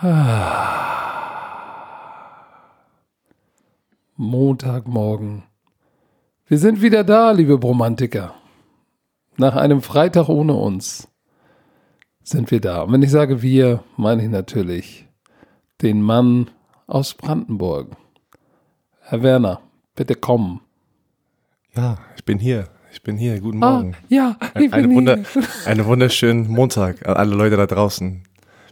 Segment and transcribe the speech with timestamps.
[4.16, 5.42] Montagmorgen.
[6.46, 8.34] Wir sind wieder da, liebe Bromantiker.
[9.38, 11.08] Nach einem Freitag ohne uns
[12.22, 12.82] sind wir da.
[12.82, 15.08] Und wenn ich sage wir, meine ich natürlich
[15.82, 16.48] den Mann
[16.86, 17.96] aus Brandenburg.
[19.00, 19.62] Herr Werner,
[19.96, 20.60] bitte kommen.
[21.74, 22.68] Ja, ich bin hier.
[22.92, 23.40] Ich bin hier.
[23.40, 23.94] Guten Morgen.
[23.94, 25.42] Ah, ja, ich Eine, bin Wunder, hier.
[25.66, 28.27] einen wunderschönen Montag an alle Leute da draußen.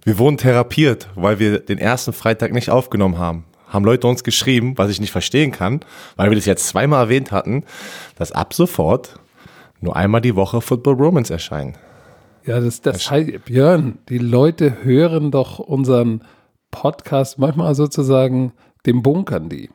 [0.07, 3.45] Wir wurden therapiert, weil wir den ersten Freitag nicht aufgenommen haben.
[3.66, 5.80] Haben Leute uns geschrieben, was ich nicht verstehen kann,
[6.14, 7.64] weil wir das jetzt zweimal erwähnt hatten,
[8.14, 9.19] dass ab sofort
[9.80, 11.77] nur einmal die Woche Football Romance erscheinen.
[12.45, 16.23] Ja, das, das heißt, Björn, die Leute hören doch unseren
[16.70, 18.52] Podcast manchmal sozusagen,
[18.86, 19.70] dem bunkern die.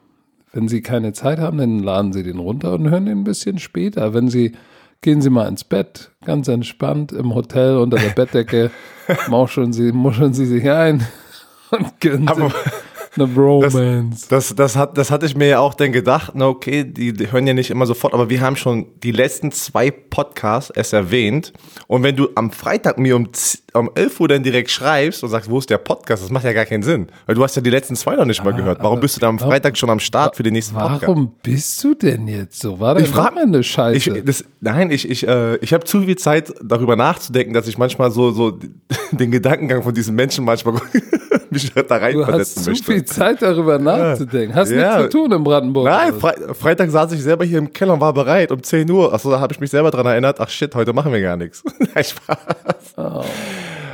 [0.54, 3.60] Wenn sie keine Zeit haben, dann laden sie den runter und hören den ein bisschen
[3.60, 4.14] später.
[4.14, 4.54] Wenn sie,
[5.02, 8.72] gehen sie mal ins Bett, ganz entspannt im Hotel unter der Bettdecke,
[9.28, 11.06] mauscheln sie, muscheln sie sich ein
[11.72, 12.56] und gönnen Aber- sich
[13.18, 14.28] eine Bromance.
[14.30, 17.30] Das, das, hat, das hatte ich mir ja auch dann gedacht, na okay, die, die
[17.30, 21.52] hören ja nicht immer sofort, aber wir haben schon die letzten zwei Podcasts es erwähnt.
[21.88, 23.28] Und wenn du am Freitag mir um,
[23.74, 26.54] um 11 Uhr dann direkt schreibst und sagst, wo ist der Podcast, das macht ja
[26.54, 27.08] gar keinen Sinn.
[27.26, 28.80] Weil du hast ja die letzten zwei noch nicht mal gehört.
[28.82, 31.04] Warum bist du dann am Freitag schon am Start für den nächsten Podcast?
[31.04, 32.80] Warum bist du denn jetzt so?
[32.80, 33.96] War Ich frag- eine Scheiße?
[34.18, 37.78] Ich, das, nein, ich, ich, äh, ich habe zu viel Zeit, darüber nachzudenken, dass ich
[37.78, 38.60] manchmal so, so
[39.12, 40.76] den Gedankengang von diesen Menschen manchmal
[41.50, 42.92] mich da du hast reinversetzen zu möchte.
[42.92, 44.56] viel Zeit darüber nachzudenken.
[44.56, 44.98] Hast Ja.
[45.00, 45.86] nichts zu tun in Brandenburg.
[45.86, 46.20] Nein, oder?
[46.20, 49.14] Fre Freitag saß ich selber hier im Keller und war bereit um 10 Uhr.
[49.14, 50.40] Achso, da habe ich mich selber dran erinnert.
[50.40, 51.64] Ach shit, heute machen wir gar nichts.
[51.80, 52.96] Nein, Spaß.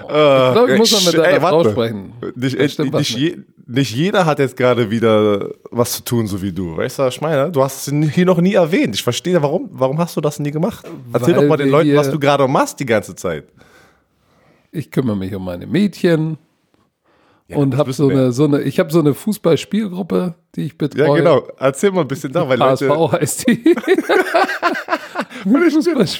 [0.08, 2.13] Ich glaube, ich muss mal mit deiner Frau sprechen.
[2.36, 6.41] Nicht, äh, was nicht, je, nicht jeder hat jetzt gerade wieder was zu tun, so
[6.41, 6.77] wie du.
[6.77, 7.52] Weißt du, was ich meine?
[7.52, 8.95] Du hast es hier noch nie erwähnt.
[8.95, 10.85] Ich verstehe, warum, warum hast du das nie gemacht?
[11.13, 13.45] Erzähl Weil doch mal den Leuten, was du gerade machst die ganze Zeit.
[14.72, 16.38] Ich kümmere mich um meine Mädchen
[17.50, 18.17] Ja, und habe so wir.
[18.17, 21.08] eine, so eine, ich habe so eine Fußballspielgruppe, die ich betreue.
[21.08, 21.48] Ja, genau.
[21.58, 23.12] Erzähl mal ein bisschen da, weil HSV Leute.
[23.22, 23.74] heißt die.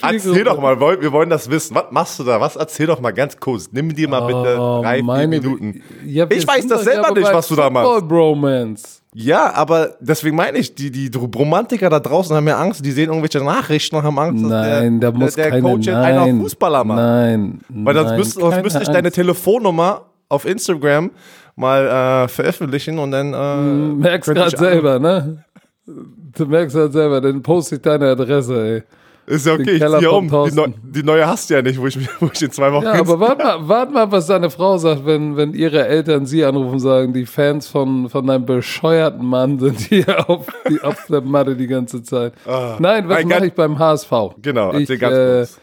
[0.02, 1.76] Erzähl doch mal, wir wollen das wissen.
[1.76, 2.40] Was machst du da?
[2.40, 3.70] Was erzähl doch mal ganz kurz.
[3.72, 5.84] Nimm dir mal bitte Oh, drei, vier Minuten.
[6.06, 7.90] Ja, Ich weiß das selber nicht, was du da machst.
[7.90, 9.02] Football Bromance.
[9.14, 13.08] Ja, aber deswegen meine ich, die, die Romantiker da draußen haben ja Angst, die sehen
[13.10, 16.36] irgendwelche Nachrichten und haben Angst, Nein, dass da muss der, der keine, Coach einen nein,
[16.36, 16.98] auf Fußballer macht.
[16.98, 19.12] Nein, Weil sonst, müsste, sonst keine müsste ich deine.
[19.12, 21.12] Telefonnummer auf Instagram
[21.56, 25.44] mal äh, veröffentlichen und dann äh, merkst gerade selber, ne?
[25.86, 28.84] Du merkst gerade selber, dann poste ich deine Adresse, ey.
[29.28, 30.30] Ist ja okay, den ich ziehe um.
[30.30, 32.86] Die, Neu die neue hast du ja nicht, wo ich, wo ich in zwei Wochen
[32.86, 36.46] Ja, aber warte mal, warte mal, was deine Frau sagt, wenn, wenn ihre Eltern sie
[36.46, 41.08] anrufen und sagen, die Fans von, von deinem bescheuerten Mann sind hier auf, die, auf
[41.10, 42.34] der Matte die ganze Zeit.
[42.80, 44.12] Nein, was mache ich beim HSV?
[44.42, 45.60] Genau, ich, ganz äh, kurz.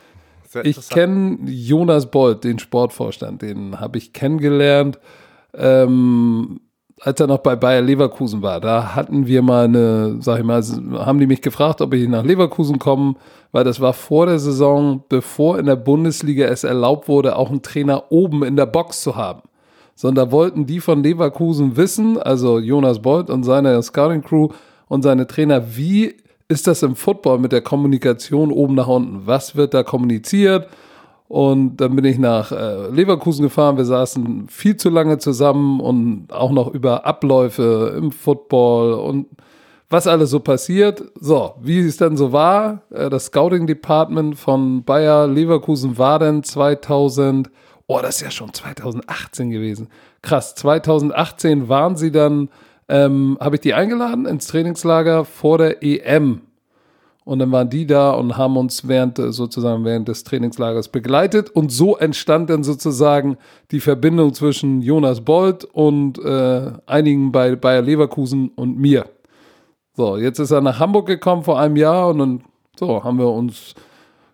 [0.63, 4.99] Ich kenne Jonas Bolt, den Sportvorstand, den habe ich kennengelernt,
[5.55, 6.61] ähm,
[7.01, 8.61] als er noch bei Bayer Leverkusen war.
[8.61, 10.63] Da hatten wir mal eine, sag ich mal,
[11.05, 13.17] haben die mich gefragt, ob ich nach Leverkusen komme,
[13.53, 17.63] weil das war vor der Saison, bevor in der Bundesliga es erlaubt wurde, auch einen
[17.63, 19.43] Trainer oben in der Box zu haben.
[19.97, 24.49] Sondern da wollten die von Leverkusen wissen, also Jonas Bolt und seine Scouting Crew
[24.89, 26.17] und seine Trainer, wie
[26.49, 29.27] ist das im Football mit der Kommunikation oben nach unten?
[29.27, 30.69] Was wird da kommuniziert?
[31.29, 33.77] Und dann bin ich nach äh, Leverkusen gefahren.
[33.77, 39.27] Wir saßen viel zu lange zusammen und auch noch über Abläufe im Football und
[39.89, 41.03] was alles so passiert.
[41.19, 46.43] So, wie es dann so war, äh, das Scouting Department von Bayer Leverkusen war dann
[46.43, 47.51] 2000,
[47.87, 49.89] oh, das ist ja schon 2018 gewesen.
[50.21, 52.51] Krass, 2018 waren sie dann,
[52.89, 56.43] ähm, habe ich die eingeladen ins Trainingslager vor der EM.
[57.25, 61.49] Und dann waren die da und haben uns während äh, sozusagen während des Trainingslagers begleitet.
[61.49, 63.39] Und so entstand dann sozusagen
[63.71, 69.07] die Verbindung zwischen Jonas Bolt und äh, einigen bei Bayer Leverkusen und mir.
[69.95, 72.45] So, jetzt ist er nach Hamburg gekommen vor einem Jahr und dann
[72.77, 73.75] so haben wir uns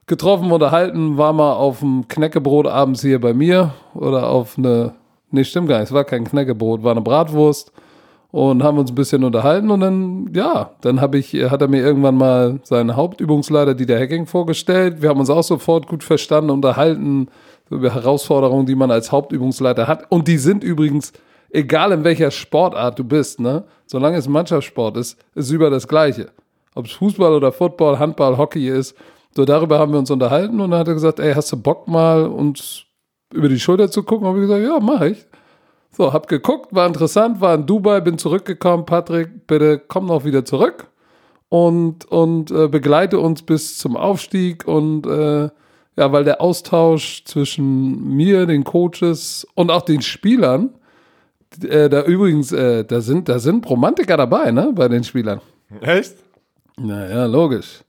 [0.07, 4.95] getroffen, unterhalten, war mal auf dem Knäckebrot abends hier bei mir oder auf eine,
[5.31, 7.73] nee, stimmt gar nicht, es war kein Knäckebrot, war eine Bratwurst
[8.33, 11.83] und haben uns ein bisschen unterhalten und dann, ja, dann habe ich, hat er mir
[11.83, 15.03] irgendwann mal seinen Hauptübungsleiter Dieter Hecking vorgestellt.
[15.03, 17.29] Wir haben uns auch sofort gut verstanden, unterhalten
[17.71, 20.11] über Herausforderungen, die man als Hauptübungsleiter hat.
[20.11, 21.13] Und die sind übrigens,
[21.51, 26.31] egal in welcher Sportart du bist, ne, solange es Mannschaftssport ist, ist über das Gleiche.
[26.75, 28.97] Ob es Fußball oder Football, Handball, Hockey ist.
[29.35, 31.87] So darüber haben wir uns unterhalten und dann hat er gesagt, ey, hast du Bock
[31.87, 32.85] mal uns
[33.33, 34.27] über die Schulter zu gucken?
[34.27, 35.27] Habe ich gesagt, ja, mach ich.
[35.93, 38.87] So, hab geguckt, war interessant, war in Dubai, bin zurückgekommen.
[38.87, 40.87] Patrick, bitte komm noch wieder zurück
[41.49, 44.67] und, und äh, begleite uns bis zum Aufstieg.
[44.67, 45.51] Und äh,
[45.97, 50.71] ja, weil der Austausch zwischen mir, den Coaches und auch den Spielern,
[51.65, 55.41] Äh, da übrigens, äh, da sind, da sind Romantiker dabei, ne, bei den Spielern.
[55.81, 56.15] Echt?
[56.79, 57.83] Naja, logisch.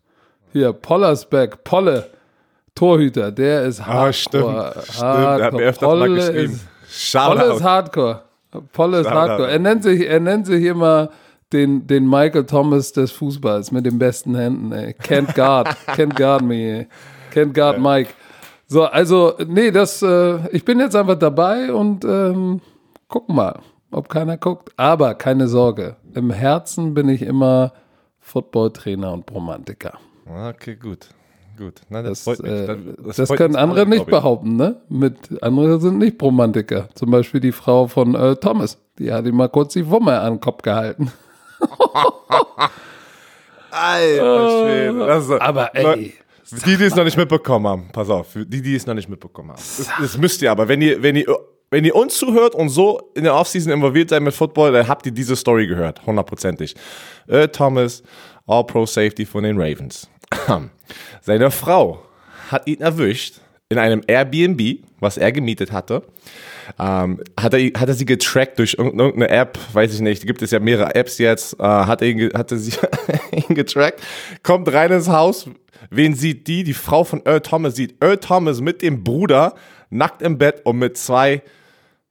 [0.51, 2.09] Hier, Pollersbeck, Polle,
[2.74, 4.74] Torhüter, der ist hardcore.
[4.75, 4.95] Ah, stimmt.
[4.95, 6.53] Stimmt, er hat mir öfters mal Polle geschrieben.
[6.53, 7.63] ist, Polle ist Shoutout.
[7.63, 8.21] hardcore.
[8.73, 9.17] Polle ist Shoutout.
[9.19, 9.51] hardcore.
[9.51, 11.09] Er nennt sich, er nennt sich immer
[11.53, 14.93] den, den Michael Thomas des Fußballs mit den besten Händen, ey.
[15.03, 16.88] Can't guard, can't guard me, ey.
[17.33, 18.11] Can't guard Mike.
[18.67, 22.61] So, also, nee, das, äh, ich bin jetzt einfach dabei und ähm,
[23.09, 23.59] gucken mal,
[23.91, 24.71] ob keiner guckt.
[24.77, 27.73] Aber keine Sorge, im Herzen bin ich immer
[28.21, 29.97] Footballtrainer und Romantiker.
[30.25, 31.07] Okay, gut.
[31.61, 31.81] Gut.
[31.89, 32.75] Na, das, Das, äh,
[33.05, 34.81] Das, das, können andere nicht behaupten, ne?
[34.89, 36.89] Mit, andere sind nicht Romantiker.
[36.95, 38.79] Zum Beispiel die Frau von äh, Thomas.
[38.97, 41.11] Die hat ihm mal kurz die Wumme an den Kopf gehalten.
[43.71, 45.13] Alter Schwede.
[45.35, 46.13] Ist- Aber ey,
[46.65, 49.49] Die, die es noch nicht mitbekommen haben, pass auf, die, die es noch nicht mitbekommen
[49.51, 49.57] haben.
[49.77, 51.25] Das, das müsst ihr aber, wenn ihr, wenn ihr,
[51.69, 55.05] wenn ihr uns zuhört und so in der Offseason involviert seid mit Football, dann habt
[55.05, 56.75] ihr diese Story gehört, hundertprozentig.
[57.27, 58.03] Äh, Thomas,
[58.47, 60.09] All-Pro Safety von den Ravens.
[61.21, 62.03] Seine Frau
[62.49, 66.03] hat ihn erwischt in einem Airbnb, was er gemietet hatte.
[66.79, 70.51] Ähm, hat, er, hat er sie getrackt durch irgendeine App, weiß ich nicht, gibt es
[70.51, 72.73] ja mehrere Apps jetzt, äh, hat er ihn, hatte sie
[73.31, 74.01] ihn getrackt,
[74.43, 75.49] kommt rein ins Haus,
[75.89, 76.63] wen sieht die?
[76.63, 79.55] Die Frau von Earl Thomas sieht Earl Thomas mit dem Bruder
[79.89, 81.43] nackt im Bett und mit zwei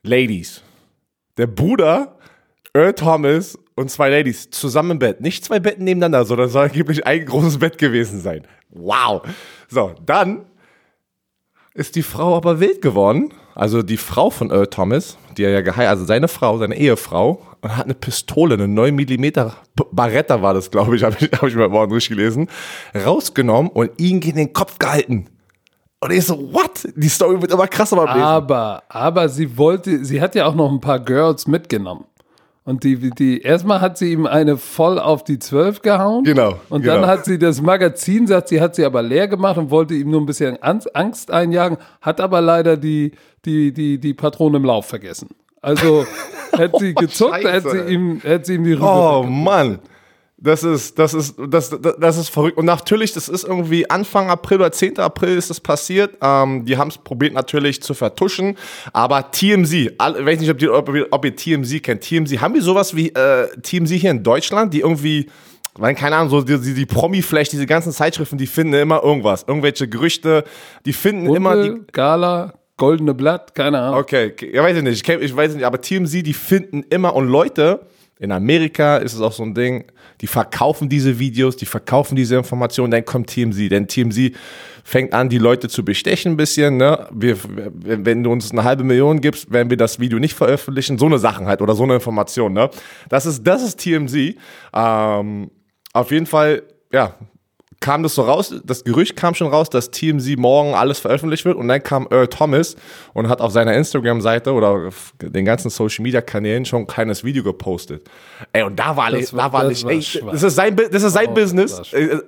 [0.02, 0.62] Ladies.
[1.36, 2.18] Der Bruder,
[2.74, 5.20] Earl Thomas und zwei Ladies zusammen im Bett.
[5.20, 8.46] Nicht zwei Betten nebeneinander, sondern soll angeblich ein großes Bett gewesen sein.
[8.70, 9.22] Wow.
[9.68, 10.46] So, dann
[11.74, 13.32] ist die Frau aber wild geworden.
[13.54, 17.42] Also die Frau von Earl Thomas, die er ja geheiratet, also seine Frau, seine Ehefrau,
[17.62, 19.52] und hat eine Pistole, eine 9 mm
[19.92, 22.48] Barretta war das, glaube ich, habe ich, hab ich heute Morgen durchgelesen,
[22.94, 25.26] rausgenommen und ihn in den Kopf gehalten.
[26.02, 26.88] Und ich so, what?
[26.96, 28.22] Die Story wird immer krasser beim Lesen.
[28.22, 32.04] aber, aber sie wollte, sie hat ja auch noch ein paar Girls mitgenommen.
[32.64, 36.24] Und die, die, erstmal hat sie ihm eine voll auf die Zwölf gehauen.
[36.24, 36.96] Genau, Und genau.
[36.96, 40.10] dann hat sie das Magazin, sagt sie, hat sie aber leer gemacht und wollte ihm
[40.10, 43.12] nur ein bisschen Angst, einjagen, hat aber leider die,
[43.44, 45.30] die, die, die Patrone im Lauf vergessen.
[45.62, 46.04] Also,
[46.52, 49.78] hätte sie gezuckt, Scheiße, hätte sie ihm, hätte sie ihm die Rübe Oh Mann.
[50.42, 52.56] Das ist, das ist, das, das, ist verrückt.
[52.56, 54.98] Und natürlich, das ist irgendwie Anfang April oder 10.
[54.98, 56.16] April ist das passiert.
[56.22, 58.56] Ähm, die haben es probiert natürlich zu vertuschen.
[58.94, 62.00] Aber TMZ, all, ich weiß nicht, ob, ihr- ob, ob ihr TMZ kennt.
[62.02, 65.26] TMZ, haben wir sowas wie äh, TMZ hier in Deutschland, die irgendwie,
[65.74, 69.44] weil, keine Ahnung, so die, die, die Promi-Flash, diese ganzen Zeitschriften, die finden immer irgendwas.
[69.46, 70.44] Irgendwelche Gerüchte,
[70.86, 74.00] die finden immer die, Gala, goldene Blatt, keine Ahnung.
[74.00, 75.06] Okay, ja, weiß ich nicht.
[75.06, 77.80] Ich, ich weiß nicht, aber TMZ, die finden immer und Leute,
[78.20, 79.84] in Amerika ist es auch so ein Ding,
[80.20, 83.70] die verkaufen diese Videos, die verkaufen diese Informationen, dann kommt TMZ.
[83.70, 84.36] Denn TMZ
[84.84, 86.76] fängt an, die Leute zu bestechen ein bisschen.
[86.76, 87.08] Ne?
[87.12, 90.98] Wir, wenn du uns eine halbe Million gibst, werden wir das Video nicht veröffentlichen.
[90.98, 92.52] So eine Sachen halt oder so eine Information.
[92.52, 92.68] Ne?
[93.08, 94.36] Das, ist, das ist TMZ.
[94.74, 95.50] Ähm,
[95.94, 96.62] auf jeden Fall,
[96.92, 97.14] ja,
[97.80, 101.56] kam das so raus, das Gerücht kam schon raus, dass TMZ morgen alles veröffentlicht wird
[101.56, 102.76] und dann kam Earl Thomas
[103.14, 108.02] und hat auf seiner Instagram-Seite oder auf den ganzen Social-Media-Kanälen schon ein kleines Video gepostet.
[108.52, 110.32] Ey, und da war, Das war- da war das nicht, war ey, schwach.
[110.32, 111.92] das ist sein, das ist sein Oh, Business.
[111.92, 112.18] Äh,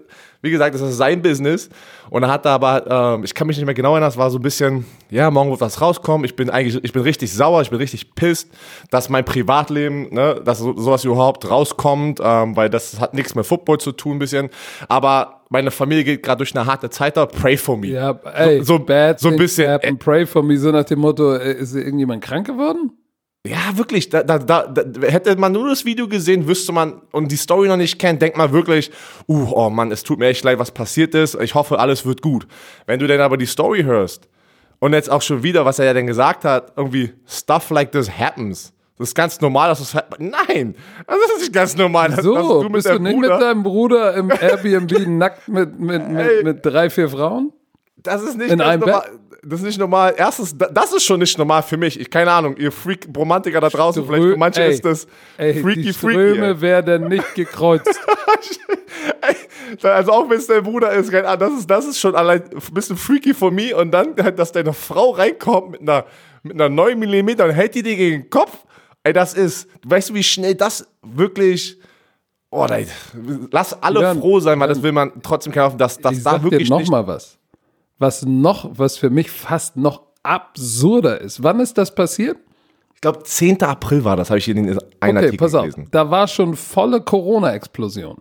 [0.44, 1.68] Wie gesagt, das ist sein Business.
[2.10, 4.28] Und er hat da aber, ähm, ich kann mich nicht mehr genau erinnern, es war
[4.28, 6.24] so ein bisschen, ja, morgen wird was rauskommen.
[6.24, 8.48] Ich bin eigentlich, ich bin richtig sauer, ich bin richtig pisst,
[8.90, 13.46] dass mein Privatleben, ne, dass so, sowas überhaupt rauskommt, ähm, weil das hat nichts mit
[13.46, 14.50] Football zu tun, ein bisschen.
[14.88, 17.26] Aber meine Familie geht gerade durch eine harte Zeit da.
[17.26, 17.88] Pray for me.
[17.88, 19.70] Ja, ey, so, bad so ein bisschen.
[19.70, 22.92] happen, pray for me, so nach dem Motto, äh, ist irgendjemand krank geworden?
[23.46, 24.08] Ja, wirklich.
[24.08, 27.76] Da, da, da, hätte man nur das Video gesehen, wüsste man und die Story noch
[27.76, 28.90] nicht kennt, denkt man wirklich,
[29.28, 31.34] uh, oh Mann, es tut mir echt leid, was passiert ist.
[31.34, 32.46] Ich hoffe, alles wird gut.
[32.86, 34.28] Wenn du dann aber die Story hörst
[34.78, 38.10] und jetzt auch schon wieder, was er ja denn gesagt hat, irgendwie stuff like this
[38.10, 38.72] happens.
[39.02, 42.08] Das ist ganz normal, dass das Nein, das ist nicht ganz normal.
[42.08, 45.78] dass- dass So, mit bist du nicht Bruder- mit deinem Bruder im Airbnb nackt mit,
[45.80, 46.44] mit, mit, Ey.
[46.44, 47.52] mit drei, vier Frauen?
[47.96, 49.02] Das ist nicht In einem normal.
[49.44, 50.14] Das ist nicht normal.
[50.16, 51.98] Erstens, da- das ist schon nicht normal für mich.
[51.98, 55.60] Ich keine Ahnung, ihr Freak Romantiker da draußen, vielleicht für manche Ey, ist das ey,
[55.60, 56.12] freaky die freaky.
[56.14, 56.60] Ströme ey.
[56.60, 57.98] werden nicht gekreuzt.
[59.82, 62.42] Also auch wenn es dein Bruder ist, keine Ahnung, das ist, das ist schon allein
[62.42, 63.74] ein bisschen freaky for me.
[63.74, 66.04] Und dann, dass deine Frau reinkommt mit einer,
[66.42, 68.52] mit einer 9 mm und hält die dir gegen den Kopf.
[69.04, 71.78] Ey, das ist, weißt du, wie schnell das wirklich.
[72.50, 72.86] Oh, nein.
[73.50, 76.38] Lass alle Ja, froh sein, weil das will man trotzdem kaufen, dass das da sag
[76.42, 77.38] dir wirklich noch mal was.
[77.98, 81.42] Was noch, was für mich fast noch absurder ist.
[81.42, 82.36] Wann ist das passiert?
[82.94, 83.62] Ich glaube, 10.
[83.62, 85.62] April war das, habe ich hier in einem Okay, Artikel pass auf.
[85.62, 85.88] gelesen.
[85.90, 88.20] Da war schon volle Corona-Explosion.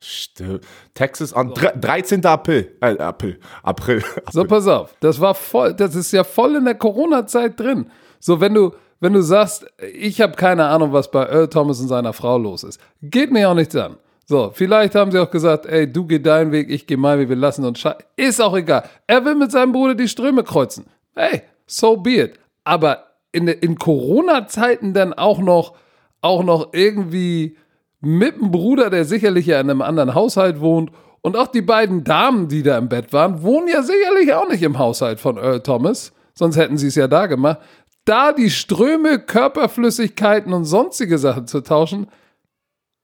[0.00, 0.64] Stimmt.
[0.94, 2.24] Texas an 13.
[2.24, 2.76] April.
[2.80, 3.38] Äh, April.
[3.62, 4.02] April.
[4.32, 4.94] So, pass auf.
[5.00, 7.90] Das war voll, das ist ja voll in der Corona-Zeit drin.
[8.20, 11.88] So, wenn du, wenn du sagst, ich habe keine Ahnung, was bei Earl Thomas und
[11.88, 13.96] seiner Frau los ist, geht mir auch nichts an.
[14.26, 17.28] So, vielleicht haben sie auch gesagt, ey, du geh deinen Weg, ich geh meinen Weg,
[17.30, 18.84] wir lassen uns sche Ist auch egal.
[19.06, 20.86] Er will mit seinem Bruder die Ströme kreuzen.
[21.14, 22.38] Hey, so be it.
[22.64, 25.74] Aber in, in Corona-Zeiten dann auch noch,
[26.20, 27.56] auch noch irgendwie
[28.00, 30.90] mit dem Bruder, der sicherlich ja in einem anderen Haushalt wohnt,
[31.20, 34.62] und auch die beiden Damen, die da im Bett waren, wohnen ja sicherlich auch nicht
[34.62, 37.58] im Haushalt von Earl Thomas, sonst hätten sie es ja da gemacht.
[38.08, 42.10] Da die Ströme, Körperflüssigkeiten und sonstige Sachen zu tauschen,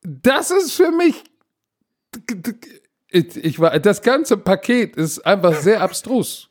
[0.02, 1.22] das ist für mich.
[3.10, 6.48] Ich, ich das ganze Paket ist einfach sehr abstrus.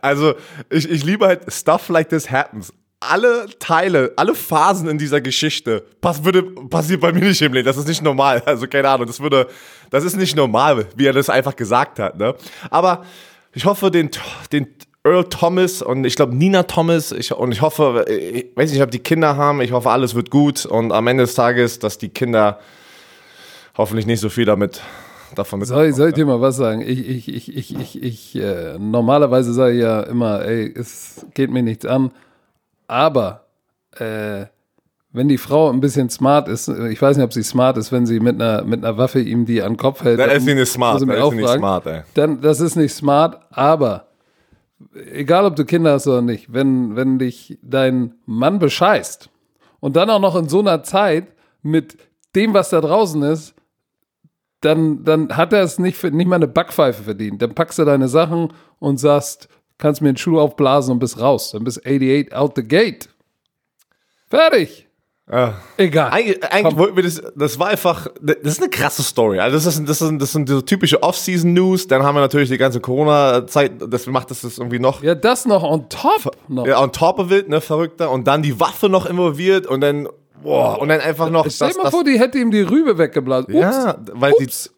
[0.00, 0.34] Also,
[0.70, 5.84] ich, ich liebe halt Stuff like this happens alle Teile, alle Phasen in dieser Geschichte
[6.00, 7.66] pass, würde, passiert bei mir nicht im Leben.
[7.66, 8.42] Das ist nicht normal.
[8.46, 9.48] Also keine Ahnung, das würde,
[9.90, 12.16] das ist nicht normal, wie er das einfach gesagt hat.
[12.18, 12.34] Ne?
[12.70, 13.04] Aber
[13.52, 14.10] ich hoffe, den,
[14.52, 14.68] den
[15.08, 18.90] Earl Thomas und ich glaube Nina Thomas ich, und ich hoffe, ich weiß nicht, ob
[18.90, 22.08] die Kinder haben, ich hoffe, alles wird gut und am Ende des Tages, dass die
[22.08, 22.58] Kinder
[23.76, 24.82] hoffentlich nicht so viel damit
[25.34, 25.68] davon mit.
[25.68, 26.82] Soll, soll ich dir mal was sagen?
[26.82, 31.50] Ich, ich, ich, ich, ich, ich äh, normalerweise sage ich ja immer, ey, es geht
[31.50, 32.10] mir nichts an.
[32.86, 33.44] Aber
[33.98, 34.46] äh,
[35.12, 38.06] wenn die Frau ein bisschen smart ist, ich weiß nicht, ob sie smart ist, wenn
[38.06, 40.18] sie mit einer, mit einer Waffe ihm die an den Kopf hält.
[40.18, 41.00] Dann ist sie nicht smart.
[41.00, 42.02] Dann ist sie nicht smart, ey.
[42.14, 44.07] Dann, das ist nicht smart, aber
[44.94, 49.30] egal ob du Kinder hast oder nicht, wenn, wenn dich dein Mann bescheißt
[49.80, 51.32] und dann auch noch in so einer Zeit
[51.62, 51.96] mit
[52.34, 53.54] dem, was da draußen ist,
[54.60, 57.40] dann, dann hat er es nicht, nicht mal eine Backpfeife verdient.
[57.42, 61.52] Dann packst du deine Sachen und sagst, kannst mir den Schuh aufblasen und bist raus.
[61.52, 63.08] Dann bist 88 out the gate.
[64.28, 64.87] Fertig.
[65.30, 65.54] Ja.
[65.76, 66.10] Egal.
[66.10, 69.38] Eigentlich, eigentlich wollten wir das, das war einfach, das ist eine krasse Story.
[69.38, 71.86] Also das, ist, das, sind, das sind so typische Off-Season-News.
[71.86, 75.02] Dann haben wir natürlich die ganze Corona-Zeit, das macht das, das irgendwie noch.
[75.02, 76.34] Ja, das noch on top.
[76.48, 76.66] Noch.
[76.66, 78.10] Ja, on top of it, ne, verrückter.
[78.10, 80.08] Und dann die Waffe noch involviert und dann,
[80.42, 81.46] boah, und dann einfach noch.
[81.50, 83.54] Stell dir mal vor, die hätte ihm die Rübe weggeblasen.
[83.54, 83.60] Ups.
[83.60, 84.70] Ja, weil Ups.
[84.74, 84.77] die,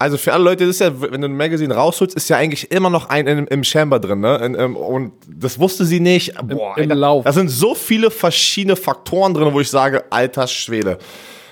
[0.00, 2.70] also für alle Leute, das ist ja, wenn du ein Magazin rausholst, ist ja eigentlich
[2.70, 4.36] immer noch ein im, im Chamber drin, ne?
[4.36, 6.34] In, im, und das wusste sie nicht.
[6.46, 7.24] Boah, Im, im Lauf.
[7.24, 10.98] Da sind so viele verschiedene Faktoren drin, wo ich sage, alter Schwede,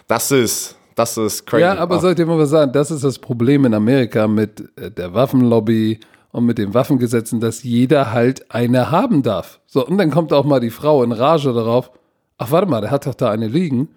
[0.07, 1.63] das ist, das ist crazy.
[1.63, 2.01] Ja, aber oh.
[2.01, 5.99] sollte ich mal was sagen, das ist das Problem in Amerika mit äh, der Waffenlobby
[6.31, 9.59] und mit den Waffengesetzen, dass jeder halt eine haben darf.
[9.67, 11.91] So, und dann kommt auch mal die Frau in Rage darauf,
[12.39, 13.89] ach warte mal, der hat doch da eine liegen.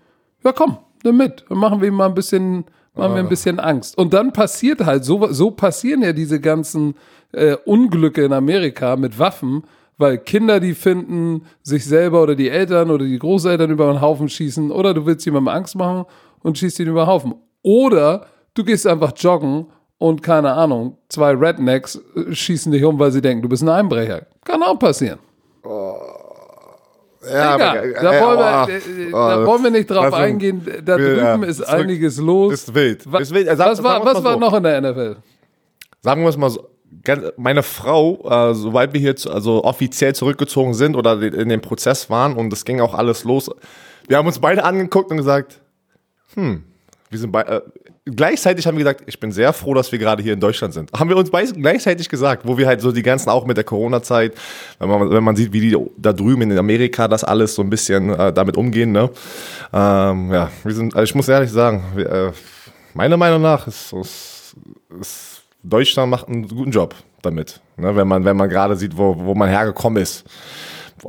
[0.43, 2.65] Ja komm, nimm mit, dann machen wir ihm mal ein bisschen
[2.95, 3.97] machen wir ein bisschen Angst.
[3.97, 6.95] Und dann passiert halt, so, so passieren ja diese ganzen
[7.31, 9.63] äh, Unglücke in Amerika mit Waffen,
[9.97, 14.29] weil Kinder die finden, sich selber oder die Eltern oder die Großeltern über einen Haufen
[14.29, 16.05] schießen oder du willst jemandem Angst machen
[16.41, 17.35] und schießt ihn über den Haufen.
[17.61, 19.67] Oder du gehst einfach joggen
[19.97, 23.69] und keine Ahnung, zwei Rednecks äh, schießen dich um, weil sie denken, du bist ein
[23.69, 24.25] Einbrecher.
[24.45, 25.19] Kann auch passieren.
[25.63, 26.18] Oh.
[27.31, 30.65] Ja, Egal, aber, da, äh, wollen wir, oh, äh, da wollen wir nicht drauf eingehen.
[30.83, 32.53] Da drüben ist einiges los.
[32.53, 33.03] Ist wild.
[33.05, 33.47] Was, ist wild.
[33.47, 34.39] Sag, was war, was war so.
[34.39, 35.17] noch in der NFL?
[36.01, 36.69] Sagen wir es mal so.
[37.37, 42.09] Meine Frau, äh, soweit wir hier zu, also offiziell zurückgezogen sind oder in dem Prozess
[42.09, 43.49] waren und es ging auch alles los,
[44.07, 45.61] wir haben uns beide angeguckt und gesagt,
[46.33, 46.63] hm,
[47.09, 47.61] wir sind bei, äh,
[48.15, 50.91] gleichzeitig haben wir gesagt, ich bin sehr froh, dass wir gerade hier in Deutschland sind.
[50.93, 54.33] Haben wir uns gleichzeitig gesagt, wo wir halt so die ganzen, auch mit der Corona-Zeit,
[54.79, 57.69] wenn man, wenn man sieht, wie die da drüben in Amerika das alles so ein
[57.69, 59.09] bisschen äh, damit umgehen, ne?
[59.73, 62.31] Ähm, ja, wir sind, also ich muss ehrlich sagen, wir, äh,
[62.93, 64.55] meiner Meinung nach ist, ist,
[64.99, 67.95] ist, Deutschland macht einen guten Job damit, ne?
[67.95, 70.25] wenn man, wenn man gerade sieht, wo, wo man hergekommen ist.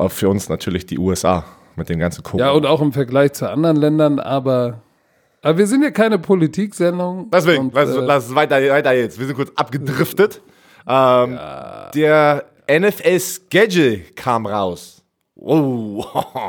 [0.08, 2.46] Für uns natürlich die USA mit den ganzen Corona.
[2.46, 4.82] Ja, und auch im Vergleich zu anderen Ländern, aber
[5.42, 7.30] aber wir sind ja keine Politiksendung.
[7.32, 9.18] Deswegen, und, lass, äh, lass weiter, weiter jetzt.
[9.18, 10.42] Wir sind kurz abgedriftet.
[10.86, 11.90] Ähm, ja.
[11.94, 15.02] Der NFL-Schedule kam raus.
[15.34, 16.04] Oh,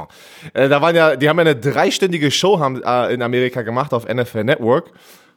[0.53, 3.93] äh, da waren ja, die haben ja eine dreistündige Show haben, äh, in Amerika gemacht
[3.93, 4.91] auf NFL Network.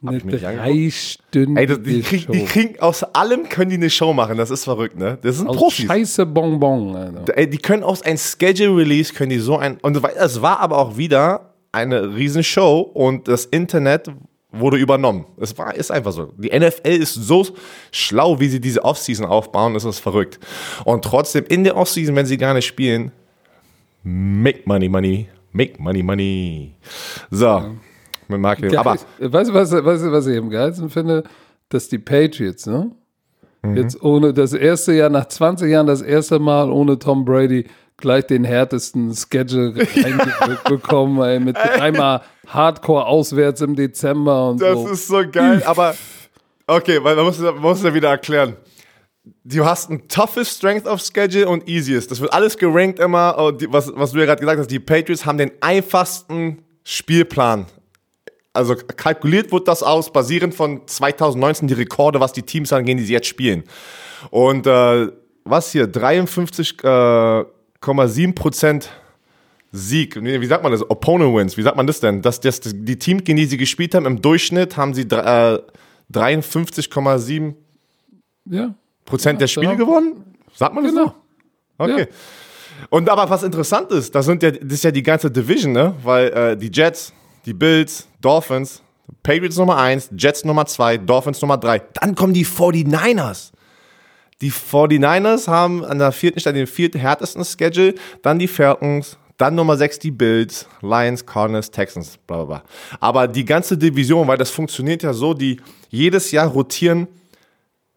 [0.05, 4.37] Eine dreistündige Ey, das, die, krieg, die kriegen aus allem können die eine Show machen.
[4.37, 5.19] Das ist verrückt, ne?
[5.23, 5.87] Das sind aus Profis.
[5.87, 6.97] Scheiße Bonbon.
[6.97, 7.39] Alter.
[7.39, 10.77] Ey, die können aus einem Schedule Release können die so ein und es war aber
[10.79, 14.11] auch wieder eine Riesenshow und das Internet
[14.53, 15.27] wurde übernommen.
[15.39, 16.33] Es war, ist einfach so.
[16.37, 17.47] Die NFL ist so
[17.91, 20.39] schlau, wie sie diese Offseason aufbauen, das ist verrückt.
[20.85, 23.11] Und trotzdem in der Offseason, wenn sie gar nicht spielen,
[24.05, 26.75] make money, money, make money, money.
[27.31, 27.71] So, ja.
[28.29, 28.79] mit Marketing.
[28.79, 31.25] Aber, weißt du, was, du, was ich am geilsten finde?
[31.69, 32.93] Dass die Patriots, ne?
[33.63, 33.77] Mhm.
[33.77, 37.67] Jetzt ohne das erste Jahr, nach 20 Jahren das erste Mal ohne Tom Brady
[37.97, 39.73] gleich den härtesten Schedule
[40.69, 44.89] bekommen, ey, mit einmal Hardcore auswärts im Dezember und das so.
[44.89, 45.95] Das ist so geil, aber
[46.67, 48.57] okay, weil man muss, man muss ja wieder erklären.
[49.43, 52.11] Du hast ein toughest Strength of Schedule und easiest.
[52.11, 53.35] Das wird alles gerankt immer.
[53.69, 57.67] Was, was du ja gerade gesagt hast, die Patriots haben den einfachsten Spielplan
[58.55, 63.05] also kalkuliert wird das aus, basierend von 2019 die Rekorde, was die Teams angehen, die
[63.05, 63.65] sie jetzt spielen.
[64.31, 65.09] Und äh,
[65.45, 67.45] was hier, 53 äh,
[67.85, 68.87] 0,7%
[69.73, 70.23] Sieg.
[70.23, 70.89] Wie sagt man das?
[70.89, 71.57] Opponent Wins.
[71.57, 72.23] Wie sagt man das denn?
[72.23, 75.59] Dass, dass die Team, gegen die sie gespielt haben, im Durchschnitt haben sie äh,
[76.13, 77.55] 53,7%
[78.47, 78.75] ja.
[79.05, 79.87] Prozent ja, der Spiele genau.
[79.87, 80.37] gewonnen?
[80.55, 81.07] Sagt man das genau.
[81.07, 81.15] so?
[81.79, 82.01] Okay.
[82.01, 82.07] Ja.
[82.91, 85.95] Und aber was interessant ist, das, sind ja, das ist ja die ganze Division, ne?
[86.03, 87.13] weil äh, die Jets,
[87.47, 88.83] die Bills, Dolphins,
[89.23, 93.53] Patriots Nummer 1, Jets Nummer 2, Dolphins Nummer 3, dann kommen die 49ers.
[94.45, 99.55] Die 49ers haben an der vierten Stelle den vierten härtesten Schedule, dann die Falcons, dann
[99.55, 102.63] Nummer 6 die Bills, Lions, Cardinals, Texans, bla bla bla.
[103.01, 107.09] Aber die ganze Division, weil das funktioniert ja so, die jedes Jahr rotieren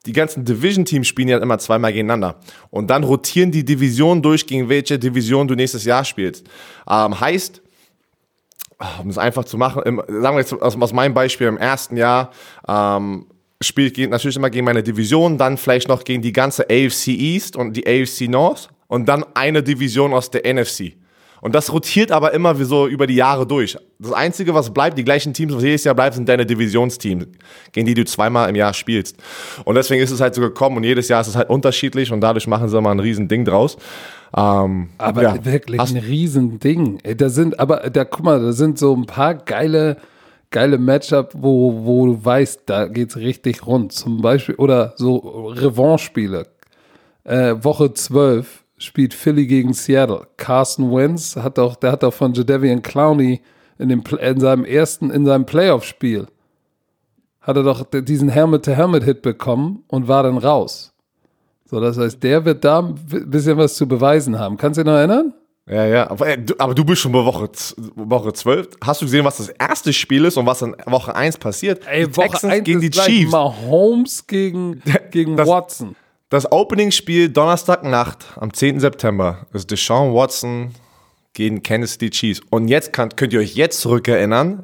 [0.06, 2.38] die ganzen Division-Teams spielen ja immer zweimal gegeneinander.
[2.70, 6.48] Und dann rotieren die Divisionen durch, gegen welche Division du nächstes Jahr spielst.
[6.89, 7.62] Ähm, heißt,
[9.04, 11.98] um es einfach zu machen, im, sagen wir jetzt aus, aus meinem Beispiel, im ersten
[11.98, 12.32] Jahr
[12.70, 13.25] ähm,
[13.62, 17.56] spiele ich natürlich immer gegen meine Division, dann vielleicht noch gegen die ganze AFC East
[17.56, 20.94] und die AFC North und dann eine Division aus der NFC.
[21.40, 23.78] Und das rotiert aber immer wie so über die Jahre durch.
[24.00, 27.28] Das Einzige, was bleibt, die gleichen Teams, was jedes Jahr bleibt, sind deine Divisionsteams,
[27.72, 29.18] gegen die du zweimal im Jahr spielst.
[29.64, 32.22] Und deswegen ist es halt so gekommen und jedes Jahr ist es halt unterschiedlich und
[32.22, 33.78] dadurch machen sie immer ein riesen Ding draus.
[34.36, 35.46] Ähm, Aber ja.
[35.46, 37.00] wirklich Hast- ein Riesending.
[37.04, 39.98] Ey, Da sind, aber da, guck mal, da sind so ein paar geile,
[40.51, 43.92] geile Matchup, wo, wo du weißt, da geht's richtig rund.
[43.92, 45.18] Zum Beispiel, oder so
[45.50, 46.48] Revanche-Spiele.
[47.24, 50.27] Äh, Woche 12 spielt Philly gegen Seattle.
[50.38, 53.42] Carson Wentz hat doch, der hat doch von Jadavian Clowney
[53.77, 56.27] in, dem, in seinem ersten, in seinem Playoff-Spiel
[57.48, 60.94] hat er doch diesen Helmet-to-Helmet-Hit bekommen und war dann raus.
[61.66, 64.58] So, das heißt, der wird da ein bisschen was zu beweisen haben.
[64.58, 65.34] Kannst du dich noch erinnern?
[65.70, 67.50] Ja, ja, aber, äh, du, aber du bist schon bei Woche,
[67.96, 68.70] Woche 12.
[68.82, 71.84] Hast du gesehen, was das erste Spiel ist und was in Woche 1 passiert?
[71.94, 73.32] die Texans gegen die Chiefs.
[73.32, 75.96] Mahomes gegen, gegen Das- Watson.
[76.30, 78.82] Das Opening-Spiel Donnerstagnacht am 10.
[78.82, 80.72] September ist Deshaun Watson
[81.34, 82.42] gegen Kansas City Chiefs.
[82.50, 84.64] Und jetzt kann, könnt ihr euch jetzt zurückerinnern,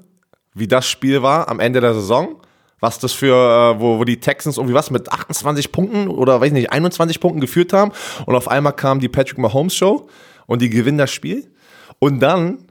[0.53, 2.35] wie das Spiel war am Ende der Saison.
[2.81, 3.33] Was das für,
[3.77, 7.39] äh, wo, wo die Texans irgendwie was mit 28 Punkten oder weiß nicht, 21 Punkten
[7.39, 7.93] geführt haben.
[8.25, 10.09] Und auf einmal kam die Patrick Mahomes Show
[10.47, 11.51] und die gewinnen das Spiel.
[11.99, 12.65] Und dann,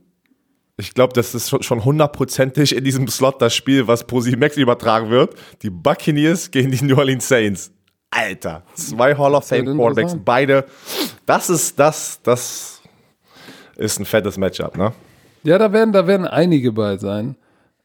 [0.76, 5.10] ich glaube, das ist schon- hundertprozentig in diesem Slot das Spiel, was pro Max übertragen
[5.10, 5.34] wird.
[5.62, 7.70] Die Buccaneers gegen die New Orleans Saints.
[8.10, 10.66] Alter, zwei Hall of Fame Quarterbacks, beide.
[11.24, 12.82] Das ist, das, das
[13.76, 14.92] ist ein fettes Matchup, ne?
[15.44, 17.36] Ja, da werden, da werden einige bei sein.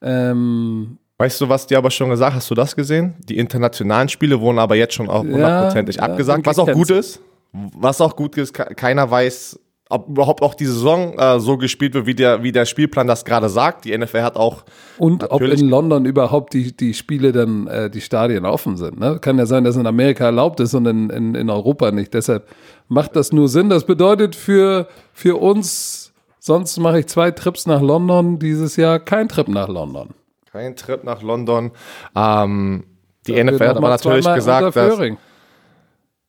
[0.02, 2.50] Ähm, Weißt du, was dir aber schon gesagt hast?
[2.52, 3.16] du das gesehen?
[3.20, 7.20] Die internationalen Spiele wurden aber jetzt schon auch hundertprozentig ja, abgesagt, was auch gut ist.
[7.54, 9.58] Was auch gut ist, ke- keiner weiß,
[9.90, 13.24] ob überhaupt auch die Saison äh, so gespielt wird, wie der, wie der Spielplan das
[13.26, 13.86] gerade sagt.
[13.86, 14.64] Die NFL hat auch
[14.98, 19.00] und ob in London überhaupt die, die Spiele dann, äh, die Stadien offen sind.
[19.00, 19.20] Ne?
[19.20, 22.14] Kann ja sein, dass in Amerika erlaubt ist und in, in, in Europa nicht.
[22.14, 22.48] Deshalb
[22.88, 23.70] macht das nur Sinn.
[23.70, 29.30] Das bedeutet für, für uns, sonst mache ich zwei Trips nach London, dieses Jahr kein
[29.30, 30.10] Trip nach London.
[30.52, 31.72] kein Trip nach London.
[32.16, 32.84] Ähm,
[33.26, 35.18] die NFL hat aber mal natürlich gesagt, dass Föhring.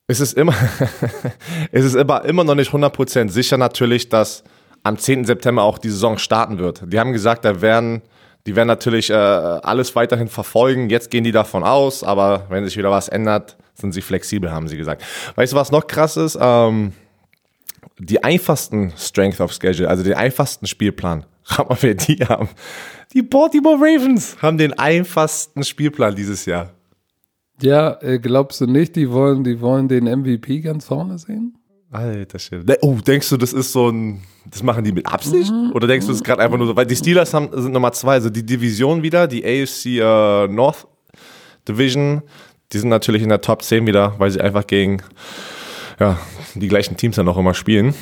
[0.09, 0.55] Es ist immer,
[1.71, 4.43] es ist immer, immer noch nicht 100% sicher natürlich, dass
[4.81, 5.25] am 10.
[5.25, 6.81] September auch die Saison starten wird.
[6.91, 8.01] Die haben gesagt, da werden,
[8.47, 10.89] die werden natürlich äh, alles weiterhin verfolgen.
[10.89, 14.67] Jetzt gehen die davon aus, aber wenn sich wieder was ändert, sind sie flexibel, haben
[14.67, 15.03] sie gesagt.
[15.35, 16.39] Weißt du, was noch krass ist?
[16.41, 16.93] Ähm,
[17.99, 21.23] die einfachsten Strength of Schedule, also den einfachsten Spielplan,
[21.57, 22.49] mal, wer die haben.
[23.13, 26.71] Die Baltimore Ravens haben den einfachsten Spielplan dieses Jahr.
[27.61, 31.55] Ja, äh, glaubst du nicht, die wollen, die wollen den MVP ganz vorne sehen?
[31.91, 32.77] Alter Schwede.
[32.81, 35.51] Oh, denkst du, das ist so ein, das machen die mit Absicht?
[35.73, 37.91] Oder denkst du, das ist gerade einfach nur so, weil die Steelers haben, sind Nummer
[37.91, 40.87] zwei, also die Division wieder, die AFC äh, North
[41.67, 42.21] Division,
[42.71, 45.01] die sind natürlich in der Top 10 wieder, weil sie einfach gegen,
[45.99, 46.19] ja,
[46.53, 47.95] die gleichen Teams dann noch immer spielen.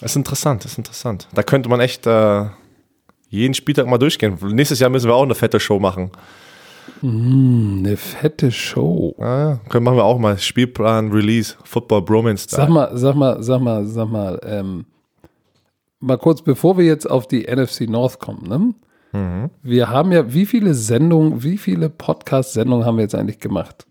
[0.00, 1.28] Das ist interessant, das ist interessant.
[1.32, 2.46] Da könnte man echt äh,
[3.28, 4.36] jeden Spieltag mal durchgehen.
[4.42, 6.10] Nächstes Jahr müssen wir auch eine fette Show machen.
[7.02, 9.14] Eine fette Show.
[9.18, 12.46] Ah, können machen wir auch mal Spielplan, Release, Football, Bromance.
[12.48, 14.86] Sag mal, sag mal, sag mal, sag mal, ähm,
[16.00, 18.74] mal kurz, bevor wir jetzt auf die NFC North kommen, ne?
[19.62, 23.86] Wir haben ja, wie viele Sendungen, wie viele Podcast-Sendungen haben wir jetzt eigentlich gemacht?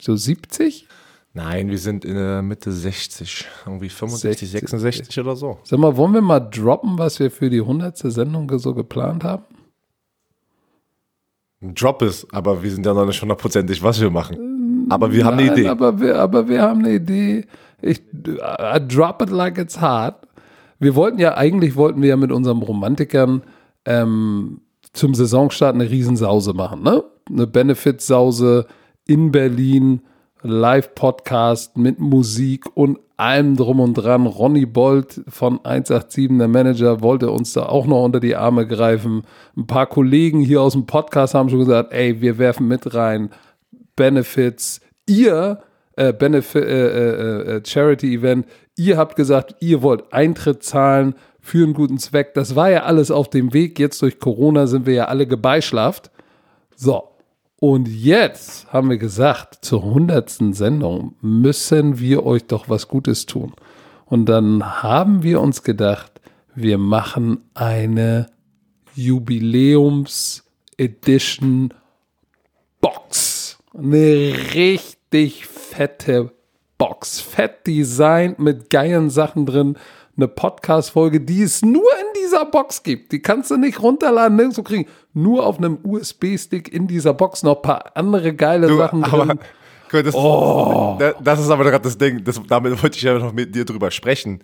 [0.00, 0.86] So 70?
[1.34, 4.70] Nein, wir sind in der Mitte 60, irgendwie 65, 60.
[4.70, 5.58] 66 oder so.
[5.64, 7.98] Sag mal, wollen wir mal droppen, was wir für die 100.
[7.98, 9.44] Sendung so geplant haben?
[11.60, 14.86] Ein Drop ist, aber wir sind ja noch nicht hundertprozentig, was wir machen.
[14.90, 15.68] Aber wir haben Nein, eine Idee.
[15.68, 17.46] Aber wir, aber wir haben eine Idee.
[17.82, 20.14] Ich I drop it like it's hot.
[20.78, 23.42] Wir wollten ja, eigentlich wollten wir ja mit unseren Romantikern
[23.84, 24.60] ähm,
[24.92, 27.02] zum Saisonstart eine Riesensause machen, ne?
[27.28, 28.66] Eine Benefit-Sause
[29.06, 30.02] in Berlin,
[30.42, 34.26] Live-Podcast mit Musik und allem drum und dran.
[34.26, 39.22] Ronny Bolt von 187, der Manager, wollte uns da auch noch unter die Arme greifen.
[39.56, 43.30] Ein paar Kollegen hier aus dem Podcast haben schon gesagt, ey, wir werfen mit rein.
[43.96, 44.80] Benefits.
[45.06, 45.60] Ihr,
[45.96, 51.74] äh, Benefit, äh, äh, äh, Charity-Event, ihr habt gesagt, ihr wollt Eintritt zahlen für einen
[51.74, 52.34] guten Zweck.
[52.34, 53.78] Das war ja alles auf dem Weg.
[53.78, 56.10] Jetzt durch Corona sind wir ja alle gebeischlaft.
[56.76, 57.17] So.
[57.60, 63.52] Und jetzt haben wir gesagt, zur hundertsten Sendung müssen wir euch doch was Gutes tun.
[64.04, 66.20] Und dann haben wir uns gedacht,
[66.54, 68.30] wir machen eine
[68.94, 71.74] Jubiläums-Edition
[72.80, 73.58] Box.
[73.74, 76.30] Eine richtig fette
[76.78, 77.20] Box.
[77.20, 79.76] Fett designt mit geilen Sachen drin.
[80.18, 83.12] Eine Podcast-Folge, die es nur in dieser Box gibt.
[83.12, 84.86] Die kannst du nicht runterladen, nirgendwo kriegen.
[85.14, 89.38] Nur auf einem USB-Stick in dieser Box noch ein paar andere geile Sachen aber, drin.
[89.90, 90.96] guck, das, Oh.
[90.98, 93.64] da- das ist aber gerade das Ding, das, damit wollte ich ja noch mit dir
[93.64, 94.40] drüber sprechen.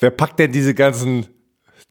[0.00, 1.26] Wer packt denn diese ganzen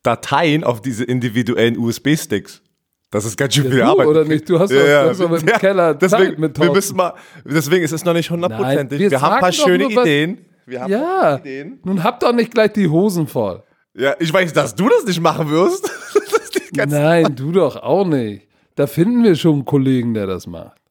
[0.04, 2.62] Dateien auf diese individuellen USB-Sticks?
[3.10, 4.08] Das ist ganz schön viel du, Arbeit.
[4.08, 4.50] oder nicht?
[4.50, 7.14] Du hast doch- du hast mit dem Keller Zeit deswegen, mit wir müssen mal,
[7.46, 9.00] deswegen ist es noch nicht hundertprozentig.
[9.00, 10.46] wir Wir, haben ein paar schöne nur Ideen.
[10.66, 11.80] Wir haben Ja, Ideen.
[11.84, 13.64] nun habt doch nicht gleich die Hosen voll.
[13.94, 15.90] Ja, ich weiß, dass du das nicht machen wirst.
[16.76, 18.48] Nein, du doch auch nicht.
[18.76, 20.82] Da finden wir schon einen Kollegen, der das macht.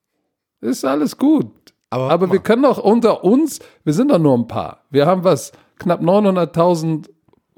[0.61, 1.51] Ist alles gut.
[1.91, 4.85] Aber Aber, wir können doch unter uns, wir sind doch nur ein paar.
[4.91, 7.09] Wir haben was, knapp 900.000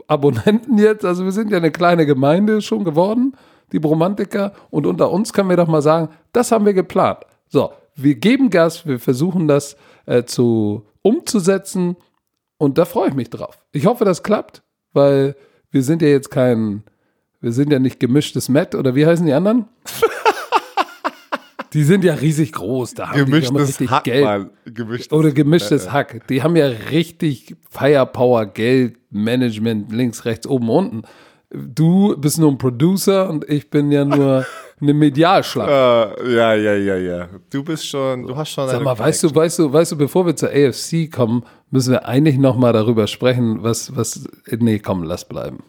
[0.06, 1.04] Abonnenten jetzt.
[1.04, 3.36] Also wir sind ja eine kleine Gemeinde schon geworden,
[3.72, 4.52] die Bromantiker.
[4.70, 7.18] Und unter uns können wir doch mal sagen, das haben wir geplant.
[7.48, 11.96] So, wir geben Gas, wir versuchen das äh, zu umzusetzen.
[12.58, 13.64] Und da freue ich mich drauf.
[13.72, 14.62] Ich hoffe, das klappt,
[14.92, 15.36] weil
[15.70, 16.84] wir sind ja jetzt kein,
[17.40, 19.66] wir sind ja nicht gemischtes Met oder wie heißen die anderen?
[21.72, 24.24] die sind ja riesig groß, da haben die, die haben Gemischtes richtig Hack, Geld.
[24.24, 24.50] Mann.
[24.64, 26.26] Gemischtes Oder gemischtes Hack.
[26.28, 31.02] Die haben ja richtig Firepower, Geld, Management, links, rechts, oben, unten.
[31.50, 34.46] Du bist nur ein Producer und ich bin ja nur
[34.80, 35.70] eine Medialschlange.
[36.18, 37.28] Äh, ja, ja, ja, ja.
[37.50, 38.68] Du bist schon, du hast schon.
[38.68, 42.06] Sag mal, weißt du, weißt du, weißt du, bevor wir zur AFC kommen, müssen wir
[42.06, 45.62] eigentlich noch mal darüber sprechen, was, was, nee, komm, lass bleiben.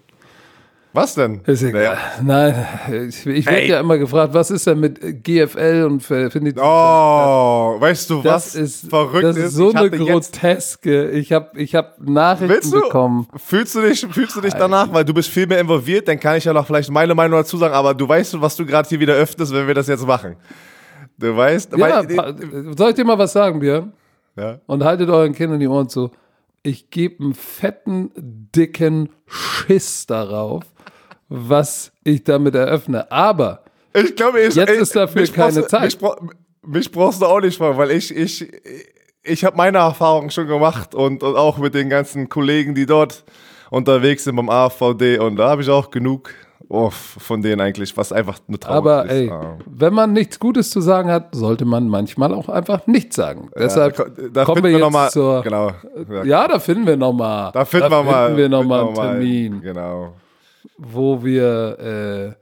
[0.95, 1.41] Was denn?
[1.45, 1.97] Ist egal.
[2.23, 2.65] Nein,
[3.09, 7.75] ich, ich werde ja immer gefragt, was ist denn mit GFL und finde ich Oh,
[7.79, 9.53] weißt du, was das ist, verrückt das ist?
[9.55, 11.09] so eine groteske.
[11.11, 12.81] Ich habe ich hab Nachrichten du?
[12.81, 13.27] bekommen.
[13.35, 16.37] Fühlst du dich, fühlst du dich danach, weil du bist viel mehr involviert, dann kann
[16.37, 18.99] ich ja noch vielleicht meine Meinung dazu sagen, aber du weißt, was du gerade hier
[19.01, 20.37] wieder öffnest, wenn wir das jetzt machen.
[21.17, 23.91] Du weißt, Ja, weil, soll ich dir mal was sagen, Björn?
[24.37, 24.59] ja.
[24.65, 26.11] Und haltet euren Kindern die Ohren zu.
[26.63, 28.11] Ich gebe einen fetten,
[28.55, 30.63] dicken Schiss darauf,
[31.29, 33.11] was ich damit eröffne.
[33.11, 35.83] Aber Ich glaube, ich, Jetzt ich, ist dafür keine brauchst, Zeit.
[35.83, 36.17] Mich, bra-
[36.65, 38.51] mich brauchst du auch nicht fragen, weil ich, ich,
[39.23, 43.23] ich habe meine Erfahrungen schon gemacht und, und auch mit den ganzen Kollegen, die dort
[43.71, 46.29] unterwegs sind beim AVD und da habe ich auch genug
[46.69, 49.11] oh, von denen eigentlich, was einfach nur traurig Aber ist.
[49.11, 49.57] ey, Ah.
[49.65, 53.49] wenn man nichts Gutes zu sagen hat, sollte man manchmal auch einfach nichts sagen.
[53.57, 55.41] Deshalb da, da kommen wir wir jetzt noch mal, zur.
[55.43, 55.71] genau.
[56.23, 57.51] Ja, da finden wir noch mal.
[57.51, 60.13] Da finden wir mal, wir noch finden mal wir einen Termin, Genau.
[60.77, 62.35] Wo wir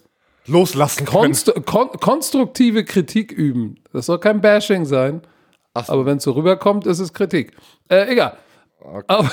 [0.45, 1.23] äh, Loslassen können.
[1.23, 3.75] konstru kon konstruktive Kritik üben.
[3.93, 5.21] Das soll kein Bashing sein.
[5.73, 5.93] Ach so.
[5.93, 7.55] Aber wenn es so rüberkommt, ist es Kritik.
[7.89, 8.37] Äh, egal.
[8.79, 9.03] Okay.
[9.07, 9.31] Aber-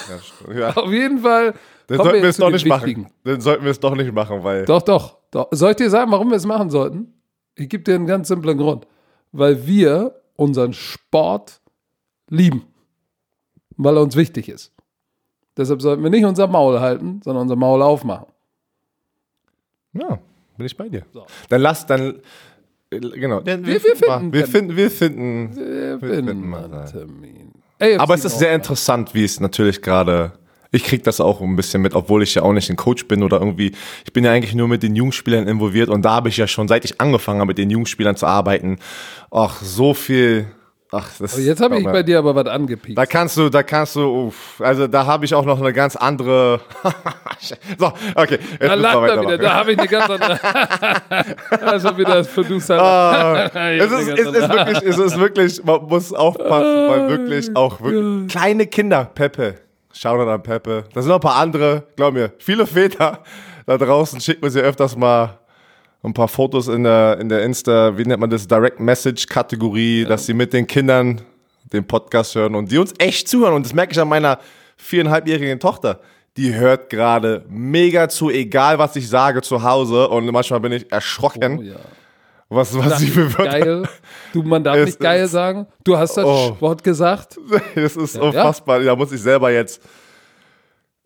[0.55, 0.71] Ja.
[0.77, 1.55] Auf jeden Fall.
[1.89, 3.03] Dann sollten wir es doch nicht wichtigen.
[3.03, 3.15] machen.
[3.25, 4.65] Dann sollten wir es doch nicht machen, weil.
[4.65, 5.49] Doch, doch, doch.
[5.51, 7.15] Soll ich dir sagen, warum wir es machen sollten?
[7.57, 8.87] Ich gebe dir einen ganz simplen Grund.
[9.33, 11.61] Weil wir unseren Sport
[12.29, 12.65] lieben.
[13.77, 14.73] Weil er uns wichtig ist.
[15.57, 18.27] Deshalb sollten wir nicht unser Maul halten, sondern unser Maul aufmachen.
[19.93, 20.19] Ja,
[20.57, 21.05] bin ich bei dir.
[21.13, 21.27] So.
[21.49, 22.21] Dann lass, dann.
[22.91, 23.45] Genau.
[23.45, 25.57] Wir, wir finden wir finden, wir finden.
[25.57, 26.87] Wir finden finden mal einen.
[26.87, 27.53] Termin.
[27.79, 30.33] AFC Aber es ist sehr interessant, wie es natürlich gerade.
[30.73, 33.23] Ich krieg das auch ein bisschen mit, obwohl ich ja auch nicht ein Coach bin
[33.25, 33.73] oder irgendwie.
[34.05, 36.69] Ich bin ja eigentlich nur mit den Jungspielern involviert und da habe ich ja schon,
[36.69, 38.79] seit ich angefangen habe, mit den Jungspielern zu arbeiten,
[39.31, 40.47] ach, so viel.
[40.93, 42.99] Ach, das Aber Jetzt habe ich bei dir aber was angepiekt.
[42.99, 45.95] Da kannst du, da kannst du, uff, also da habe ich auch noch eine ganz
[45.95, 46.61] andere.
[47.79, 48.39] so, okay.
[48.61, 49.39] Jetzt Da wir er wieder.
[49.39, 50.41] Da habe ich eine ganz andere.
[51.61, 52.83] also wieder das Producer.
[52.83, 57.81] Ah, es, ist, es ist wirklich, es ist wirklich, man muss aufpassen, weil wirklich auch
[57.81, 59.55] wirklich kleine Kinder, Pepe,
[59.93, 60.85] Shoutout an Pepe.
[60.93, 63.23] Da sind noch ein paar andere, glaub mir, viele Väter
[63.67, 65.39] da draußen schicken mir sie öfters mal
[66.03, 70.05] ein paar Fotos in der, in der Insta, wie nennt man das, Direct Message Kategorie,
[70.05, 71.21] dass sie mit den Kindern
[71.73, 73.55] den Podcast hören und die uns echt zuhören.
[73.55, 74.39] Und das merke ich an meiner
[74.77, 76.01] viereinhalbjährigen Tochter.
[76.37, 80.09] Die hört gerade mega zu, egal was ich sage zu Hause.
[80.09, 81.75] Und manchmal bin ich erschrocken, Oh, ja.
[82.49, 83.61] was, was sie für Wörter.
[83.61, 83.89] Geil.
[84.33, 85.67] Du, man darf nicht geil sagen.
[85.85, 86.57] Du hast das Oh.
[86.61, 87.37] Wort gesagt.
[87.75, 88.81] Das ist unfassbar.
[88.81, 89.83] Da muss ich selber jetzt.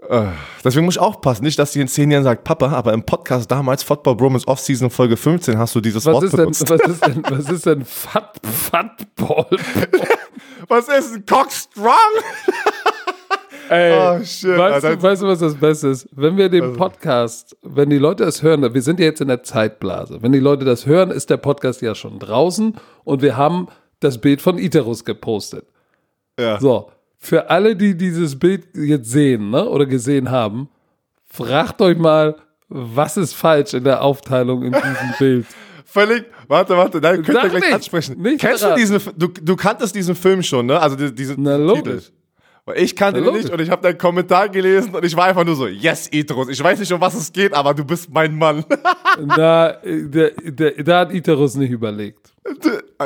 [0.08, 0.26] Äh,
[0.62, 3.50] Deswegen muss ich aufpassen, nicht, dass sie in zehn Jahren sagt, Papa, aber im Podcast
[3.50, 6.70] damals, Football Bromance Off-Season Folge 15, hast du dieses Was Wort ist denn, benutzt.
[6.70, 9.46] was ist denn, was ist denn Fat, Fatball?
[10.68, 11.92] Was ist ein Cock Strong?
[13.68, 16.08] Ey, Oh, shit, weißt, du, weißt du, was das Beste ist?
[16.12, 19.42] Wenn wir den Podcast, wenn die Leute es hören, wir sind ja jetzt in der
[19.42, 20.22] Zeitblase.
[20.22, 23.68] Wenn die Leute das hören, ist der Podcast ja schon draußen und wir haben
[24.00, 25.66] das Bild von Iterus gepostet.
[26.38, 26.58] Ja.
[26.60, 26.90] So,
[27.26, 30.68] für alle, die dieses Bild jetzt sehen ne, oder gesehen haben,
[31.26, 32.36] fragt euch mal,
[32.68, 35.46] was ist falsch in der Aufteilung in diesem Bild?
[35.84, 38.20] Völlig, warte, warte, nein, könnt ihr gleich nicht, ansprechen.
[38.20, 40.80] nicht Kennst du diesen, du, du kanntest diesen Film schon, ne?
[40.80, 42.10] Also die- diese Na, diesen logisch.
[42.64, 43.44] Weil Ich kannte Na, den logisch.
[43.44, 46.48] nicht und ich habe deinen Kommentar gelesen und ich war einfach nur so, yes, Idrus.
[46.48, 48.64] Ich weiß nicht, um was es geht, aber du bist mein Mann.
[49.24, 52.32] Na, äh, der, der, da hat Iterus nicht überlegt.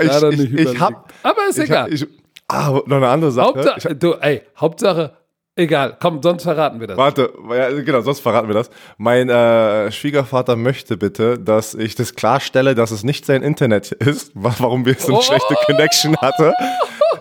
[0.01, 1.93] ich, Da ich, ich, hab, Aber ist egal.
[1.93, 2.07] ich,
[2.49, 3.47] ah, noch eine andere Sache.
[3.49, 5.13] Hauptsache, du, ey, Hauptsache,
[5.57, 6.97] egal, komm, sonst verraten wir das.
[6.97, 8.71] Warte, ja, genau, sonst verraten wir das.
[8.97, 14.33] Mein äh, Schwiegervater möchte bitte, dass ich das klarstelle, dass es nicht sein Internet ist,
[14.35, 15.23] wa- warum wir so eine Oh!
[15.23, 16.55] schlechte Connection hatte,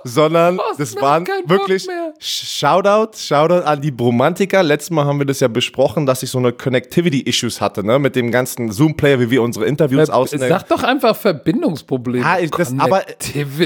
[0.04, 1.88] sondern das waren wirklich.
[2.20, 4.64] Shoutout, Shoutout an die Bromantiker.
[4.64, 8.16] Letztes Mal haben wir das ja besprochen, dass ich so eine Connectivity-Issues hatte, ne, mit
[8.16, 10.48] dem ganzen Zoom-Player, wie wir unsere Interviews ausnehmen.
[10.48, 12.26] Äh, Sag doch einfach Verbindungsprobleme.
[12.26, 13.04] Ah, das, aber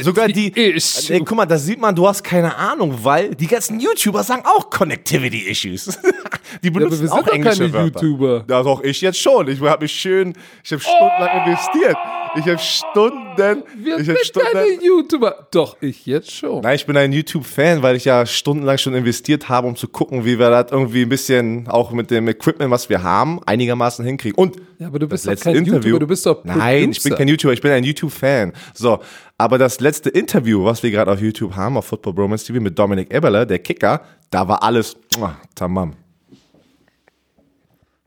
[0.02, 0.52] sogar die.
[0.52, 1.10] Issues.
[1.10, 4.44] Ey, guck mal, da sieht man, du hast keine Ahnung, weil die ganzen YouTuber sagen
[4.46, 5.98] auch Connectivity Issues.
[6.64, 8.02] die benutzen wir sind auch doch englische keine Wörter.
[8.02, 8.46] YouTuber.
[8.50, 9.48] Ja, doch ich jetzt schon.
[9.48, 10.34] Ich habe mich schön,
[10.64, 11.98] ich habe stundenlang investiert.
[12.34, 14.48] Ich habe Stunden, wir ich sind Stunden.
[14.54, 15.48] keine YouTuber.
[15.52, 16.62] Doch, ich jetzt schon.
[16.62, 20.26] Nein, ich bin ein YouTube-Fan, weil ich ja stundenlang schon investiert habe, um zu gucken,
[20.26, 24.36] wie wir das irgendwie ein bisschen auch mit dem Equipment, was wir haben, einigermaßen hinkriegen.
[24.38, 25.78] Und Ja, aber du bist doch kein Interview.
[25.92, 28.52] YouTuber, du bist doch Nein, ich bin kein YouTuber, ich bin ein YouTube-Fan.
[28.74, 29.00] So,
[29.38, 32.78] aber das letzte Interview, was wir gerade auf YouTube haben, auf Football Bromance TV mit
[32.78, 35.94] Dominik Eberle, der Kicker, da war alles muah, tamam.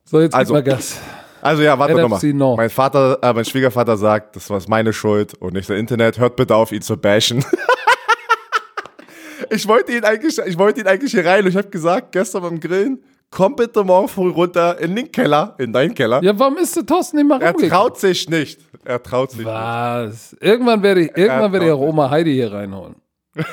[0.04, 0.98] So, jetzt Also- mal Gas.
[1.40, 2.20] Also ja, warte nochmal.
[2.32, 2.56] Nord.
[2.56, 6.18] Mein Vater, äh, mein Schwiegervater sagt, das war meine Schuld und nicht das Internet.
[6.18, 7.44] Hört bitte auf, ihn zu bashen.
[9.50, 12.42] ich wollte ihn eigentlich, ich wollte ihn eigentlich hier rein und ich habe gesagt, gestern
[12.42, 16.22] beim Grillen, komm bitte morgen früh runter in den Keller, in deinen Keller.
[16.22, 17.70] Ja, warum ist der Thorsten nicht mal er rumgegangen?
[17.70, 18.60] traut sich nicht.
[18.84, 19.48] Er traut sich nicht.
[19.48, 20.36] Was?
[20.40, 22.96] Irgendwann werde ich, irgendwann werde ich auch Oma Heidi hier reinholen.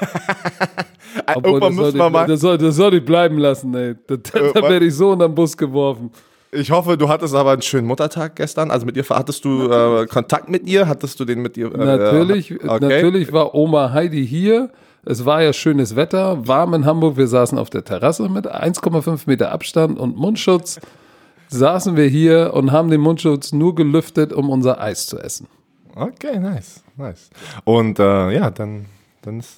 [1.36, 2.28] Obwohl, Irgendwann das, müssen soll wir ich, mal.
[2.28, 3.96] das, soll, das soll ich bleiben lassen, ey.
[4.08, 4.70] Da, da, da was?
[4.70, 6.12] werde ich so unter den Bus geworfen.
[6.52, 8.72] Ich hoffe, du hattest aber einen schönen Muttertag gestern.
[8.72, 10.88] Also mit ihr hattest du äh, Kontakt mit ihr?
[10.88, 11.74] Hattest du den mit ihr?
[11.74, 12.68] Äh, Natürlich, okay.
[12.82, 14.70] natürlich war Oma Heidi hier.
[15.04, 17.18] Es war ja schönes Wetter, warm in Hamburg.
[17.18, 20.80] Wir saßen auf der Terrasse mit 1,5 Meter Abstand und Mundschutz.
[21.48, 25.48] Saßen wir hier und haben den Mundschutz nur gelüftet, um unser Eis zu essen.
[25.96, 27.30] Okay, nice, nice.
[27.66, 28.86] Und äh, ja, dann,
[29.24, 29.58] dann ist,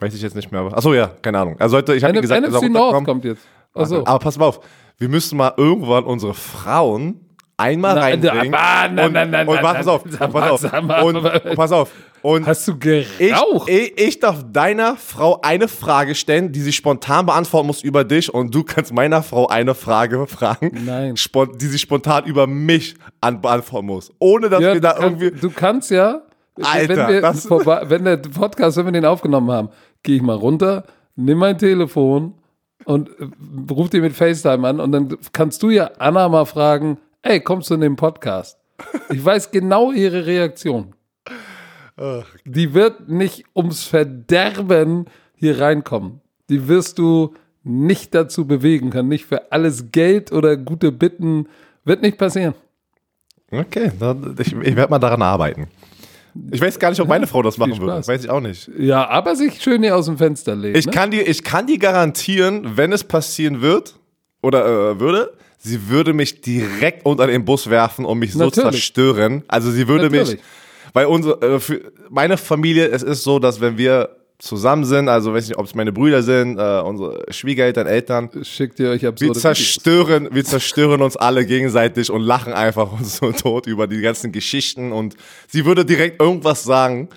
[0.00, 0.60] weiß ich jetzt nicht mehr.
[0.72, 1.56] Achso, ja, keine Ahnung.
[1.58, 3.46] Also heute, ich habe gesagt, NFC North kommt jetzt.
[3.72, 4.04] Achso.
[4.04, 4.60] Aber pass mal auf,
[4.98, 7.20] wir müssen mal irgendwann unsere Frauen
[7.56, 8.54] einmal Nein, reinbringen.
[9.06, 10.74] und, nein, nein, und pass auf, pass auf.
[10.74, 11.90] aber- und pass auf.
[12.22, 13.68] Und Hast du geraucht?
[13.70, 18.32] ich, ich darf deiner Frau eine Frage stellen, die sie spontan beantworten muss über dich
[18.32, 21.14] und du kannst meiner Frau eine Frage fragen, Nein.
[21.14, 24.12] die sie spontan über mich an beantworten muss.
[24.18, 25.40] Ohne dass Ja, wir da kannst, irgendwie.
[25.40, 26.22] du kannst ja,
[26.62, 29.68] Alter, wenn, wir vorbei, wenn der Podcast, wenn wir den aufgenommen haben,
[30.02, 30.84] gehe ich mal runter,
[31.16, 32.34] nimm mein Telefon
[32.84, 33.28] und äh,
[33.72, 37.70] ruf dir mit FaceTime an und dann kannst du ja Anna mal fragen, ey, kommst
[37.70, 38.58] du in den Podcast?
[39.10, 40.94] Ich weiß genau ihre Reaktion.
[42.44, 46.20] Die wird nicht ums Verderben hier reinkommen.
[46.48, 49.08] Die wirst du nicht dazu bewegen können.
[49.08, 51.46] Nicht für alles Geld oder gute Bitten.
[51.84, 52.54] Wird nicht passieren.
[53.50, 53.90] Okay,
[54.38, 55.68] ich, ich werde mal daran arbeiten.
[56.52, 58.06] Ich weiß gar nicht, ob meine Frau das machen würde.
[58.06, 58.70] Weiß ich auch nicht.
[58.78, 60.78] Ja, aber sich schön hier aus dem Fenster legen.
[60.78, 60.92] Ich ne?
[60.92, 63.96] kann dir, ich kann dir garantieren, wenn es passieren wird
[64.40, 68.70] oder äh, würde, sie würde mich direkt unter den Bus werfen und mich so Natürlich.
[68.70, 69.42] zerstören.
[69.48, 70.40] Also sie würde mich, Natürlich.
[70.92, 75.34] Weil unsere, äh, für meine Familie, es ist so, dass wenn wir zusammen sind, also
[75.34, 79.10] weiß nicht, ob es meine Brüder sind, äh, unsere Schwiegereltern, Eltern, Schickt ihr euch wir
[79.10, 79.42] absurde Videos.
[79.42, 84.32] zerstören, wir zerstören uns alle gegenseitig und lachen einfach uns so tot über die ganzen
[84.32, 85.14] Geschichten und
[85.46, 87.10] sie würde direkt irgendwas sagen,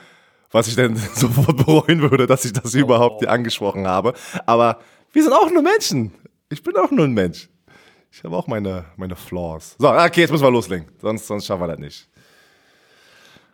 [0.52, 4.14] was ich dann sofort bereuen würde, dass ich das überhaupt hier angesprochen habe.
[4.46, 4.80] Aber
[5.14, 6.12] wir sind auch nur Menschen.
[6.50, 7.50] Ich bin auch nur ein Mensch.
[8.12, 9.76] Ich habe auch meine, meine Flaws.
[9.80, 10.86] So, okay, jetzt müssen wir loslegen.
[11.02, 12.08] Sonst, sonst schaffen wir das nicht.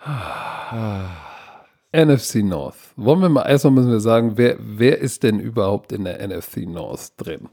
[1.92, 2.76] NFC North.
[2.96, 6.58] Wollen wir mal, erstmal müssen wir sagen, wer, wer ist denn überhaupt in der NFC
[6.68, 7.50] North drin?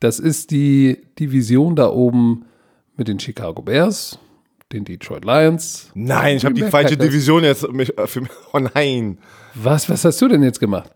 [0.00, 2.46] Das ist die Division da oben
[2.96, 4.18] mit den Chicago Bears,
[4.72, 5.90] den Detroit Lions.
[5.94, 6.96] Nein, ich habe die falsche.
[6.96, 7.70] Division jetzt.
[7.72, 9.18] Mich, für, mich- oh nein.
[9.54, 10.90] Was, was hast du denn jetzt gemacht?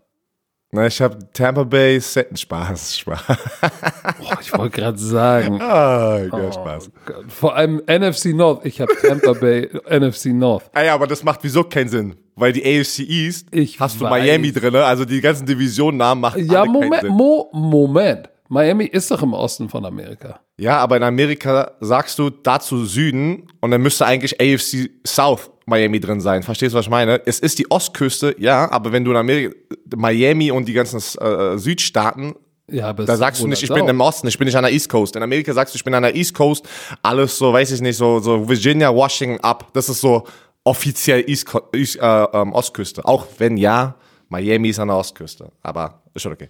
[0.73, 2.39] Na, ich habe Tampa Bay Set.
[2.39, 3.19] Spaß, Spaß.
[3.27, 5.59] Boah, ich wollte gerade sagen.
[5.61, 6.89] Ah, ja, Spaß.
[7.05, 8.65] Gott, Vor allem NFC North.
[8.65, 10.63] Ich habe Tampa Bay NFC North.
[10.73, 12.15] Ah ja, aber das macht wieso keinen Sinn.
[12.35, 14.09] Weil die AFC East Ich hast du weiß.
[14.23, 17.11] Miami drin, also die ganzen Divisionnamen machen Ja, alle keinen Moment, Sinn.
[17.11, 18.29] Mo, Moment.
[18.51, 20.41] Miami ist doch im Osten von Amerika.
[20.57, 26.01] Ja, aber in Amerika sagst du dazu Süden und dann müsste eigentlich AFC South Miami
[26.01, 26.43] drin sein.
[26.43, 27.21] Verstehst du, was ich meine?
[27.25, 29.55] Es ist die Ostküste, ja, aber wenn du in Amerika,
[29.95, 32.35] Miami und die ganzen äh, Südstaaten,
[32.69, 34.73] Ja, da sagst du nicht, ich sowohl bin im Osten, ich bin nicht an der
[34.73, 35.15] East Coast.
[35.15, 36.67] In Amerika sagst du, ich bin an der East Coast,
[37.01, 39.69] alles so, weiß ich nicht, so, so Virginia, Washington ab.
[39.73, 40.25] Das ist so
[40.65, 43.05] offiziell East, Co- East äh, ähm, Ostküste.
[43.05, 43.95] Auch wenn ja,
[44.27, 45.51] Miami ist an der Ostküste.
[45.63, 46.49] Aber ist schon okay.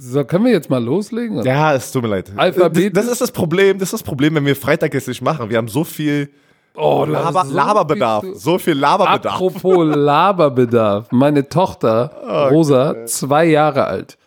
[0.00, 1.38] So, können wir jetzt mal loslegen?
[1.38, 1.46] oder?
[1.50, 2.32] Ja, es tut mir leid.
[2.36, 2.92] Alphabetisch?
[2.92, 5.48] Das, das ist das Problem, das ist das Problem, wenn wir Freitag jetzt nicht machen.
[5.50, 6.30] Wir haben so viel
[6.78, 8.22] Oh, Laber, so Laberbedarf.
[8.24, 9.34] viel So viel Laberbedarf.
[9.34, 11.10] Apropos Laberbedarf.
[11.10, 14.18] Meine Tochter, Oh, Rosa, zwei Jahre alt.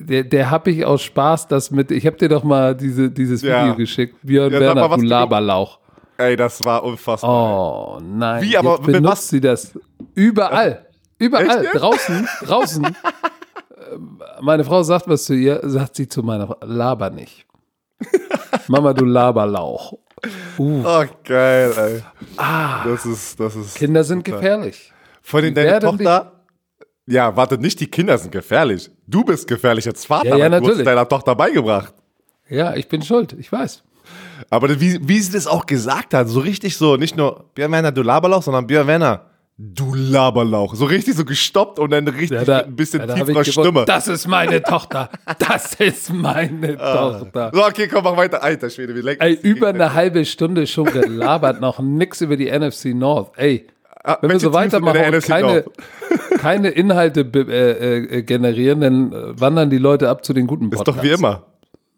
[0.00, 1.90] Der, der habe ich aus Spaß das mit.
[1.90, 3.62] Ich habe dir doch mal diese, dieses Ja.
[3.62, 4.16] Video geschickt.
[4.22, 5.78] Björn Ja, Werner, du Laberlauch.
[6.16, 7.30] Ey, das war unfassbar.
[7.30, 8.42] Oh nein.
[8.42, 9.28] Wie, aber Jetzt benutzt was?
[9.28, 9.78] sie das
[10.14, 10.86] überall.
[11.18, 11.64] Überall.
[11.64, 11.74] Echt?
[11.74, 12.28] Draußen.
[12.44, 12.86] Draußen.
[14.40, 17.46] Meine Frau sagt was zu ihr, sagt sie zu meiner Frau, laber nicht.
[18.68, 19.94] Mama, du Laberlauch.
[20.58, 22.02] Uh, Oh, geil, ey.
[22.36, 22.84] Ah.
[22.84, 23.76] Das ist, das ist.
[23.76, 24.92] Kinder sind gefährlich.
[25.22, 26.32] Von den deine Tochter.
[27.06, 28.90] Ja, warte, nicht die Kinder sind gefährlich.
[29.06, 30.84] Du bist gefährlich als Vater, Ja, ja, weil du hast natürlich.
[30.84, 31.94] deiner Tochter beigebracht.
[32.48, 33.82] Ja, ich bin schuld, ich weiß.
[34.50, 37.92] Aber wie, wie sie das auch gesagt hat, so richtig so, nicht nur Björn Werner,
[37.92, 39.27] du Laberlauch, sondern Björn Werner,
[39.60, 40.74] du Laberlauch.
[40.76, 43.84] So richtig so gestoppt und dann richtig Ja, da- ein bisschen ja, da gewusst, Stimme.
[43.86, 45.10] Das ist meine Tochter.
[45.40, 47.18] Das ist meine Ah.
[47.18, 47.50] Tochter.
[47.52, 48.42] So, okay, komm, mach weiter.
[48.42, 49.24] Alter Schwede, wie lecker.
[49.24, 53.32] Ey, über eine halbe Stunde schon gelabert, noch nix über die NFC North.
[53.36, 53.66] Ey,
[54.20, 55.64] wenn wir so weitermachen und keine,
[56.38, 60.78] keine Inhalte äh, äh, generieren, dann äh, wandern die Leute ab zu den guten Ist
[60.78, 60.96] Podcasts.
[61.00, 61.42] doch wie immer.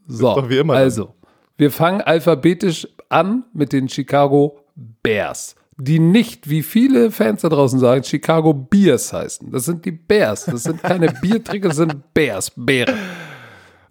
[0.08, 1.14] So, doch wie immer also,
[1.58, 4.58] wir fangen alphabetisch an mit den Chicago
[5.02, 9.50] Bears, die nicht, wie viele Fans da draußen sagen, Chicago Bears heißen.
[9.50, 10.44] Das sind die Bears.
[10.44, 12.94] Das sind keine Biertrinker, das sind Bears, Bären.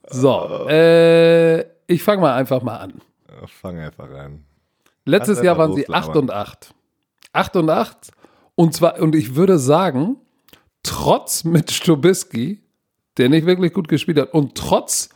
[0.10, 3.02] So, äh, ich fange mal einfach mal an.
[3.48, 4.44] Fang einfach an.
[5.06, 6.10] Letztes Jahr waren sie loslabern.
[6.10, 6.76] 8 und 8.
[7.34, 8.12] 8 und 8.
[8.56, 10.18] Und zwar, und ich würde sagen,
[10.84, 12.62] trotz mit Stubisky,
[13.18, 15.10] der nicht wirklich gut gespielt hat, und trotz,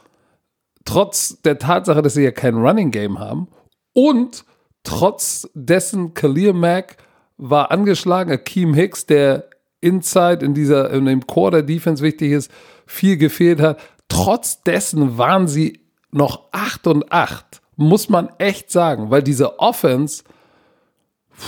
[0.86, 3.48] trotz der Tatsache, dass sie ja kein Running Game haben,
[3.94, 4.46] und
[4.84, 6.98] trotz dessen Khalil Mack
[7.38, 9.50] war angeschlagen, Akeem Hicks, der
[9.82, 12.52] Inside in dieser, in dem Core der Defense wichtig ist,
[12.86, 13.80] viel gefehlt hat.
[14.08, 17.62] Trotz dessen waren sie noch 8 und 8.
[17.76, 20.24] Muss man echt sagen, weil diese Offense,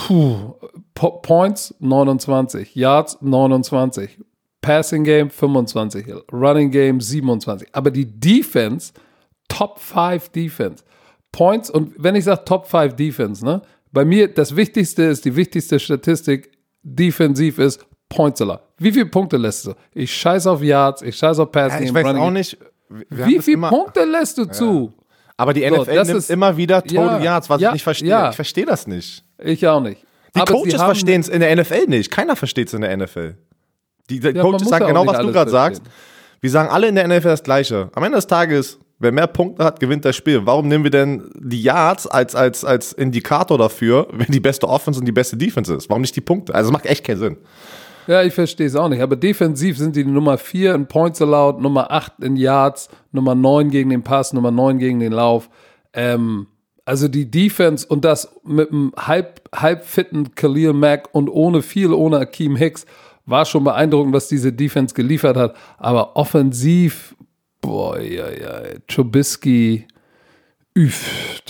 [0.07, 0.55] puh,
[0.93, 4.17] Po- Points 29, Yards 29,
[4.61, 7.69] Passing Game 25, Running Game 27.
[7.73, 8.93] Aber die Defense,
[9.47, 10.83] Top 5 Defense.
[11.35, 15.35] Points, und wenn ich sage Top 5 Defense, ne, bei mir das Wichtigste ist, die
[15.35, 16.49] wichtigste Statistik
[16.83, 18.61] defensiv ist Pointseller.
[18.77, 19.73] Wie viele Punkte lässt du?
[19.93, 22.57] Ich scheiß auf Yards, ich scheiß auf Passing Ja, ich weiß Running auch nicht.
[23.09, 24.93] Wie viele Punkte lässt du zu?
[25.37, 27.73] Aber die So, NFL das nimmt ist- immer wieder Total Ja, Yards, was ja, ich
[27.73, 28.09] nicht verstehe.
[28.09, 28.29] ja.
[28.29, 29.23] Ich verstehe das nicht.
[29.43, 30.01] Ich auch nicht.
[30.35, 32.11] Die Aber Coaches verstehen es in der NFL nicht.
[32.11, 33.35] Keiner versteht es in der NFL.
[34.09, 35.81] Die, die Ja, Coaches sagen ja genau, was du gerade sagst.
[36.41, 37.89] Wir sagen alle in der NFL das Gleiche.
[37.93, 40.45] Am Ende des Tages, wer mehr Punkte hat, gewinnt das Spiel.
[40.45, 44.99] Warum nehmen wir denn die Yards als, als, als Indikator dafür, wenn die beste Offense
[44.99, 45.89] und die beste Defense ist?
[45.89, 46.53] Warum nicht die Punkte?
[46.53, 47.37] Also, es macht echt keinen Sinn.
[48.07, 49.01] Ja, ich verstehe es auch nicht.
[49.01, 53.71] Aber defensiv sind die Nummer 4 in Points allowed, Nummer 8 in Yards, Nummer 9
[53.71, 55.49] gegen den Pass, Nummer 9 gegen den Lauf.
[55.93, 56.47] Ähm,
[56.85, 62.19] also die Defense und das mit einem halb, halbfitten Khalil Mack und ohne viel, ohne
[62.19, 62.85] Akeem Hicks,
[63.25, 65.55] war schon beeindruckend, was diese Defense geliefert hat.
[65.79, 67.15] Aber offensiv,
[67.65, 69.87] boah, ja, ja, Trubisky,
[70.77, 71.41] üff,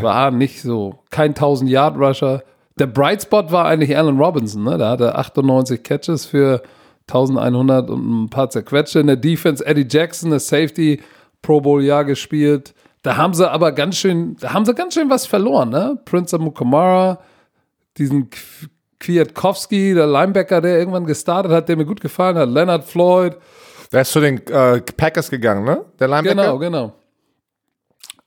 [0.00, 0.98] war nicht so.
[1.10, 2.42] Kein 1000-Yard-Rusher.
[2.78, 4.78] Der Bright Spot war eigentlich Allen Robinson, ne?
[4.78, 6.62] Der hatte 98 Catches für
[7.08, 9.00] 1100 und ein paar zerquetschte.
[9.00, 11.00] In der Defense Eddie Jackson, der Safety,
[11.42, 12.74] Pro Bowl Jahr gespielt.
[13.02, 15.98] Da haben sie aber ganz schön, da haben sie ganz schön was verloren, ne?
[16.04, 17.18] Prince Amukamara,
[17.98, 18.30] diesen
[19.00, 23.36] Kwiatkowski, der Linebacker, der irgendwann gestartet hat, der mir gut gefallen hat, Leonard Floyd.
[23.92, 25.84] Der ist zu den äh, Packers gegangen, ne?
[26.00, 26.34] Der Linebacker?
[26.34, 26.92] Genau, genau.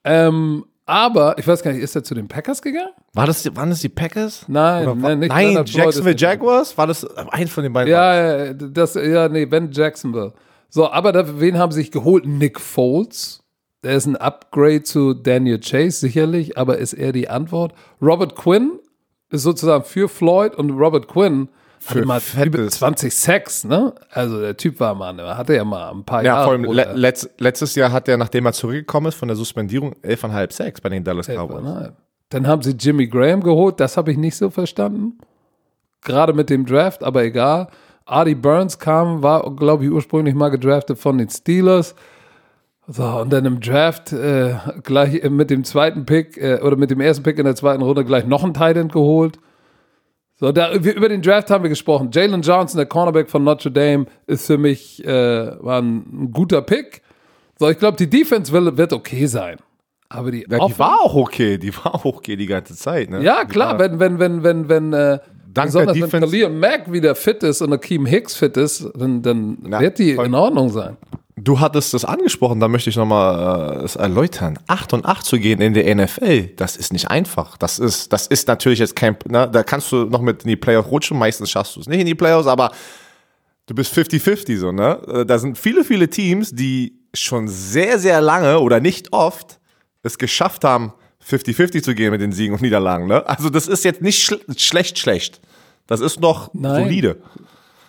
[0.03, 2.91] Ähm, Aber ich weiß gar nicht, ist er zu den Packers gegangen?
[3.13, 4.45] War das, die- waren das die Packers?
[4.47, 6.77] Nein, Oder war- nein, nicht Nein, Jacksonville Jaguars?
[6.77, 7.91] War das eins von den beiden?
[7.91, 10.33] Ja, ja, das, ja, nee, Ben Jacksonville.
[10.69, 12.25] So, aber da, wen haben sie sich geholt?
[12.27, 13.41] Nick Foles.
[13.83, 17.73] Der ist ein Upgrade zu Daniel Chase, sicherlich, aber ist er die Antwort?
[18.01, 18.79] Robert Quinn
[19.31, 21.49] ist sozusagen für Floyd und Robert Quinn
[21.85, 23.93] hatte Für mal fettes- über 20 Sacks, ne?
[24.11, 26.43] Also der Typ war mal, ne, hatte ja mal ein paar Ja, Jahre.
[26.45, 29.95] vor allem le letzt, letztes Jahr hat er, nachdem er zurückgekommen ist von der Suspendierung,
[30.03, 31.91] 11,5 Sacks bei den Dallas Cowboys.
[32.29, 35.19] Dann haben sie Jimmy Graham geholt, das habe ich nicht so verstanden.
[36.03, 37.67] Gerade mit dem Draft, aber egal.
[38.05, 41.95] Artie Burns kam, war, glaube ich, ursprünglich mal gedraftet von den Steelers.
[42.87, 47.01] So, und dann im Draft äh, gleich mit dem zweiten Pick äh, oder mit dem
[47.01, 49.39] ersten Pick in der zweiten Runde gleich noch einen Tight End geholt.
[50.37, 52.09] So, da, wir, über den Draft haben wir gesprochen.
[52.11, 55.09] Jalen Johnson, der Cornerback von Notre Dame, ist für mich äh,
[55.63, 57.01] war ein, ein guter Pick.
[57.57, 59.57] So, ich glaube, die Defense will, wird okay sein.
[60.09, 63.09] Aber die, Ja, die war auch okay, die war auch okay die ganze Zeit.
[63.09, 63.23] Ne?
[63.23, 65.19] ja, klar, wenn, wenn, wenn, wenn, wenn, äh,
[65.53, 69.21] Dank besonders der wenn Khalil Mack wieder fit ist und Akeem Hicks fit ist, dann,
[69.21, 70.25] dann Ja, wird die voll.
[70.25, 70.97] in Ordnung sein.
[71.37, 74.57] Du hattest das angesprochen, da möchte ich nochmal äh, es erläutern.
[74.67, 77.57] 8 und 8 zu gehen in der NFL, das ist nicht einfach.
[77.57, 80.55] Das ist, das ist natürlich jetzt kein, ne, da kannst du noch mit in die
[80.55, 82.71] Playoffs rutschen, meistens schaffst du es nicht in die Playoffs, aber
[83.65, 84.97] du bist 50-50 so, ne?
[85.07, 89.59] Äh, Da sind viele, viele Teams, die schon sehr, sehr lange oder nicht oft
[90.03, 90.93] es geschafft haben,
[91.27, 93.27] 50-50 zu gehen mit den Siegen und Niederlagen, ne?
[93.27, 95.41] Also das ist jetzt nicht schl schlecht, schlecht.
[95.85, 96.85] Das ist noch Nein.
[96.85, 97.17] solide.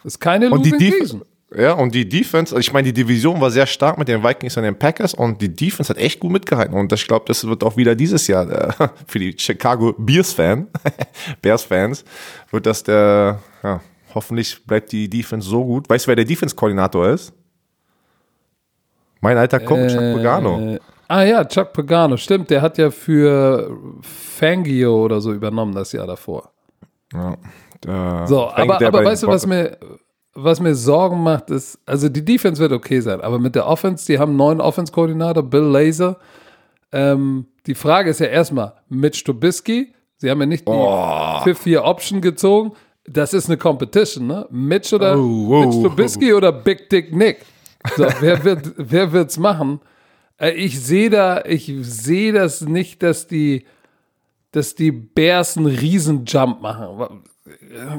[0.02, 1.22] Ist keine Und die, losing season.
[1.54, 4.56] Ja, und die Defense, also ich meine, die Division war sehr stark mit den Vikings
[4.56, 6.74] und den Packers und die Defense hat echt gut mitgehalten.
[6.74, 10.66] Und ich glaube, das wird auch wieder dieses Jahr äh, für die Chicago Bears-Fan,
[11.42, 12.04] Bears-Fans,
[12.50, 13.80] wird das der, ja,
[14.14, 15.88] hoffentlich bleibt die Defense so gut.
[15.88, 17.32] Weißt du, wer der Defense-Koordinator ist?
[19.20, 20.74] Mein alter Coach, Chuck Pagano.
[20.74, 23.70] Äh, ah ja, Chuck Pagano, stimmt, der hat ja für
[24.02, 26.50] Fangio oder so übernommen das Jahr davor.
[27.12, 27.34] Ja.
[27.86, 29.78] Äh, So, aber, aber weißt du, was mir,
[30.36, 34.06] was mir Sorgen macht, ist, also die Defense wird okay sein, aber mit der Offense,
[34.06, 36.18] die haben einen neuen Offense-Koordinator, Bill Laser.
[36.92, 41.40] Ähm, die Frage ist ja erstmal, Mitch Trubisky, sie haben ja nicht die Oh.
[41.42, 42.72] Fifth-Year-Option gezogen,
[43.08, 44.46] das ist eine Competition, ne?
[44.50, 45.66] Mitch oder Oh, wow.
[45.66, 47.38] Mitch Trubisky oder Big Dick Nick?
[47.96, 49.80] So, wer wird, wer wird's machen?
[50.38, 53.64] Äh, Ich sehe da, ich sehe das nicht, dass die,
[54.52, 57.22] dass die Bears einen Riesenjump machen.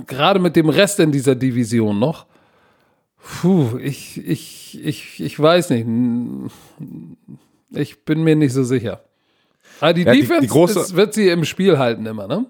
[0.07, 2.25] Gerade mit dem Rest in dieser Division noch.
[3.41, 5.85] Puh, ich, ich, ich, ich weiß nicht.
[7.71, 9.01] Ich bin mir nicht so sicher.
[9.79, 12.45] Aber die Ja, die- die Defense große- ist, wird sie im Spiel halten immer, ne?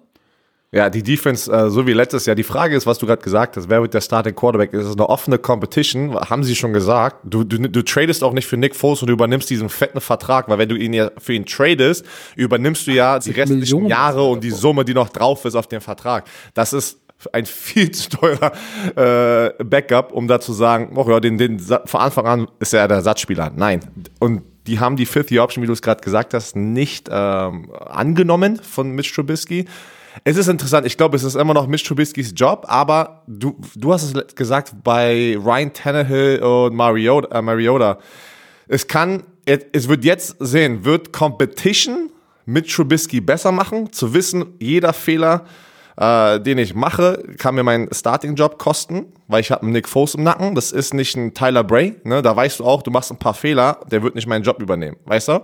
[0.74, 2.36] Ja, die Defense, äh, so wie letztes Jahr.
[2.36, 4.74] Die Frage ist, was du gerade gesagt hast, wer wird der Starting Quarterback?
[4.74, 6.14] Ist es eine offene Competition?
[6.16, 7.22] Haben sie schon gesagt.
[7.24, 10.50] Du, du, du tradest auch nicht für Nick Foles und du übernimmst diesen fetten Vertrag,
[10.50, 12.06] weil wenn du ihn ja für ihn tradest,
[12.36, 15.68] übernimmst du ja die restlichen Millionen Jahre und die Summe, die noch drauf ist auf
[15.68, 16.26] dem Vertrag.
[16.54, 17.00] Das ist
[17.32, 18.52] ein viel zu teurer
[18.98, 22.90] äh, Backup, um da zu sagen, oh ja, den, den, von Anfang an ist er
[22.90, 23.54] der Ersatzspieler.
[23.56, 23.80] Nein.
[24.20, 27.72] Und die haben die Fifth Year Option, wie du es gerade gesagt hast, nicht ähm,
[27.86, 29.66] angenommen von Mitch Trubisky.
[30.24, 30.86] Es ist interessant.
[30.86, 34.74] Ich glaube, es ist immer noch Mitch Trubiskys Job, aber du, du hast es gesagt
[34.84, 37.38] bei Ryan Tannehill und Mariota.
[37.38, 38.00] Äh, Mariota.
[38.68, 42.10] Es kann, es wird jetzt sehen, wird Competition
[42.46, 45.46] mit Trubisky besser machen, zu wissen, jeder Fehler,
[45.98, 50.16] äh, den ich mache, kann mir meinen Starting-Job kosten, weil ich habe einen Nick Foles
[50.16, 50.56] im Nacken.
[50.56, 51.96] Das ist nicht ein Tyler Bray.
[52.04, 52.22] Ne?
[52.22, 54.98] Da weißt du auch, du machst ein paar Fehler, der wird nicht meinen Job übernehmen,
[55.06, 55.42] weißt du?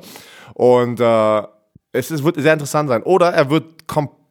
[0.53, 1.41] Und äh,
[1.91, 3.03] es ist, wird sehr interessant sein.
[3.03, 4.22] Oder er wird komplett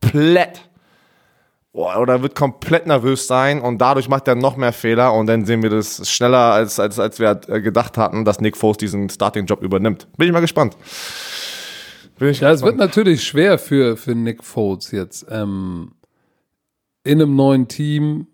[1.73, 5.47] Boah, oder wird komplett nervös sein und dadurch macht er noch mehr Fehler und dann
[5.47, 9.09] sehen wir das schneller, als, als, als wir äh, gedacht hatten, dass Nick Foles diesen
[9.09, 10.07] Starting-Job übernimmt.
[10.19, 10.77] Bin ich mal gespannt.
[12.19, 12.91] Bin ich Ja, es wird gespannt.
[12.91, 15.27] natürlich schwer für, für Nick Foles jetzt.
[15.31, 15.93] Ähm,
[17.05, 18.27] in einem neuen Team,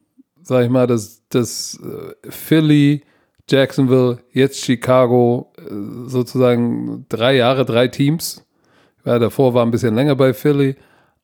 [0.42, 3.02] sag ich mal, das, das äh, Philly,
[3.48, 8.44] Jacksonville, jetzt Chicago, äh, sozusagen drei Jahre, drei Teams.
[9.04, 10.74] Ja, davor war ein bisschen länger bei Philly,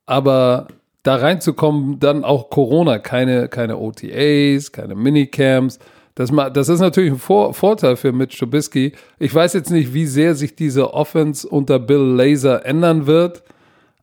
[0.07, 0.69] aber
[1.03, 5.79] da reinzukommen, dann auch Corona, keine, keine OTAs, keine Minicamps.
[6.15, 8.93] Das, das ist natürlich ein Vor Vorteil für Mitch Trubisky.
[9.19, 13.43] Ich weiß jetzt nicht, wie sehr sich diese Offense unter Bill Laser ändern wird,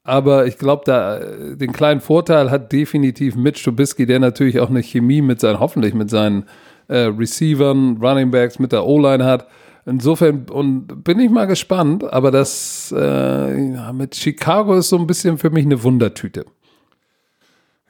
[0.03, 1.19] aber ich glaube, da
[1.55, 5.93] den kleinen Vorteil hat definitiv Mitch Trubisky, der natürlich auch eine Chemie mit seinen, hoffentlich
[5.93, 6.45] mit seinen
[6.87, 9.47] äh, Receivern, Running Backs, mit der O-Line hat.
[9.85, 15.07] Insofern und bin ich mal gespannt, aber das äh, ja, mit Chicago ist so ein
[15.07, 16.45] bisschen für mich eine Wundertüte.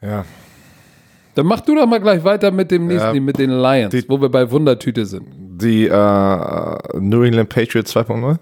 [0.00, 0.24] Ja.
[1.34, 3.20] Dann mach du doch mal gleich weiter mit dem nächsten, Ja.
[3.20, 5.26] mit den Lions, Die- wo wir bei Wundertüte sind.
[5.60, 8.32] Die äh, New England Patriots 2.0?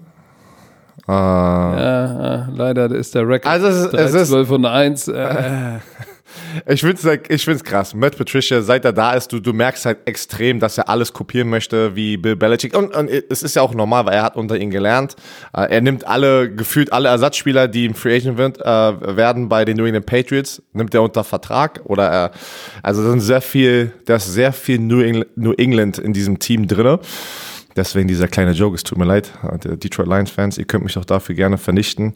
[1.07, 5.07] Äh, Ja, äh, leider ist der Rekord Also es ist- es ist- 12 und 1.
[6.65, 7.93] Äh, Ich finde es ich find's krass.
[7.93, 11.49] Matt Patricia, seit er da ist, du, du merkst halt extrem, dass er alles kopieren
[11.49, 12.75] möchte wie Bill Belichick.
[12.77, 15.15] Und, und es ist ja auch normal, weil er hat unter ihm gelernt.
[15.53, 18.65] Äh, Er nimmt alle, gefühlt alle Ersatzspieler, die im Free Agent wird, äh,
[19.17, 21.81] werden bei den New England Patriots, nimmt er unter Vertrag.
[21.85, 22.31] Oder er,
[22.83, 26.39] also da sind sehr viel, da ist sehr viel New England, New England in diesem
[26.39, 26.99] Team drinne.
[27.75, 29.31] Deswegen dieser kleine Joke, es tut mir leid,
[29.63, 32.15] äh, Detroit Lions-Fans, ihr könnt mich auch dafür gerne vernichten.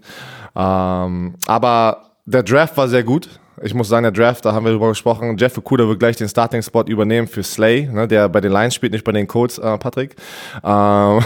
[0.55, 3.29] Ähm, aber der Draft war sehr gut.
[3.61, 5.37] Ich muss sagen, der Draft, da haben wir drüber gesprochen.
[5.37, 8.91] Jeff Okuda wird gleich den Starting-Spot übernehmen für Slay, ne, der bei den Lions spielt,
[8.91, 10.15] nicht bei den Colts, äh, Patrick.
[10.63, 11.21] Ähm,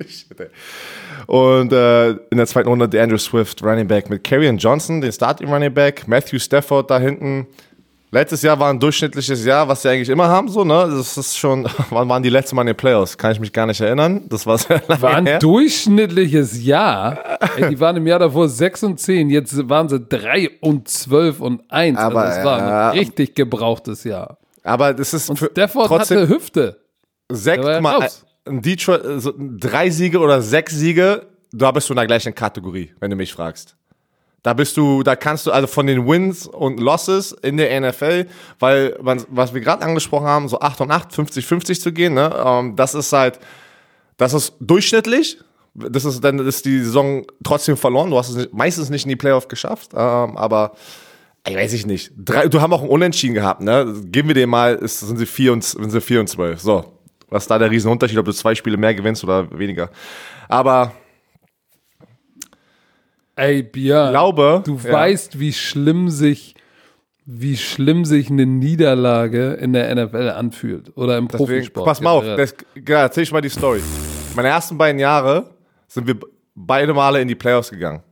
[0.08, 0.48] Shit, ey.
[1.26, 5.12] Und äh, in der zweiten Runde der Andrew Swift, Running Back mit Karrion Johnson, den
[5.12, 7.46] Starting Running Back, Matthew Stafford da hinten.
[8.12, 10.88] Letztes Jahr war ein durchschnittliches Jahr, was sie eigentlich immer haben, so, ne?
[10.90, 13.18] Das ist schon, wann waren die letzten Mal in den Playoffs?
[13.18, 14.22] Kann ich mich gar nicht erinnern.
[14.28, 15.38] Das war sehr lange war ein her.
[15.40, 17.38] durchschnittliches Jahr.
[17.56, 21.40] Ey, die waren im Jahr davor 6 und 10, jetzt waren sie 3 und 12
[21.40, 21.98] und 1.
[21.98, 22.90] Aber, also es war ja.
[22.90, 24.38] ein richtig gebrauchtes Jahr.
[24.62, 26.80] Aber das ist Und Stafford trotzdem hatte Hüfte.
[27.30, 28.24] sechs der war ja Mal raus.
[28.44, 32.92] ein Detroit, so drei Siege oder sechs Siege, da bist du in der gleichen Kategorie,
[33.00, 33.76] wenn du mich fragst.
[34.46, 38.26] Da bist du, da kannst du also von den Wins und Losses in der NFL,
[38.60, 42.32] weil man, was wir gerade angesprochen haben, so 8 und 8, 50-50 zu gehen, ne,
[42.46, 43.40] ähm, das ist halt,
[44.16, 45.38] das ist durchschnittlich.
[45.74, 48.10] Das ist dann ist die Saison trotzdem verloren.
[48.10, 50.76] Du hast es nicht, meistens nicht in die Playoff geschafft, ähm, aber
[51.44, 52.12] ich weiß ich nicht.
[52.16, 54.00] Drei, du haben auch ein Unentschieden gehabt, ne?
[54.04, 56.60] Geben wir dir mal, ist, sind sie 4 und, sind sie 4 und 12.
[56.60, 56.84] So.
[57.30, 59.90] Was da der Riesenunterschied, ob du zwei Spiele mehr gewinnst oder weniger.
[60.48, 60.92] Aber
[63.36, 64.92] Ey, Björn, glaube, du ja.
[64.92, 66.54] weißt, wie schlimm sich
[67.26, 71.86] wie schlimm sich eine Niederlage in der NFL anfühlt oder im Deswegen, Profisport.
[71.86, 72.54] pass mal auf, das,
[72.86, 73.80] ja, erzähl ich mal die Story.
[74.36, 75.50] Meine ersten beiden Jahre
[75.88, 76.16] sind wir
[76.54, 78.02] beide Male in die Playoffs gegangen.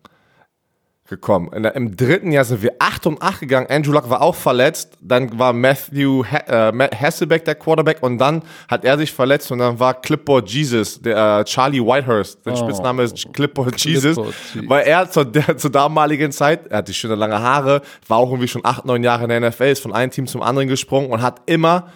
[1.07, 1.51] Gekommen.
[1.63, 3.67] Der, Im dritten Jahr sind wir 8 und 8 gegangen.
[3.69, 4.97] Andrew Luck war auch verletzt.
[5.03, 8.41] Dann war Matthew Ha- äh, Matt Hasselbeck der Quarterback und dann
[8.71, 12.47] hat er sich verletzt und dann war Clipboard Jesus, der äh, Charlie Whitehurst.
[12.47, 12.57] Der Oh.
[12.57, 14.71] Spitzname ist Clipboard Jesus, Clipboard Jesus.
[14.71, 18.49] weil er zur, der, zur damaligen Zeit, er hatte schöne lange Haare, war auch irgendwie
[18.49, 21.21] schon 8, 9 Jahre in der NFL, ist von einem Team zum anderen gesprungen und
[21.21, 21.89] hat immer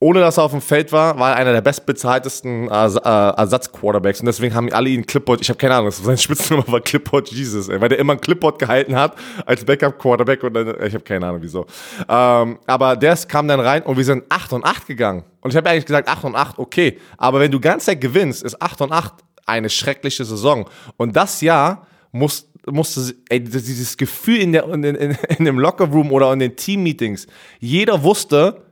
[0.00, 2.98] ohne dass er auf dem Feld war, war er einer der bestbezahltesten äh, äh,
[3.36, 4.20] Ersatzquarterbacks.
[4.20, 7.68] Und deswegen haben alle ihn Clipboard, ich habe keine Ahnung, sein Spitzname war Clipboard Jesus,
[7.68, 11.26] ey, weil der immer ein Clipboard gehalten hat als Backup-Quarterback und dann, ich habe keine
[11.26, 11.66] Ahnung wieso.
[12.08, 15.24] Ähm, aber der kam dann rein und wir sind 8 und 8 gegangen.
[15.40, 16.98] Und ich habe eigentlich gesagt 8 und 8, okay.
[17.16, 19.14] Aber wenn du ganz Zeit gewinnst, ist 8 und 8
[19.46, 20.68] eine schreckliche Saison.
[20.96, 26.12] Und das Jahr muss musste, ey, dieses Gefühl in, der, in, in, in dem Lockerroom
[26.12, 27.26] oder in den Team-Meetings,
[27.60, 28.67] jeder wusste,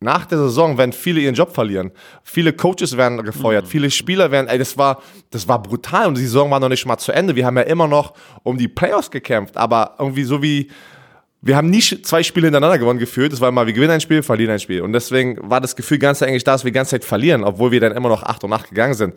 [0.00, 1.90] nach der Saison werden viele ihren Job verlieren.
[2.22, 6.22] Viele Coaches werden gefeuert, viele Spieler werden, ey, das war, das war brutal und die
[6.22, 7.36] Saison war noch nicht mal zu Ende.
[7.36, 10.70] Wir haben ja immer noch um die Playoffs gekämpft, aber irgendwie so wie,
[11.42, 13.32] wir haben nie zwei Spiele hintereinander gewonnen gefühlt.
[13.32, 14.80] Es war immer, wir gewinnen ein Spiel, verlieren ein Spiel.
[14.80, 17.70] Und deswegen war das Gefühl ganz eigentlich da, dass wir die ganze Zeit verlieren, obwohl
[17.70, 19.14] wir dann immer noch 8 und 8 gegangen sind.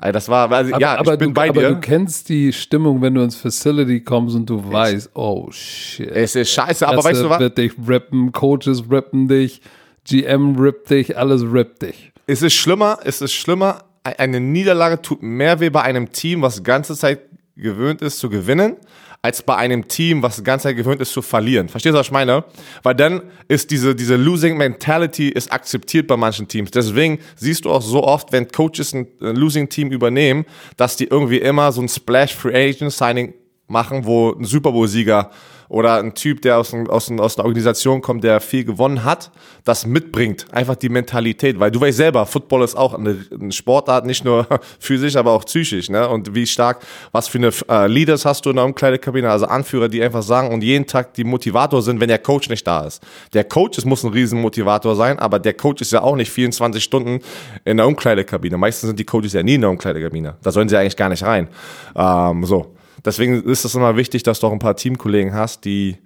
[0.00, 1.68] Ey, das war, also, aber, ja, aber, ich bin du, bei aber dir.
[1.68, 6.10] du kennst die Stimmung, wenn du ins Facility kommst und du weißt, oh shit.
[6.10, 7.38] es ist scheiße, aber weißt du was?
[7.38, 9.60] wird dich rippen, Coaches rippen dich,
[10.08, 12.12] GM rippt dich, alles rippt dich.
[12.26, 13.84] Es ist schlimmer, es ist schlimmer.
[14.06, 17.20] E- Eine Niederlage tut mehr weh bei einem Team, was die ganze Zeit
[17.56, 18.76] gewöhnt ist zu gewinnen,
[19.22, 21.68] als bei einem Team, was die ganze Zeit gewöhnt ist zu verlieren.
[21.68, 22.44] Verstehst du, was ich meine?
[22.82, 26.70] Weil dann ist diese, diese Losing Mentality ist akzeptiert bei manchen Teams.
[26.70, 30.46] Deswegen siehst du auch so oft, wenn Coaches ein äh, Losing Team übernehmen,
[30.78, 33.34] dass die irgendwie immer so ein Splash Free Agent Signing
[33.68, 35.30] machen, wo ein Super Bowl Sieger
[35.70, 39.04] oder ein Typ, der aus, ein, aus, ein, aus einer Organisation kommt, der viel gewonnen
[39.04, 39.30] hat,
[39.64, 40.46] das mitbringt.
[40.50, 41.60] Einfach die Mentalität.
[41.60, 44.48] Weil du weißt selber, Football ist auch eine, eine Sportart, nicht nur
[44.80, 45.88] physisch, aber auch psychisch.
[45.88, 46.08] Ne?
[46.08, 46.80] Und wie stark,
[47.12, 50.52] was für eine äh, Leaders hast du in der Umkleidekabine, also Anführer, die einfach sagen
[50.52, 53.00] und jeden Tag die Motivator sind, wenn der Coach nicht da ist.
[53.32, 56.82] Der Coach es muss ein Riesenmotivator sein, aber der Coach ist ja auch nicht 24
[56.82, 57.20] Stunden
[57.64, 58.58] in der Umkleidekabine.
[58.58, 60.34] Meistens sind die Coaches ja nie in der Umkleidekabine.
[60.42, 61.46] Da sollen sie eigentlich gar nicht rein.
[61.94, 62.74] Ähm, so.
[63.04, 65.96] Deswegen ist es immer wichtig, dass du auch ein paar Teamkollegen hast, die,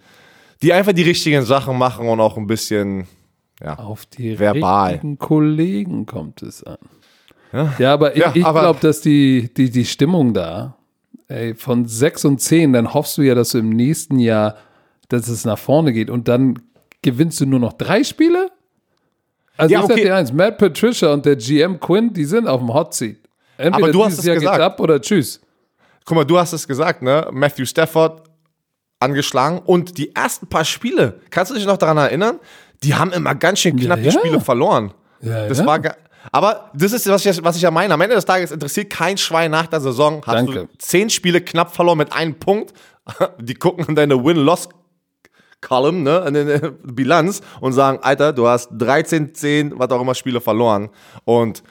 [0.63, 3.07] die einfach die richtigen Sachen machen und auch ein bisschen,
[3.63, 3.79] ja.
[3.79, 4.93] Auf die Verbal.
[4.93, 6.79] richtigen Kollegen kommt es an.
[7.79, 10.77] Ja, aber Ja, ich, ich aber- glaube, dass die, die, die Stimmung da,
[11.29, 14.57] ey, von 6 und 10, dann hoffst du ja, dass du im nächsten Jahr,
[15.09, 16.59] dass es nach vorne geht und dann
[17.03, 18.51] gewinnst du nur noch drei Spiele?
[19.57, 20.05] Also Ja, ich sag okay.
[20.05, 23.19] dir eins, Matt Patricia und der GM Quinn, die sind auf dem Hot Seat.
[23.57, 24.57] Entweder Aber du hast es Jahr gesagt.
[24.57, 25.41] geht's ab oder tschüss.
[26.05, 27.29] Guck mal, du hast es gesagt, ne?
[27.33, 28.23] Matthew Stafford
[29.01, 32.39] angeschlagen und die ersten paar Spiele, kannst du dich noch daran erinnern?
[32.83, 34.21] Die haben immer ganz schön knapp Ja, die ja.
[34.21, 34.93] Spiele verloren.
[35.21, 35.81] Ja, das war,
[36.33, 37.95] Aber das ist, was ich, was ich ja meine.
[37.95, 40.23] Am Ende des Tages interessiert kein Schwein nach der Saison.
[40.27, 40.53] Hast Danke.
[40.53, 42.75] du zehn Spiele knapp verloren mit einem Punkt.
[43.41, 44.69] Die gucken in deine Win-Loss
[45.61, 50.15] Column, ne, in der Bilanz und sagen, Alter, du hast 13, 10, was auch immer
[50.15, 50.91] Spiele verloren.
[51.25, 51.63] Und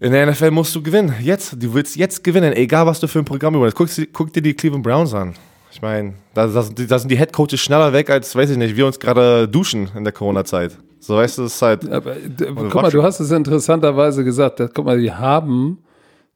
[0.00, 1.14] in der NFL musst du gewinnen.
[1.20, 3.76] Jetzt, du willst jetzt gewinnen, egal was du für ein Programm übernimmst.
[3.76, 5.34] Guck, guck dir die Cleveland Browns an.
[5.70, 8.86] Ich meine, da, da, da sind die Headcoaches schneller weg, als, weiß ich nicht, wir
[8.86, 10.76] uns gerade duschen in der Corona-Zeit.
[10.98, 11.88] So weißt du, es ist halt.
[11.90, 12.16] Aber,
[12.70, 14.60] guck mal, du hast es interessanterweise gesagt.
[14.74, 15.78] Guck mal, die haben,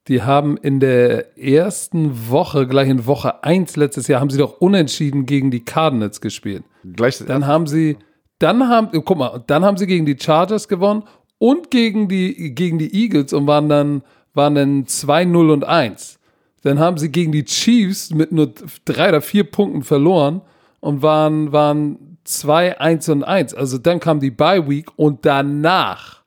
[0.09, 4.61] die haben in der ersten Woche, gleich in Woche 1 letztes Jahr, haben sie doch
[4.61, 6.65] unentschieden gegen die Cardinals gespielt.
[6.97, 7.97] Gleich, Dann haben sie,
[8.39, 11.05] dann haben, guck mal, dann haben sie gegen die Chargers gewonnen
[11.39, 16.19] und gegen die, gegen die Eagles und waren dann, waren dann 2-0 und 1.
[16.63, 18.53] Dann haben sie gegen die Chiefs mit nur
[18.85, 20.41] drei oder vier Punkten verloren
[20.81, 23.55] und waren, waren 2, 1 und 1.
[23.55, 26.23] Also dann kam die Bye Week und danach,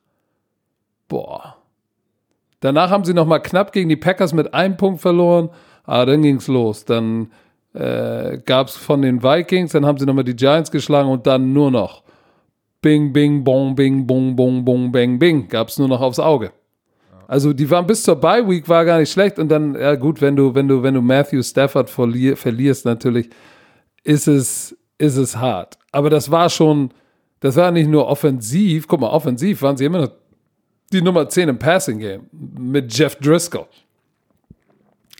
[1.07, 1.55] boah.
[2.59, 5.49] Danach haben sie nochmal knapp gegen die Packers mit einem Punkt verloren,
[5.83, 6.85] aber dann ging's los.
[6.85, 7.31] Dann
[7.73, 11.53] äh, gab es von den Vikings, dann haben sie nochmal die Giants geschlagen und dann
[11.53, 12.03] nur noch
[12.87, 15.49] Bing, Bing, Bong, Bing, Bong, Bong, Bong, Bang, Bing.
[15.49, 16.53] Gab es nur noch aufs Auge.
[17.27, 20.21] Also die waren bis zur Bye Week war gar nicht schlecht und dann ja gut,
[20.21, 23.29] wenn du wenn du wenn du Matthew Stafford verlier, verlierst natürlich
[24.05, 25.77] ist es ist es hart.
[25.91, 26.91] Aber das war schon
[27.41, 30.11] das war nicht nur offensiv, guck mal, offensiv waren sie immer noch
[30.93, 33.67] die Nummer 10 im Passing Game mit Jeff Driscoll.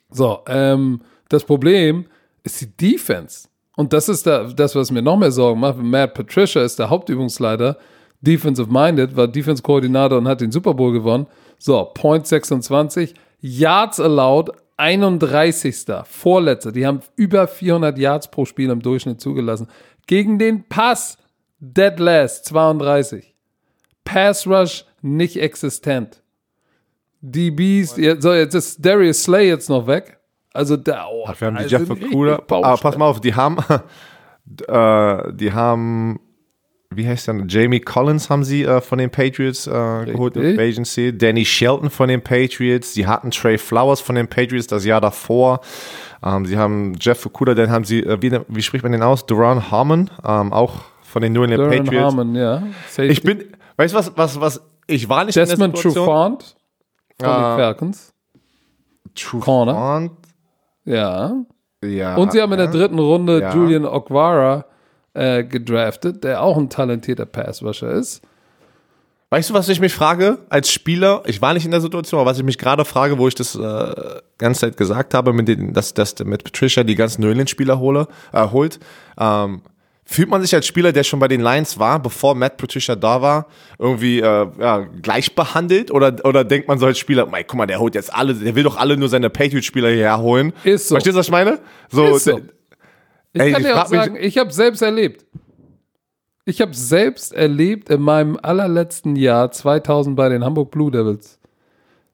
[0.10, 2.06] So, ähm, das Problem
[2.44, 3.50] ist die Defense.
[3.78, 5.78] Und das ist da, das, was mir noch mehr Sorgen macht.
[5.78, 7.78] Matt Patricia ist der Hauptübungsleiter,
[8.22, 11.28] Defensive Minded, war Defense-Koordinator und hat den Super Bowl gewonnen.
[11.60, 15.86] So, Point 26, Yards allowed, 31.
[16.06, 16.72] Vorletzter.
[16.72, 19.68] Die haben über 400 Yards pro Spiel im Durchschnitt zugelassen.
[20.08, 21.20] Gegen den Pass,
[21.60, 23.36] dead last, 32.
[24.04, 26.24] Pass Rush, nicht existent.
[27.22, 30.18] DBs, so, jetzt ist Darius Slay jetzt noch weg.
[30.54, 32.34] Also da, oh, wir haben die also Jeff Okuda.
[32.36, 32.78] Aber Baustelle.
[32.82, 33.58] pass mal auf, die haben,
[34.68, 36.20] äh, die haben,
[36.90, 37.44] wie heißt der?
[37.48, 40.58] Jamie Collins haben sie äh, von den Patriots äh, geholt mit.
[40.58, 41.16] Agency.
[41.16, 42.94] Danny Shelton von den Patriots.
[42.94, 45.60] Sie hatten Trey Flowers von den Patriots das Jahr davor.
[46.24, 49.26] Ähm, sie haben Jeff Okuda, dann haben sie, äh, wie, wie spricht man den aus?
[49.28, 52.06] Duran Harmon, ähm, auch von den New England Duran Patriots.
[52.06, 52.64] Harmon, ja.
[52.90, 53.12] Safety.
[53.12, 53.44] Ich bin,
[53.76, 56.06] weißt du was, was, was, ich war nicht Desmond in der Situation.
[56.06, 56.56] Trufant
[57.20, 57.56] von Ah.
[57.56, 58.14] den Falcons.
[59.14, 60.12] Trufant.
[60.88, 61.46] Ja.
[61.84, 62.16] Ja.
[62.16, 63.54] Und sie haben in der dritten Runde Ja.
[63.54, 64.66] Julian Okwara
[65.14, 68.22] äh, gedraftet, der auch ein talentierter Passwasher ist.
[69.30, 71.22] Weißt du, was ich mich frage als Spieler?
[71.26, 73.56] Ich war nicht in der Situation, aber was ich mich gerade frage, wo ich das
[73.56, 78.08] äh, ganze Zeit gesagt habe, mit den, dass, dass mit Patricia die ganzen Neuland-Spieler hole,
[78.32, 78.80] äh, holt,
[79.20, 79.62] ähm,
[80.10, 83.22] fühlt man sich als Spieler, der schon bei den Lions war, bevor Matt Patricia da
[83.22, 83.48] war,
[83.78, 85.92] irgendwie äh, ja, gleich behandelt?
[85.92, 88.56] Oder, oder denkt man so als Spieler, mei, guck mal, der holt jetzt alle, der
[88.56, 90.54] will doch alle nur seine Patriot-Spieler hierher holen?
[90.64, 90.96] Ist so.
[90.96, 91.60] Verstehst du, was ich meine?
[91.90, 92.40] So, Ist so.
[93.34, 95.26] Ich Ey, kann ich dir auch sagen, ich habe selbst erlebt.
[96.46, 101.38] Ich habe selbst erlebt in meinem allerletzten Jahr 2000 bei den Hamburg Blue Devils.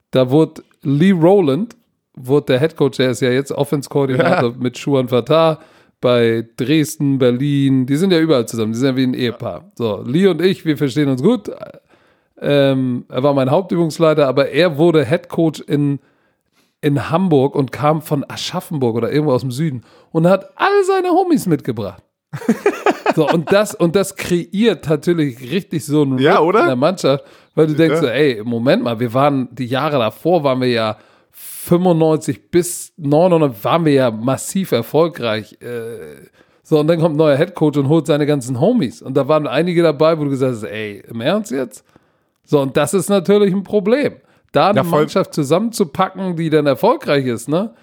[0.10, 1.76] Da wurde Lee Rowland,
[2.16, 5.60] wurde der Head Coach, der ist ja jetzt Offense-Koordinator mit Schuhan Fatah
[6.04, 7.86] bei Dresden, Berlin.
[7.86, 8.74] Die sind ja überall zusammen.
[8.74, 9.72] Die sind ja wie ein Ehepaar.
[9.76, 11.50] So, Lee und ich, wir verstehen uns gut.
[12.42, 16.00] Ähm, er war mein Hauptübungsleiter, aber er wurde Head Coach in
[16.82, 21.12] in Hamburg und kam von Aschaffenburg oder irgendwo aus dem Süden und hat alle seine
[21.12, 22.04] Homies mitgebracht.
[23.16, 27.24] so, und das, und das kreiert natürlich richtig so einen Ja, in der Mannschaft,
[27.56, 28.02] weil du denkst Ja.
[28.02, 30.98] so, ey, Moment mal, wir waren, die Jahre davor waren wir ja
[31.34, 35.58] 95 bis 99 waren wir ja massiv erfolgreich.
[35.62, 36.28] Äh,
[36.62, 39.02] so, und dann kommt ein neuer Headcoach und holt seine ganzen Homies.
[39.02, 41.84] Und da waren einige dabei, wo du gesagt hast, ey, im Ernst jetzt?
[42.46, 44.16] So, und das ist natürlich ein Problem.
[44.52, 44.84] Da eine Ja.
[44.84, 47.74] Mannschaft zusammenzupacken, die dann erfolgreich ist, ne?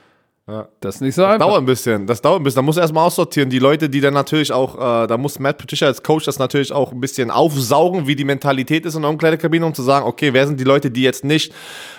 [0.49, 0.69] Ja.
[0.81, 1.47] Das ist nicht so einfach.
[1.47, 2.57] Dauert ein bisschen, das dauert ein bisschen.
[2.57, 3.51] Da muss erstmal aussortieren.
[3.51, 6.73] Die Leute, die dann natürlich auch, äh, da muss Matt Patricia als Coach das natürlich
[6.73, 10.33] auch ein bisschen aufsaugen, wie die Mentalität ist in der Umkleidekabine, um zu sagen, okay,
[10.33, 11.53] wer sind die Leute, die jetzt nicht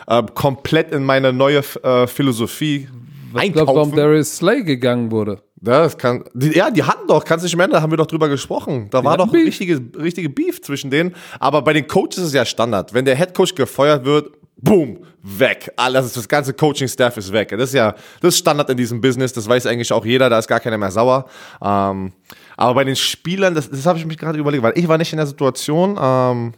[0.07, 2.89] äh, komplett in meine neue äh, Philosophie
[3.41, 3.95] Ich glaube, warum einkaufen.
[3.95, 5.41] Darius Slay gegangen wurde.
[5.63, 8.07] Das kann, die, ja, die hatten doch, kannst du dich erinnern, da haben wir doch
[8.07, 8.87] drüber gesprochen.
[8.89, 11.15] Da war hatten doch richtige, richtige Beef zwischen denen.
[11.39, 12.95] Aber bei den Coaches ist es ja Standard.
[12.95, 14.31] Wenn der Head Coach gefeuert wird,
[14.61, 15.71] boom, weg.
[15.75, 17.49] Alles, das ganze Coaching-Staff ist weg.
[17.49, 19.33] Das ist ja, das ist Standard in diesem Business.
[19.33, 20.29] Das weiß eigentlich auch jeder.
[20.29, 21.25] Da ist gar keiner mehr sauer.
[21.61, 22.13] Ähm,
[22.57, 25.11] aber bei den Spielern, das, das habe ich mich gerade überlegt, weil ich war nicht
[25.13, 25.97] in der Situation.
[25.99, 26.53] Ähm,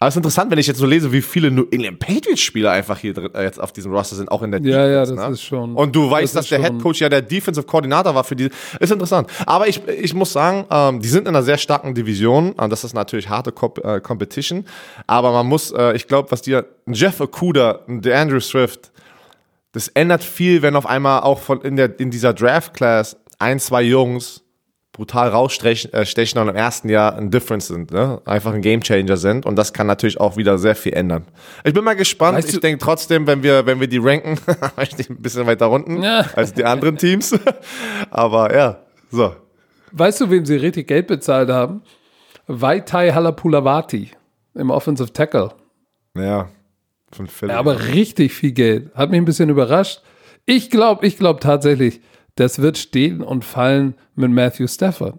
[0.00, 2.98] Aber es ist interessant, wenn ich jetzt so lese, wie viele New England Patriots-Spieler einfach
[2.98, 5.26] hier drin, äh, jetzt auf diesem Roster sind, auch in der Ja, ja, Defense, das
[5.26, 5.32] ne?
[5.34, 5.74] ist schon.
[5.76, 8.50] Und du weißt, das dass der Head Coach ja der Defensive Koordinator war für die.
[8.80, 9.30] Ist interessant.
[9.46, 12.52] Aber ich, ich muss sagen, ähm, die sind in einer sehr starken Division.
[12.52, 14.64] Und das ist natürlich harte Comp äh, Competition.
[15.06, 18.90] Aber man muss, äh, ich glaube, was dir ein Jeff Okuda, ein DeAndre Swift,
[19.72, 23.82] das ändert viel, wenn auf einmal auch von in, der, in dieser Draft-Class ein, zwei
[23.82, 24.43] Jungs
[24.94, 28.22] brutal rausstechen äh, und im ersten Jahr ein Difference sind, ne?
[28.24, 31.24] einfach ein Gamechanger sind und das kann natürlich auch wieder sehr viel ändern.
[31.64, 32.38] Ich bin mal gespannt.
[32.38, 34.38] Weißt ich denke trotzdem, wenn wir, wenn wir die ranken,
[34.80, 36.24] ich ein bisschen weiter unten Ja.
[36.36, 37.36] als die anderen Teams.
[38.10, 38.78] Aber ja,
[39.10, 39.34] so.
[39.90, 41.82] Weißt du, wem sie richtig Geld bezahlt haben?
[42.46, 44.12] Vaitai Halapulavati
[44.54, 45.50] im Offensive Tackle.
[46.16, 46.48] Ja.
[47.10, 47.52] Von Philly.
[47.52, 48.94] Ja, aber richtig viel Geld.
[48.94, 50.02] Hat mich ein bisschen überrascht.
[50.46, 52.00] Ich glaube, ich glaube tatsächlich,
[52.36, 55.18] das wird stehen und fallen mit Matthew Stafford.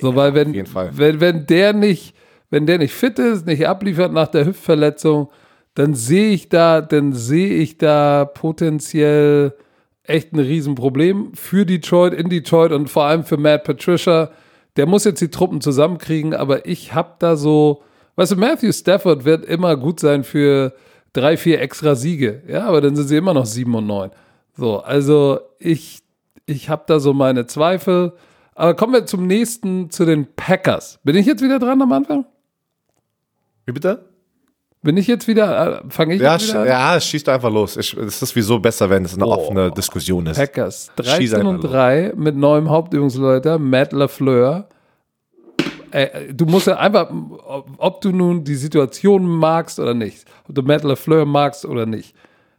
[0.00, 0.90] So, weil wenn, auf jeden Fall.
[0.94, 2.14] wenn, wenn der nicht,
[2.50, 5.28] wenn der nicht fit ist, nicht abliefert nach der Hüftverletzung,
[5.74, 9.54] dann sehe ich da, dann sehe ich da potenziell
[10.02, 14.30] echt ein Riesenproblem für Detroit, in Detroit und vor allem für Matt Patricia.
[14.76, 17.82] Der muss jetzt die Truppen zusammenkriegen, aber ich habe da so,
[18.16, 20.72] weißt du, Matthew Stafford wird immer gut sein für
[21.12, 22.42] drei, vier extra Siege.
[22.48, 24.10] Ja, aber dann sind sie immer noch sieben und neun.
[24.56, 26.00] So, also ich,
[26.48, 28.12] ich habe da so meine Zweifel.
[28.54, 30.98] Aber kommen wir zum nächsten, zu den Packers.
[31.04, 32.24] Bin ich jetzt wieder dran am Anfang?
[33.66, 34.04] Wie bitte?
[34.82, 36.66] Bin ich jetzt wieder, äh, fange ich Ja, jetzt wieder an?
[36.66, 37.76] ja, schieß doch einfach los.
[37.76, 40.38] Ich, es ist wieso besser, wenn es eine offene Diskussion ist.
[40.38, 40.90] Packers.
[40.96, 41.72] Schieß 13 einfach und los.
[41.72, 44.68] 3 mit neuem Hauptübungsleiter, Matt LaFleur.
[45.90, 50.54] Äh, du musst ja einfach, ob, ob du nun die Situation magst oder nicht, ob
[50.54, 52.14] du Matt LaFleur magst oder nicht.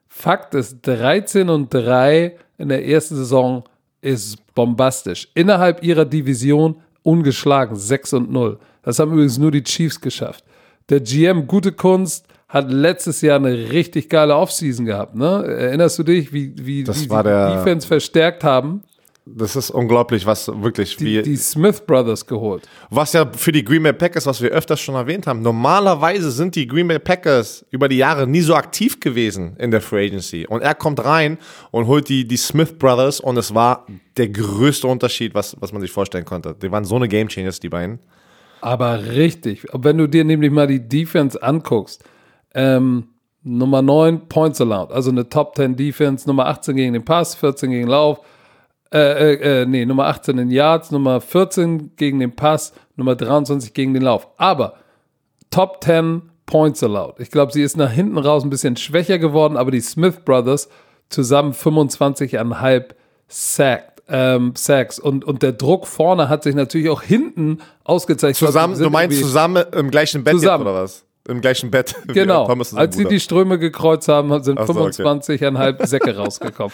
[0.07, 3.63] Fakt ist, 13 und 3 in der ersten Saison
[4.01, 5.27] ist bombastisch.
[5.33, 8.59] Innerhalb ihrer Division ungeschlagen, 6 und 0.
[8.83, 10.43] Das haben übrigens nur die Chiefs geschafft.
[10.89, 15.15] Der GM Gute Kunst hat letztes Jahr eine richtig geile Offseason gehabt.
[15.15, 15.45] Ne?
[15.45, 17.13] Erinnerst du dich, wie, wie, Das wie die
[17.55, 18.83] Defense verstärkt haben?
[19.35, 22.67] Das ist unglaublich, was wirklich, Die, wie, die Smith Brothers geholt.
[22.89, 26.55] was ja für die Green Bay Packers, was wir öfters schon erwähnt haben, normalerweise sind
[26.55, 30.47] die Green Bay Packers über die Jahre nie so aktiv gewesen in der Free Agency.
[30.47, 31.37] Und er kommt rein
[31.71, 33.85] und holt die, die Smith Brothers und es war
[34.17, 36.55] der größte Unterschied, was, was man sich vorstellen konnte.
[36.61, 37.99] Die waren so eine Game Changers, die beiden.
[38.61, 39.65] Aber richtig.
[39.73, 42.03] Wenn du dir nämlich mal die Defense anguckst,
[42.53, 43.07] ähm,
[43.41, 47.69] Nummer 9 Points allowed, also eine Top 10 Defense, Nummer 18 gegen den Pass, 14
[47.71, 48.19] gegen Lauf,
[48.93, 53.73] äh, äh, äh, nee, Nummer 18 in Yards, Nummer 14 gegen den Pass, Nummer 23
[53.73, 54.27] gegen den Lauf.
[54.37, 54.75] Aber
[55.51, 57.19] Top 10 Points allowed.
[57.19, 60.69] Ich glaube, sie ist nach hinten raus ein bisschen schwächer geworden, aber die Smith Brothers
[61.09, 62.85] zusammen 25,5
[63.27, 64.97] sacked, ähm, Sacks.
[64.97, 68.37] Und, und der Druck vorne hat sich natürlich auch hinten ausgezeichnet.
[68.37, 70.65] Zusammen, sind du meinst zusammen im gleichen Bett Zusammen.
[70.65, 71.05] Jetzt, oder was?
[71.27, 71.95] Im gleichen Bett.
[72.07, 72.45] Genau.
[72.75, 75.03] Als sie die Ströme gekreuzt haben, sind so, okay.
[75.03, 76.71] 25,5 Säcke rausgekommen.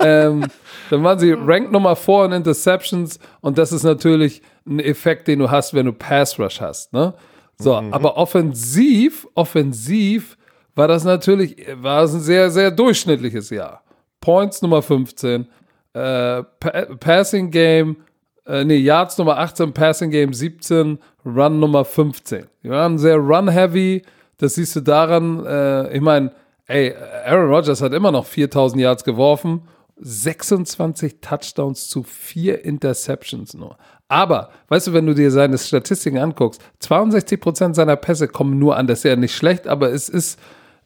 [0.00, 0.44] ähm,
[0.90, 5.38] dann waren sie Rank Nummer 4 in Interceptions und das ist natürlich ein Effekt, den
[5.38, 6.92] du hast, wenn du Pass Rush hast.
[6.92, 7.14] Ne?
[7.58, 7.92] So, Mhm.
[7.92, 10.36] aber offensiv, offensiv
[10.74, 13.82] war das natürlich, war es ein sehr, sehr durchschnittliches Jahr.
[14.20, 15.46] Points Nummer 15,
[15.92, 16.44] äh, pa
[16.98, 17.96] Passing Game,
[18.46, 22.46] äh, nee, Yards Nummer 18, Passing Game 17, Run Nummer 15.
[22.62, 24.02] Die waren sehr run-heavy.
[24.38, 26.32] Das siehst du daran, äh, ich meine,
[26.66, 26.94] ey,
[27.26, 29.62] Aaron Rodgers hat immer noch 4000 Yards geworfen,
[29.96, 33.76] 26 Touchdowns zu 4 Interceptions nur.
[34.08, 38.86] Aber, weißt du, wenn du dir seine Statistiken anguckst, 62% seiner Pässe kommen nur an.
[38.86, 40.38] Das ist ja nicht schlecht, aber es ist,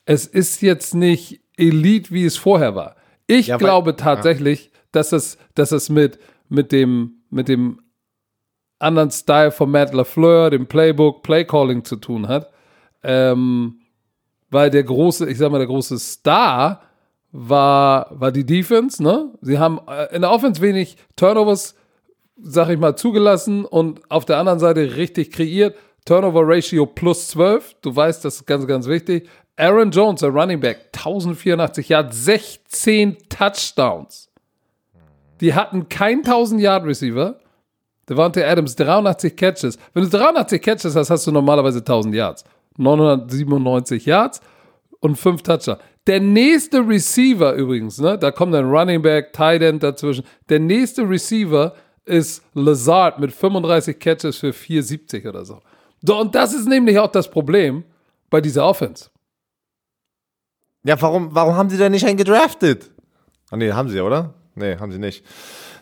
[0.04, 2.96] es ist jetzt nicht Elite, wie es vorher war.
[3.26, 7.80] Ich Ja, glaube tatsächlich, dass es, dass es mit, mit, dem, mit dem
[8.78, 12.51] anderen Style von Matt LaFleur, dem Playbook, Playcalling zu tun hat.
[13.03, 13.80] Ähm,
[14.51, 16.82] weil der große, ich sag mal, der große Star
[17.32, 19.32] war, war die Defense, ne?
[19.41, 21.74] Sie haben äh, in der Offense wenig Turnovers,
[22.37, 25.76] sag ich mal, zugelassen und auf der anderen Seite richtig kreiert.
[26.05, 27.76] Turnover Ratio plus 12.
[27.82, 29.28] Du weißt, das ist ganz, ganz wichtig.
[29.57, 34.30] Aaron Jones, der Running Back, 1084 Yards, 16 Touchdowns.
[35.41, 37.39] Die hatten keinen 1000 Yard Receiver.
[38.09, 39.78] Devontae Adams 83 Catches.
[39.93, 42.45] Wenn du 83 Catches hast, hast du normalerweise 1000 Yards.
[42.78, 44.41] 997 Yards
[45.01, 45.80] und 5 Touchdowns.
[46.07, 50.24] Der nächste Receiver übrigens, ne, da kommt ein Running Back, Tight End dazwischen.
[50.49, 51.74] Der nächste Receiver
[52.05, 55.61] ist Lazard mit 35 Catches für 470 oder so.
[56.03, 57.82] So, und das ist nämlich auch das Problem
[58.30, 59.11] bei dieser Offense.
[60.84, 62.93] Ja, warum, warum haben sie denn nicht einen gedraftet?
[63.51, 64.34] Ah, nee, haben sie, oder?
[64.57, 65.24] Nee, haben sie nicht.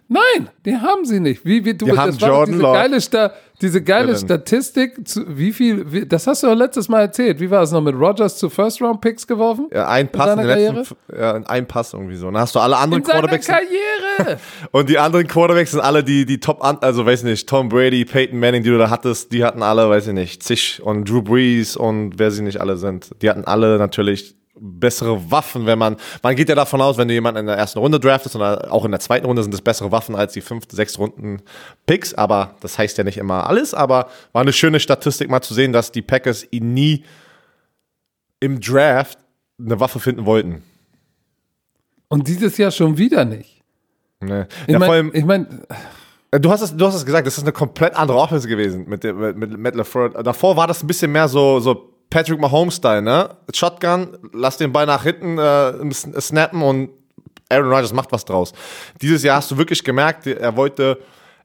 [0.09, 1.47] Nein, die haben sie nicht.
[1.47, 2.73] Wie, wie du, Die das haben war diese Love.
[2.75, 4.15] geile, Sta diese geile.
[4.19, 7.41] Statistik, zu, wie viel, wie, das hast du doch letztes Mal erzählt.
[7.41, 9.69] Wie war es noch mit Rogers zu First-Round-Picks geworfen?
[9.73, 12.27] Ja, ein Pass in, seiner den letzten, ja, ein Pass irgendwie so.
[12.27, 13.47] Dann hast du alle anderen In Quarterbacks.
[13.47, 14.39] Karriere!
[14.73, 18.39] Und die anderen Quarterbacks sind alle die, die Top, also weiß nicht, Tom Brady, Peyton
[18.39, 21.77] Manning, die du da hattest, die hatten alle, weiß ich nicht, zig und Drew Brees
[21.77, 23.11] und wer sie nicht alle sind.
[23.23, 24.35] Die hatten alle natürlich
[24.65, 27.79] bessere Waffen, wenn man, man geht ja davon aus, wenn du jemanden in der ersten
[27.79, 30.75] Runde draftest oder auch in der zweiten Runde sind es bessere Waffen als die fünfte,
[30.75, 31.43] sechste Runden
[31.87, 35.53] Picks, aber das heißt ja nicht immer alles, aber war eine schöne Statistik mal zu
[35.53, 37.05] sehen, dass die Packers ihn nie
[38.41, 39.19] im Draft
[39.59, 40.63] eine Waffe finden wollten.
[42.09, 43.63] Und dieses Jahr schon wieder nicht.
[44.21, 44.49] Ne.
[44.67, 45.63] Ich meine, ich mein,
[46.41, 49.05] Du hast es, du hast es gesagt, das ist eine komplett andere Offense gewesen mit,
[49.05, 50.11] mit, mit Matt LaFleur.
[50.23, 53.31] Davor war das ein bisschen mehr so, so Patrick Mahomes-Style, ne?
[53.53, 56.91] Shotgun, lass den Ball nach hinten äh, snappen und
[57.49, 58.53] Aaron Rodgers macht was draus.
[59.01, 60.99] Dieses Jahr hast du wirklich gemerkt, er wollte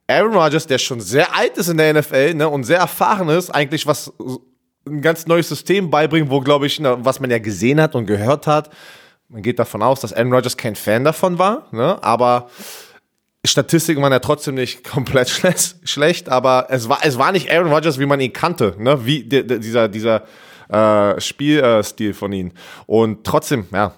[0.08, 3.50] Aaron Rodgers, der schon sehr alt ist in der NFL ne, und sehr erfahren ist,
[3.52, 4.12] eigentlich was
[4.88, 8.48] ein ganz neues System beibringen, wo, glaube ich, was man ja gesehen hat und gehört
[8.48, 8.70] hat.
[9.28, 12.02] Man geht davon aus, dass Aaron Rodgers kein Fan davon war, ne?
[12.02, 12.50] aber
[13.46, 15.30] Statistiken waren ja trotzdem nicht komplett
[15.84, 19.06] schlecht, aber es war, es war nicht Aaron Rodgers, wie man ihn kannte, ne?
[19.06, 20.24] wie die, die, dieser, dieser
[20.70, 22.52] äh, Spielstil von ihm.
[22.86, 23.94] Und trotzdem, ja,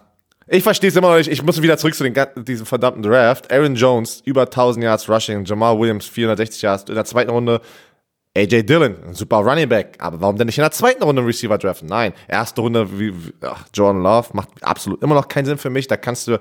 [0.48, 1.32] ich verstehe es immer noch nicht.
[1.32, 2.14] Ich muss wieder zurück zu den,
[2.44, 3.52] diesem verdammten Draft.
[3.54, 7.62] Aaron Jones, über 1000 Yards Rushing, Jamal Williams, 460 Yards, in der zweiten Runde
[8.36, 9.98] AJ Dillon, ein super Running Back.
[10.00, 11.88] Aber warum denn nicht in der zweiten Runde Receiver draften?
[11.88, 15.88] Nein, erste Runde, wie, ach, Jordan Love, macht absolut immer noch keinen Sinn für mich.
[15.88, 16.40] Da kannst du.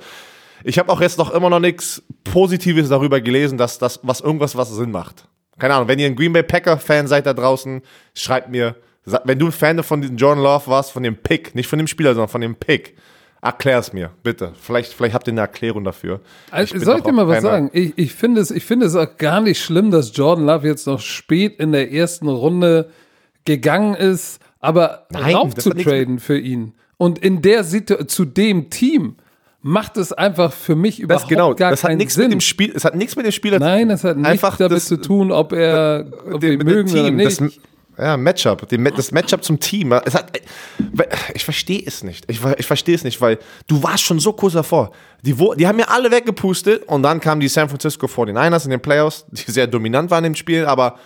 [0.63, 4.57] Ich habe auch jetzt noch immer noch nichts Positives darüber gelesen, dass das was irgendwas
[4.57, 5.29] was Sinn macht.
[5.59, 7.83] Keine Ahnung, wenn ihr ein Green Bay Packer Fan seid da draußen,
[8.15, 8.77] schreibt mir,
[9.25, 12.15] wenn du ein Fan von Jordan Love warst, von dem Pick, nicht von dem Spieler,
[12.15, 12.95] sondern von dem Pick,
[13.43, 14.53] erklär es mir, bitte.
[14.61, 16.21] Vielleicht, vielleicht habt ihr eine Erklärung dafür.
[16.51, 17.71] Also, soll ich dir mal was sagen?
[17.73, 20.87] Ich, ich finde es, ich finde es auch gar nicht schlimm, dass Jordan Love jetzt
[20.87, 22.91] noch spät in der ersten Runde
[23.45, 26.75] gegangen ist, aber Nein, rauf das zu hat nichts traden für ihn.
[26.99, 29.17] Und in der Situation zu dem Team
[29.63, 32.25] macht es einfach für mich Das überhaupt genau, gar das hat keinen nichts Sinn.
[32.25, 34.73] mit dem Spiel, es hat nichts mit dem Spieler zu Nein, es hat nichts damit
[34.73, 37.41] das- zu tun, ob er, ob wir mit mögen dem oder Team, nicht.
[37.41, 37.59] das,
[38.01, 39.93] ja, Matchup, das Matchup zum Team.
[39.93, 40.33] Hat,
[41.35, 42.25] ich verstehe es nicht.
[42.31, 44.93] Ich, ich verstehe es nicht, weil du warst schon so kurz davor.
[45.23, 48.81] Die, die haben ja alle weggepustet und dann kamen die San Francisco 49ers in den
[48.81, 50.97] Playoffs, die sehr dominant waren im Spiel, aber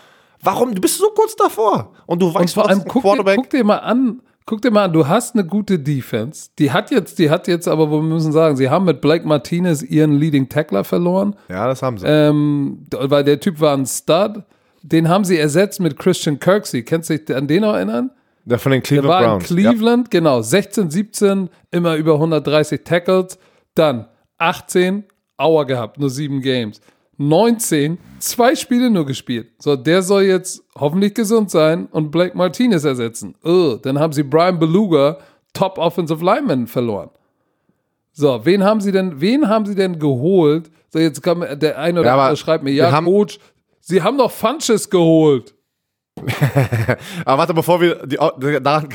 [0.42, 0.74] warum?
[0.74, 3.34] Du bist so kurz davor und du Und weißt, vor du hast allem guck dir,
[3.34, 6.51] guck dir mal an, guck dir mal an, du hast eine gute Defense.
[6.59, 9.82] Die hat jetzt, die hat jetzt, aber wir müssen sagen, sie haben mit Blake Martinez
[9.82, 11.34] ihren Leading Tackler verloren.
[11.49, 12.07] ja, das haben sie.
[12.07, 14.45] Ähm, weil der Typ war ein Stud.
[14.87, 16.82] Den haben sie ersetzt mit Christian Kirksey.
[16.82, 18.11] Kennst du dich an den noch erinnern?
[18.45, 19.51] Der von den Der Cleveland war Browns.
[19.51, 23.39] in Cleveland, genau, 16, 17, immer über 130 Tackles.
[23.74, 24.07] Dann
[24.37, 25.05] 18,
[25.39, 26.82] Auer gehabt, nur sieben Games.
[27.16, 29.49] 19, zwei Spiele nur gespielt.
[29.59, 33.35] So, der soll jetzt hoffentlich gesund sein und Blake Martinez ersetzen.
[33.43, 35.16] Ugh, dann haben sie Brian Beluga,
[35.55, 37.09] Top Offensive Lineman, verloren.
[38.12, 40.70] So, wen haben sie denn, wen haben sie denn geholt?
[40.91, 43.39] So, jetzt kam der eine oder Ja, andere schreibt mir, ja, Coach,
[43.85, 45.55] sie haben doch Funches geholt.
[47.24, 48.89] Aber warte, bevor wir die, daran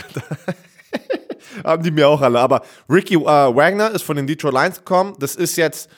[1.63, 2.39] haben die mir auch alle.
[2.39, 5.15] Aber Ricky äh, Wagner ist von den Detroit Lions gekommen.
[5.19, 5.89] Das ist jetzt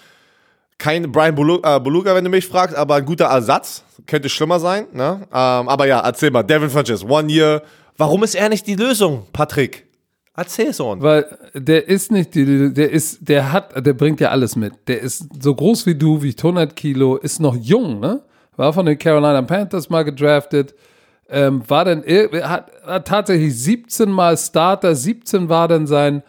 [0.78, 3.84] kein Brian Belu äh, Beluga, wenn du mich fragst, aber ein guter Ersatz.
[4.08, 4.88] Könnte schlimmer sein.
[4.94, 5.22] Ne?
[5.32, 6.44] Ähm, aber ja, erzähl mal.
[6.44, 7.62] Devin Funches, One Year.
[7.98, 9.86] Warum ist er nicht die Lösung, Patrick?
[10.36, 11.04] Erzähl es uns.
[11.04, 14.74] Weil der ist nicht, die, der ist, der hat, der bringt ja alles mit.
[14.88, 18.24] Der ist so groß wie du, wiegt 100 Kilo, ist noch jung, ne?
[18.58, 20.76] War von den Carolina Panthers mal gedraftet.
[21.30, 26.24] Ähm, war dann, hat, hat tatsächlich 17 Mal Starter, 17 war dann sein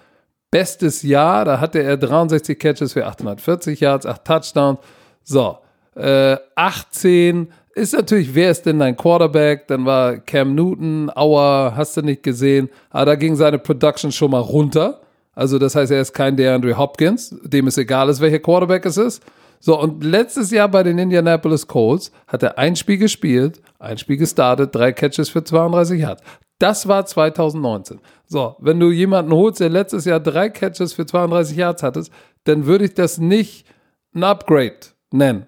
[0.53, 1.45] bestes Jahr.
[1.45, 4.79] Da hatte er 63 Catches für 840 Yards, 8 Touchdowns.
[5.25, 5.59] So,
[5.97, 9.67] äh, 18 ist natürlich, wer ist denn dein Quarterback?
[9.67, 12.69] Dann war Cam Newton, Auer, hast du nicht gesehen.
[12.91, 15.01] Aber da ging seine Production schon mal runter.
[15.35, 18.99] Also das heißt, er ist kein DeAndre Hopkins, dem es egal ist, welcher Quarterback es
[18.99, 19.23] ist.
[19.65, 24.17] So, und letztes Jahr bei den Indianapolis Colts hat er ein Spiel gespielt, ein Spiel
[24.17, 26.21] gestartet, drei Catches für 32 Yards.
[26.59, 28.01] Das war 2019.
[28.27, 32.11] So, wenn du jemanden holst, der letztes Jahr drei Catches für 32 Yards hattest,
[32.43, 33.65] dann würde ich das nicht
[34.13, 34.81] ein Upgrade
[35.13, 35.47] nennen.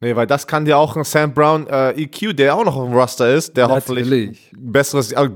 [0.00, 2.92] Nee, weil das kann dir auch ein Sam Brown äh, EQ, der auch noch im
[2.92, 4.52] Roster ist, der hoffentlich Natürlich.
[4.52, 5.28] ein besseres, äh,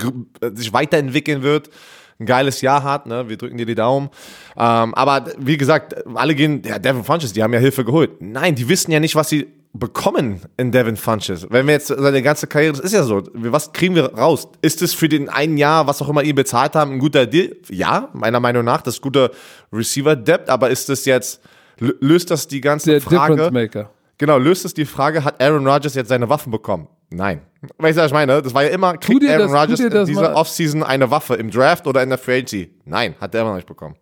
[0.54, 1.70] sich weiterentwickeln wird,
[2.18, 3.28] ein geiles Jahr hat, ne?
[3.28, 4.08] Wir drücken dir die Daumen.
[4.56, 8.20] Ähm, aber wie gesagt, alle gehen, ja, Devin Funches, die haben ja Hilfe geholt.
[8.20, 11.46] Nein, die wissen ja nicht, was sie bekommen in Devin Funches.
[11.50, 14.48] Wenn wir jetzt seine ganze Karriere, das ist ja so, was kriegen wir raus?
[14.62, 17.54] Ist es für den einen Jahr, was auch immer ihr bezahlt haben, ein guter Deal?
[17.68, 19.30] Ja, meiner Meinung nach, das ist guter
[19.72, 21.42] Receiver-Depth, aber ist es jetzt
[21.78, 23.34] lö- löst das die ganze Der Frage.
[23.34, 23.90] Difference Maker.
[24.16, 26.88] Genau, löst es die Frage, hat Aaron Rodgers jetzt seine Waffen bekommen?
[27.10, 27.40] Nein.
[27.78, 28.42] Weißt du, was ich meine?
[28.42, 31.86] Das war ja immer, kriegt Aaron das- Rodgers in dieser Offseason eine Waffe im Draft
[31.86, 32.70] oder in der Free Agency?
[32.84, 33.96] Nein, hat er immer noch nicht bekommen.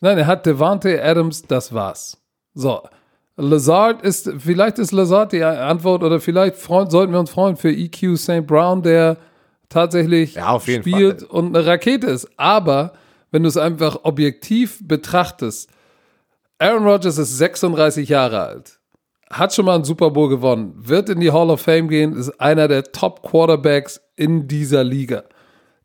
[0.00, 2.18] Nein, er hat Devante Adams, das war's.
[2.54, 2.82] So.
[3.36, 7.70] Lazard ist, vielleicht ist Lazard die Antwort oder vielleicht freuen, sollten wir uns freuen für
[7.70, 8.46] EQ St.
[8.46, 9.16] Brown, der
[9.68, 11.28] tatsächlich Ja, spielt Fall.
[11.30, 12.28] und eine Rakete ist.
[12.36, 12.92] Aber
[13.32, 15.68] wenn du es einfach objektiv betrachtest,
[16.58, 18.78] Aaron Rodgers ist 36 Jahre alt,
[19.30, 22.40] hat schon mal einen Super Bowl gewonnen, wird in die Hall of Fame gehen, ist
[22.40, 25.24] einer der Top Quarterbacks in dieser Liga.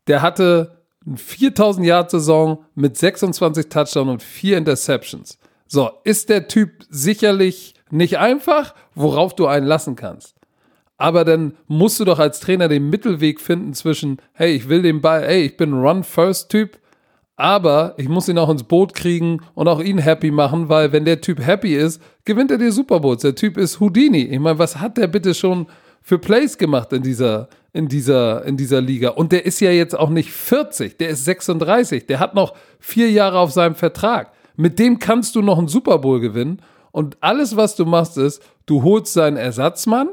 [0.06, 5.38] Der hatte eine 4000 Yard Saison mit 26 Touchdowns und 4 Interceptions.
[5.66, 10.34] So, ist der Typ sicherlich nicht einfach, worauf du einen lassen kannst.
[10.96, 15.00] Aber dann musst du doch als Trainer den Mittelweg finden zwischen, hey, ich will den
[15.00, 16.78] Ball, hey, ich bin Run-First-Typ,
[17.40, 21.06] aber ich muss ihn auch ins Boot kriegen und auch ihn happy machen, weil wenn
[21.06, 23.22] der Typ happy ist, gewinnt er die Super Bowls.
[23.22, 24.24] Der Typ ist Houdini.
[24.24, 25.66] Ich meine, was hat der bitte schon
[26.02, 29.10] für Plays gemacht in dieser, in dieser, in dieser Liga?
[29.10, 32.06] Und der ist ja jetzt auch nicht 40, der ist 36.
[32.06, 34.32] Der hat noch vier Jahre auf seinem Vertrag.
[34.56, 36.60] Mit dem kannst du noch einen Super Bowl gewinnen.
[36.92, 40.10] Und alles, was du machst, ist, du holst seinen Ersatzmann,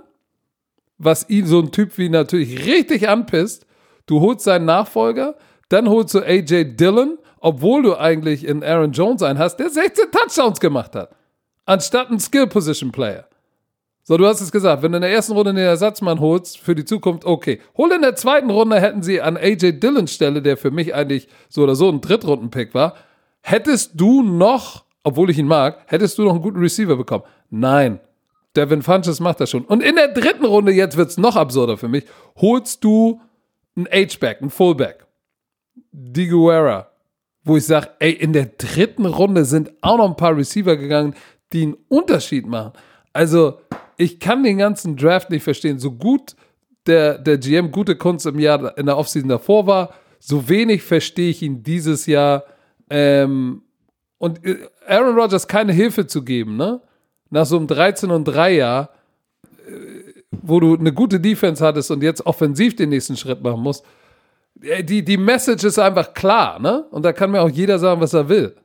[0.97, 3.65] was ihn so ein Typ wie natürlich richtig anpisst.
[4.05, 5.35] Du holst seinen Nachfolger,
[5.69, 10.11] dann holst du AJ Dillon, obwohl du eigentlich in Aaron Jones einen hast, der 16
[10.11, 11.15] Touchdowns gemacht hat,
[11.65, 13.27] anstatt ein Skill Position Player.
[14.03, 16.75] So, du hast es gesagt, wenn du in der ersten Runde den Ersatzmann holst für
[16.75, 17.59] die Zukunft, okay.
[17.75, 21.27] Hol in der zweiten Runde hätten sie an AJ Dillon Stelle, der für mich eigentlich
[21.49, 22.95] so oder so ein Drittrunden-Pick war,
[23.41, 27.25] hättest du noch, obwohl ich ihn mag, hättest du noch einen guten Receiver bekommen.
[27.49, 27.99] Nein.
[28.55, 29.65] Devin Funches macht das schon.
[29.65, 32.05] Und in der dritten Runde, jetzt wird es noch absurder für mich,
[32.37, 33.19] holst du
[33.75, 35.06] einen H-Back, einen Fullback.
[35.99, 36.91] Di Guerra,
[37.43, 41.15] wo ich sage, ey, in der dritten Runde sind auch noch ein paar Receiver gegangen,
[41.53, 42.73] die einen Unterschied machen.
[43.13, 43.59] Also,
[43.97, 45.79] ich kann den ganzen Draft nicht verstehen.
[45.79, 46.35] So gut
[46.85, 51.31] der, der GM gute Kunst im Jahr in der Offseason davor war, so wenig verstehe
[51.31, 52.43] ich ihn dieses Jahr.
[52.91, 53.63] Ähm,
[54.19, 56.81] und äh, Aaron Rodgers keine Hilfe zu geben, ne?
[57.31, 58.89] Nach so einem 13 und 3 Jahr,
[59.67, 63.83] äh, wo du eine gute Defense hattest und jetzt offensiv den nächsten Schritt machen musst.
[64.61, 66.85] Äh, Die, die Message ist einfach klar, ne?
[66.91, 68.55] Und da kann mir auch jeder sagen, was er will.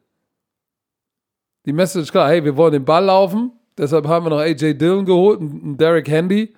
[1.67, 4.75] Die Message ist klar, hey, wir wollen den Ball laufen, deshalb haben wir noch AJ
[4.75, 6.55] Dillon geholt und Derek Handy.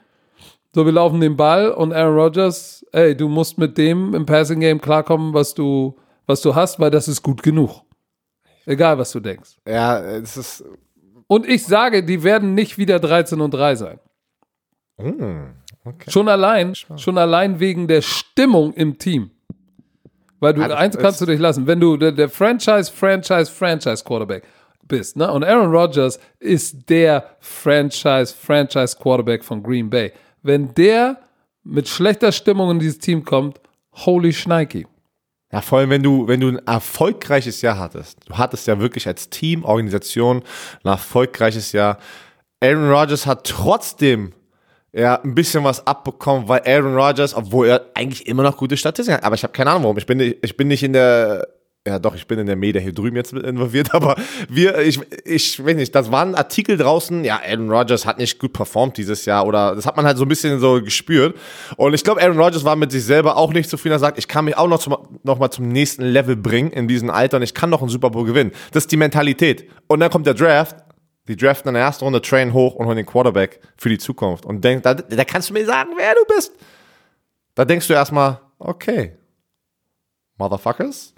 [0.74, 4.61] So, wir laufen den Ball und Aaron Rodgers, ey, du musst mit dem im Passing
[4.61, 5.95] Game klarkommen, was du,
[6.26, 7.82] was du hast, weil das ist gut genug.
[8.66, 9.57] Egal, was du denkst.
[9.68, 10.64] Ja, es ist.
[11.26, 14.01] Und ich sage, die werden nicht wieder 13 und 3 sein.
[14.97, 15.55] Hm,
[15.85, 16.11] okay.
[16.11, 19.30] Schon allein, schon allein wegen der Stimmung im Team.
[20.41, 24.05] Weil du, das eins kannst du dich lassen, wenn du der, der Franchise, Franchise, Franchise
[24.05, 24.45] Quarterback
[24.87, 25.30] bist, ne?
[25.30, 30.12] Und Aaron Rodgers ist der Franchise, Franchise Quarterback von Green Bay.
[30.43, 31.18] Wenn der
[31.62, 33.61] mit schlechter Stimmung in dieses Team kommt,
[33.95, 34.87] holy Schneiki.
[35.51, 38.18] Ja, vor allem, wenn du, wenn du ein erfolgreiches Jahr hattest.
[38.28, 40.43] Du hattest ja wirklich als Team, Organisation
[40.82, 41.99] ein erfolgreiches Jahr.
[42.61, 44.32] Aaron Rodgers hat trotzdem
[44.97, 49.16] ja, ein bisschen was abbekommen, weil Aaron Rodgers, obwohl er eigentlich immer noch gute Statistiken
[49.18, 49.99] hat, aber ich habe keine Ahnung warum.
[49.99, 51.49] Ich bin, nicht- ich bin nicht in der,
[51.86, 54.14] ja doch, ich bin in der Media hier drüben jetzt mit involviert, aber
[54.49, 58.53] wir, ich, ich weiß nicht, das waren Artikel draußen, ja, Aaron Rodgers hat nicht gut
[58.53, 61.36] performt dieses Jahr oder das hat man halt so ein bisschen so gespürt.
[61.76, 63.95] Und ich glaube, Aaron Rodgers war mit sich selber auch nicht zufrieden.
[63.97, 66.86] Er sagt, ich kann mich auch noch, zum, noch mal zum nächsten Level bringen in
[66.86, 68.53] diesem Alter und ich kann noch einen Super Bowl gewinnen.
[68.72, 69.68] Das ist die Mentalität.
[69.88, 70.76] Und dann kommt der Draft.
[71.29, 74.45] Die draften in der ersten Runde Train hoch und holen den Quarterback für die Zukunft.
[74.45, 76.53] Und denk, da, da kannst du mir sagen, wer du bist.
[77.55, 79.16] Da denkst du erstmal, okay,
[80.37, 81.14] Motherfuckers?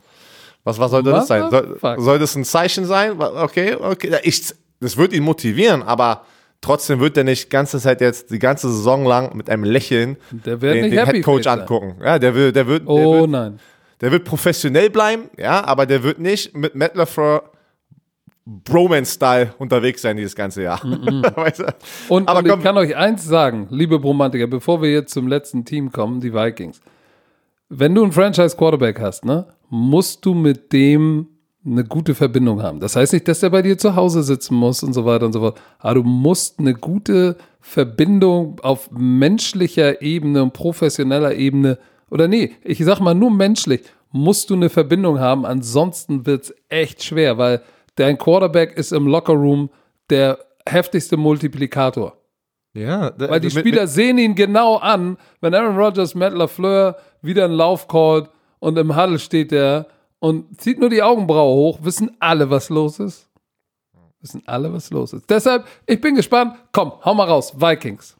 [0.64, 1.50] Was, was sollte das sein?
[1.50, 3.20] Soll, soll das ein Zeichen sein?
[3.20, 4.18] Okay, okay.
[4.22, 6.24] Ich, das wird ihn motivieren, aber
[6.60, 10.16] trotzdem wird er nicht die ganze Zeit jetzt, die ganze Saison lang mit einem Lächeln
[10.30, 11.60] Der wird den, den face sein.
[11.60, 11.96] angucken.
[12.02, 13.60] Ja, der will, der wird, der Oh wird, nein.
[14.00, 17.44] der wird professionell bleiben, ja, aber der wird nicht mit Matt LaFleur
[18.46, 20.80] Bromance-Style unterwegs sein dieses ganze Jahr.
[21.36, 21.74] Weißt du?
[22.08, 25.64] Und, Aber und ich kann euch eins sagen, liebe Bromantiker, bevor wir jetzt zum letzten
[25.64, 26.80] Team kommen, die Vikings.
[27.68, 31.26] Wenn du einen Franchise Quarterback hast, ne, musst du mit dem
[31.64, 32.78] eine gute Verbindung haben.
[32.78, 35.32] Das heißt nicht, dass der bei dir zu Hause sitzen muss und so weiter und
[35.32, 35.60] so fort.
[35.80, 41.78] Aber du musst eine gute Verbindung auf menschlicher Ebene und professioneller Ebene,
[42.08, 43.82] oder nee, ich sag mal nur menschlich,
[44.12, 45.44] musst du eine Verbindung haben.
[45.44, 47.62] Ansonsten wird's echt schwer, weil
[47.96, 49.70] dein Quarterback ist im Lockerroom
[50.10, 52.16] der heftigste Multiplikator.
[52.74, 57.54] Ja, Weil die Spieler sehen ihn genau an, wenn Aaron Rodgers, Matt LaFleur wieder einen
[57.54, 58.28] Lauf callt
[58.58, 59.86] und im Huddle steht er
[60.18, 63.30] und zieht nur die Augenbraue hoch, wissen alle, was los ist.
[64.20, 65.28] Wissen alle, was los ist.
[65.30, 66.56] Deshalb, ich bin gespannt.
[66.72, 67.54] Komm, hau mal raus.
[67.58, 68.15] Vikings.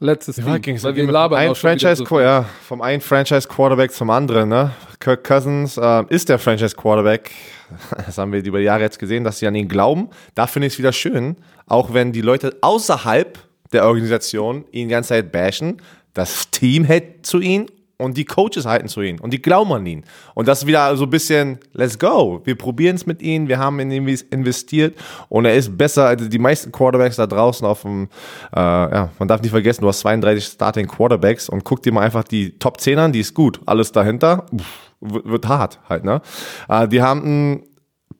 [0.00, 0.54] Letztes Die Team.
[0.54, 4.48] Vikings weil wir labern schon wieder Franchise, so ja, vom einen Franchise Quarterback zum anderen,
[4.48, 4.70] ne?
[5.00, 7.32] Kirk Cousins äh, ist der Franchise Quarterback.
[8.06, 10.08] Das haben wir über die Jahre jetzt gesehen, dass sie an ihn glauben.
[10.34, 11.36] Da finde ich es wieder schön,
[11.66, 13.38] auch wenn die Leute außerhalb
[13.72, 15.82] der Organisation ihn die ganze Zeit bashen.
[16.14, 17.66] Das Team hält zu ihm
[17.98, 20.04] und die Coaches halten zu ihm und die glauben an ihn.
[20.34, 22.40] Und das ist wieder so ein bisschen, let's go.
[22.44, 24.96] Wir probieren es mit ihm, wir haben in ihn investiert
[25.28, 28.08] und er ist besser als die meisten Quarterbacks da draußen auf dem,
[28.54, 32.02] äh, ja, man darf nicht vergessen, du hast 32 Starting Quarterbacks und guck dir mal
[32.02, 33.60] einfach die Top 10 an, die ist gut.
[33.66, 36.22] Alles dahinter pff, wird, hart halt, ne?
[36.68, 37.62] Äh, die haben einen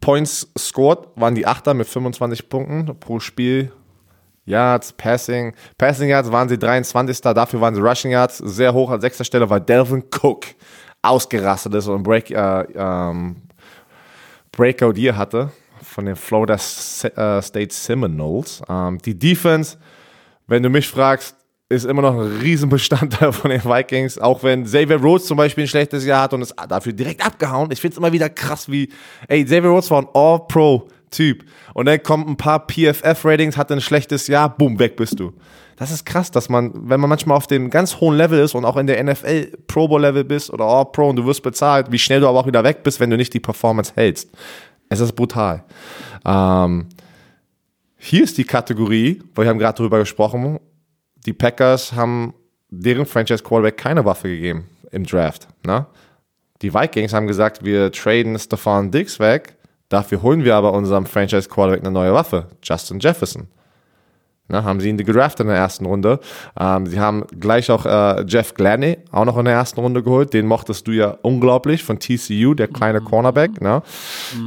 [0.01, 3.73] Points scored, waren die Achter mit 25 Punkten pro Spiel.
[4.49, 5.55] Yards, Passing.
[5.77, 7.21] Passing Yards waren sie 23.
[7.21, 10.47] Dafür waren sie Rushing Yards sehr hoch an sechster Stelle, weil Delvin Cook
[11.03, 13.37] ausgerastet ist und Break, äh, ähm,
[14.53, 18.63] Breakout Year hatte von den Florida äh, State Seminoles.
[18.69, 19.77] Ähm, die Defense,
[20.47, 21.37] wenn du mich fragst,
[21.69, 25.69] ist immer noch ein Riesenbestandteil von den Vikings, auch wenn Xavier Rhodes zum Beispiel ein
[25.69, 27.71] schlechtes Jahr hat und ist dafür direkt abgehauen.
[27.71, 28.91] Ich finde es immer wieder krass, wie,
[29.29, 30.09] ey, Xavier Rhodes war ein
[31.09, 31.45] All-Pro-Typ
[31.75, 35.33] und dann kommt ein paar PFF-Ratings, hat ein schlechtes Jahr, boom, weg bist du.
[35.77, 38.65] Das ist krass, dass man, wenn man manchmal auf dem ganz hohen Level ist und
[38.65, 41.99] auch in der NFL Pro Bowl Level bist oder All-Pro und du wirst bezahlt, wie
[41.99, 44.29] schnell du aber auch wieder weg bist, wenn du nicht die Performance hältst.
[44.89, 45.65] Es ist brutal.
[46.25, 46.87] Ähm,
[47.97, 50.59] hier ist die Kategorie, weil wir haben gerade darüber gesprochen,
[51.27, 52.35] die Packers haben
[52.71, 55.47] deren Franchise Quarterback keine Waffe gegeben im Draft.
[55.65, 55.87] Ne?
[56.63, 59.58] Die Vikings haben gesagt, wir traden Stefan Diggs weg,
[59.89, 63.49] dafür holen wir aber unserem Franchise Quarterback eine neue Waffe, Justin Jefferson.
[64.51, 66.21] Ne, haben sie ihn gedraftet in der ersten Runde.
[66.59, 70.33] Ähm, sie haben gleich auch äh, Jeff Gladney auch noch in der ersten Runde geholt.
[70.33, 73.83] Den mochtest du ja unglaublich von TCU, der kleine Cornerback, ne?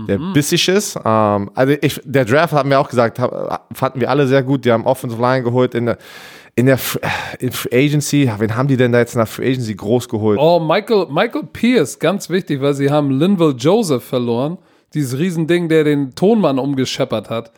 [0.08, 0.96] der bissig ist.
[1.06, 4.66] Ähm, also ich, der Draft haben wir auch gesagt, hab, fanden wir alle sehr gut.
[4.66, 5.98] Die haben Offensive Line geholt in der
[6.56, 7.00] in der Fr-
[7.40, 8.30] in Free Agency.
[8.40, 10.40] Wen haben die denn da jetzt in der Free Agency groß geholt?
[10.42, 14.58] Oh, Michael, Michael Pierce, ganz wichtig, weil sie haben Linville Joseph verloren.
[14.94, 17.52] Dieses Riesending, der den Tonmann umgescheppert hat.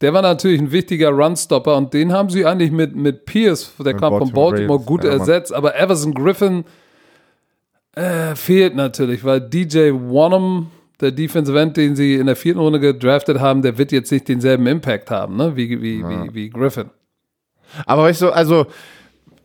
[0.00, 3.94] Der war natürlich ein wichtiger Runstopper und den haben sie eigentlich mit, mit Pierce, der
[3.94, 5.52] kam von Baltimore Ravens, gut ja, ersetzt.
[5.52, 6.64] Aber Everson Griffin
[7.94, 10.70] äh, fehlt natürlich, weil DJ Wanham,
[11.00, 14.28] der Defensive End, den sie in der vierten Runde gedraftet haben, der wird jetzt nicht
[14.28, 15.56] denselben Impact haben, ne?
[15.56, 16.90] wie, wie, wie, wie Griffin.
[17.86, 18.66] Aber weißt du, also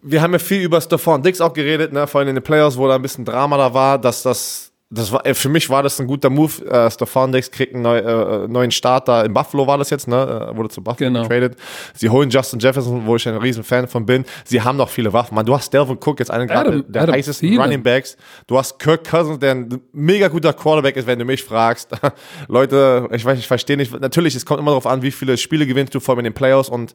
[0.01, 2.07] wir haben ja viel über Stephon Dix auch geredet, ne?
[2.07, 5.11] vor allem in den Playoffs, wo da ein bisschen Drama da war, dass das, das
[5.11, 6.63] war, äh, für mich war das ein guter Move.
[6.69, 9.25] Äh, Stephon Dix kriegt einen neu, äh, neuen Starter.
[9.25, 10.49] In Buffalo war das jetzt, ne?
[10.51, 11.23] Äh, wurde zu Buffalo Genau.
[11.23, 11.57] getradet.
[11.95, 14.25] Sie holen Justin Jefferson, wo ich ein riesen Fan von bin.
[14.45, 15.33] Sie haben noch viele Waffen.
[15.35, 17.61] Man, du hast Delvin Cook, jetzt einen gerade Adam- der Adam heißesten Thielen.
[17.61, 18.15] Running Backs.
[18.45, 21.89] Du hast Kirk Cousins, der ein mega guter Quarterback ist, wenn du mich fragst.
[22.47, 23.99] Leute, ich weiß, ich verstehe nicht.
[23.99, 26.33] Natürlich, es kommt immer darauf an, wie viele Spiele gewinnst du vor allem in den
[26.33, 26.93] Playoffs und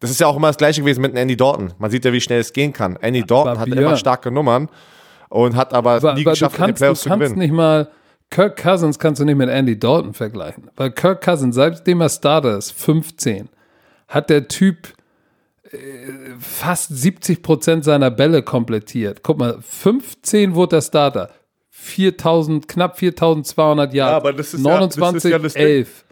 [0.00, 1.72] das ist ja auch immer das gleiche gewesen mit Andy Dalton.
[1.78, 2.96] Man sieht ja, wie schnell es gehen kann.
[2.96, 4.68] Andy Dalton hat immer starke Nummern
[5.28, 7.38] und hat aber Weil, nie du geschafft, in den kannst, Playoffs zu kannst gewinnen.
[7.38, 7.88] nicht mal,
[8.30, 10.70] Kirk Cousins kannst du nicht mit Andy Dalton vergleichen.
[10.76, 13.48] Weil Kirk Cousins, seitdem er Starter ist, 15,
[14.08, 14.88] hat der Typ
[15.70, 15.76] äh,
[16.40, 19.22] fast 70 Prozent seiner Bälle komplettiert.
[19.22, 21.30] Guck mal, 15 wurde der Starter.
[21.70, 24.14] 4000, knapp 4200 Yards.
[24.16, 25.62] aber das ist ja- das 29, ist ja das Ding.
[25.62, 26.04] 11.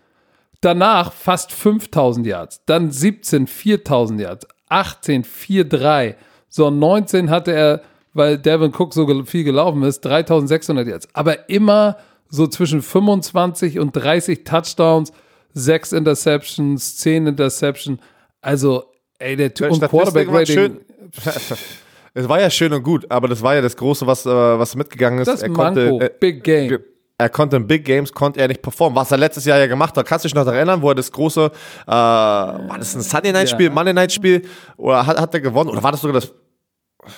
[0.61, 2.61] Danach fast 5000 Yards.
[2.67, 4.47] Dann 17, 4000 Yards.
[4.69, 6.15] 18, 4-3.
[6.49, 7.81] So, 19 hatte er,
[8.15, 11.09] weil Devin Cook so viel gelaufen ist, 3600 Yards.
[11.13, 11.97] Aber immer
[12.31, 15.13] so zwischen 25 und 30 Touchdowns,
[15.53, 18.01] 6 Interceptions, 10 Interceptions.
[18.41, 18.85] Also,
[19.19, 20.81] ey, der Typ und Statistik war schön.
[21.13, 21.59] Quarterback-Rating.
[22.17, 24.77] Es war ja schön und gut, aber das war ja das Große, was, äh, was
[24.77, 25.27] mitgegangen ist.
[25.27, 26.79] Das er Manko, konnte, äh, Big Game.
[27.19, 29.97] er konnte in Big Games konnte er nicht performen, was er letztes Jahr ja gemacht
[29.97, 30.07] hat.
[30.07, 31.51] Kannst du dich noch daran erinnern, wo er das große,
[31.87, 33.73] äh, war das ein Sunday Night Spiel, Ja.
[33.73, 34.43] Monday Night Spiel,
[34.77, 36.33] oder hat, hat er gewonnen, oder war das sogar das,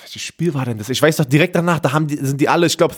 [0.03, 0.89] welches Spiel war denn das?
[0.89, 2.95] Ich weiß doch direkt danach, da haben die, sind die alle, ich glaube,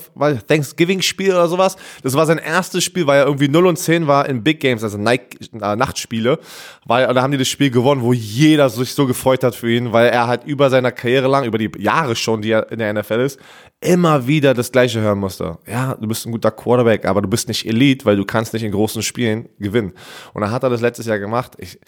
[0.46, 1.76] Thanksgiving Spiel oder sowas.
[2.02, 4.82] Das war sein erstes Spiel, weil er irgendwie 0 und 10 war in Big Games,
[4.82, 6.38] also Night, äh, Nachtspiele.
[6.86, 9.92] Weil, da haben die das Spiel gewonnen, wo jeder sich so gefreut hat für ihn,
[9.92, 12.92] weil er halt über seiner Karriere lang, über die Jahre schon, die er in der
[12.92, 13.38] NFL ist,
[13.80, 15.58] immer wieder das Gleiche hören musste.
[15.66, 18.64] Ja, du bist ein guter Quarterback, aber du bist nicht Elite, weil du kannst nicht
[18.64, 19.92] in großen Spielen gewinnen.
[20.34, 21.52] Und dann hat er das letztes Jahr gemacht.
[21.58, 21.78] Ich,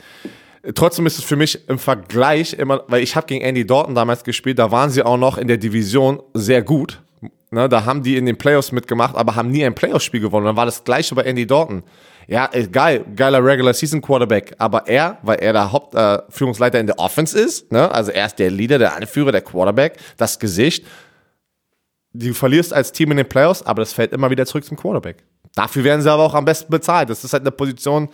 [0.74, 4.24] Trotzdem ist es für mich im Vergleich immer, weil ich habe gegen Andy Dalton damals
[4.24, 7.00] gespielt, da waren sie auch noch in der Division sehr gut.
[7.52, 10.46] Ne, da haben die in den Playoffs mitgemacht, aber haben nie ein Playoffs-Spiel gewonnen.
[10.46, 11.82] Dann war das gleiche bei Andy Dalton.
[12.28, 14.54] Ja, ist geil, geiler Regular Season Quarterback.
[14.58, 18.38] Aber er, weil er der Hauptführungsleiter äh, in der Offense ist, ne, also er ist
[18.38, 20.86] der Leader, der Anführer, der Quarterback, das Gesicht,
[22.12, 25.24] du verlierst als Team in den Playoffs, aber das fällt immer wieder zurück zum Quarterback.
[25.54, 27.10] Dafür werden sie aber auch am besten bezahlt.
[27.10, 28.08] Das ist halt eine Position.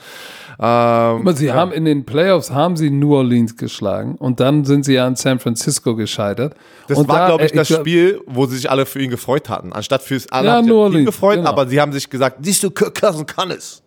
[0.58, 4.84] Ähm, Aber sie haben in den Playoffs haben sie New Orleans geschlagen und dann sind
[4.86, 6.54] sie ja in San Francisco gescheitert.
[6.88, 9.00] das und war, da, glaube ich, äh, das glaub- Spiel, wo sie sich alle für
[9.02, 9.72] ihn gefreut hatten.
[9.74, 11.50] Anstatt fürs alle Ja, New Orleans, gefreut, genau.
[11.50, 13.82] aber sie haben sich gesagt, siehst du, Kirk Cousins kann es.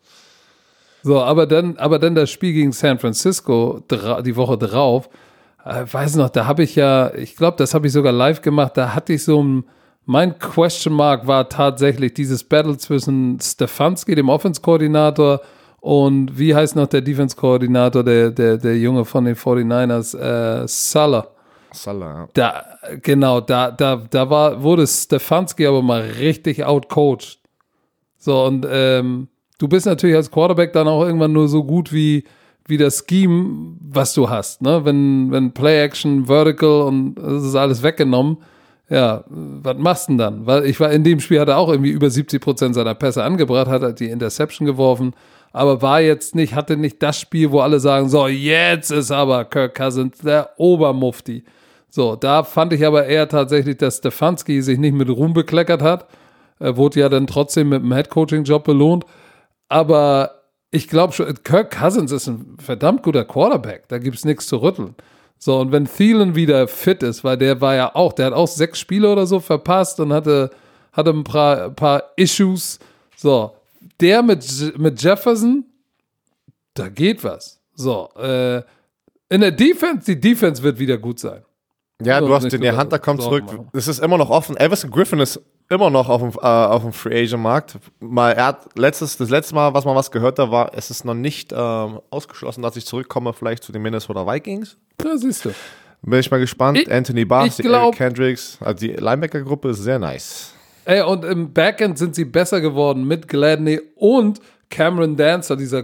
[1.01, 5.09] So, aber dann, aber dann das Spiel gegen San Francisco die Woche drauf,
[5.65, 8.73] äh, weiß noch, da habe ich ja, ich glaube, das habe ich sogar live gemacht,
[8.75, 9.63] da hatte ich so ein,
[10.05, 15.41] mein Question Mark war tatsächlich dieses Battle zwischen Stefanski, dem Offense-Koordinator,
[15.81, 21.27] und wie heißt noch der Defense-Koordinator, der, der, der Junge von den 49ers, äh, Salah.
[21.71, 22.27] Salah.
[22.33, 22.65] Da,
[23.01, 27.39] genau, da, da, da war, wurde Stefanski aber mal richtig outcoached.
[28.17, 29.27] So, und ähm,
[29.59, 32.25] du bist natürlich als Quarterback dann auch irgendwann nur so gut wie,
[32.65, 34.61] wie das Scheme, was du hast.
[34.61, 34.83] Ne?
[34.83, 38.37] Wenn, wenn Play-Action, Vertical und das ist alles weggenommen,
[38.89, 40.45] ja, was machst du denn dann?
[40.47, 43.23] Weil ich war in dem Spiel, hat er auch irgendwie über 70 Prozent seiner Pässe
[43.23, 45.13] angebracht, hat er die Interception geworfen,
[45.51, 49.45] aber war jetzt nicht, hatte nicht das Spiel, wo alle sagen, so, jetzt ist aber
[49.45, 51.43] Kirk Cousins der Obermufti.
[51.89, 56.07] So, da fand ich aber eher tatsächlich, dass Stefanski sich nicht mit Ruhm bekleckert hat.
[56.59, 59.05] Er wurde ja dann trotzdem mit dem Headcoaching-Job belohnt.
[59.69, 63.87] Aber ich glaube schon, Kirk Cousins ist ein verdammt guter Quarterback.
[63.87, 64.93] Da gibt es nichts zu rütteln.
[65.39, 68.47] So, und wenn Thielen wieder fit ist, weil der war ja auch, der hat auch
[68.47, 70.51] sechs Spiele oder so verpasst und hatte,
[70.91, 72.77] hatte ein paar, ein paar Issues.
[73.15, 73.53] So,
[74.01, 75.65] der mit, mit Jefferson,
[76.73, 77.59] da geht was.
[77.75, 78.61] So, äh,
[79.29, 81.43] in der Defense, die Defense wird wieder gut sein.
[82.01, 83.43] Ja, So, du hast den, der Hunter kommt zurück.
[83.73, 84.55] Es ist immer noch offen.
[84.57, 85.39] Elvis Griffin ist
[85.69, 87.77] immer noch auf dem, äh, auf dem Free Agent Markt.
[87.99, 91.03] Mal, er hat letztes, das letzte Mal, was man was gehört hat, war, es ist
[91.05, 94.77] noch nicht ähm, ausgeschlossen, dass ich zurückkomme, vielleicht zu den Minnesota Vikings.
[95.03, 95.51] Ja, siehst du.
[96.01, 96.77] Bin ich mal gespannt.
[96.79, 100.53] Ich- Anthony Barnes, Eric Kendricks, also die Linebacker-Gruppe ist sehr nice.
[100.89, 104.39] Ey, und im Backend sind sie besser geworden mit Gladney und
[104.71, 105.83] Cameron Dancer, dieser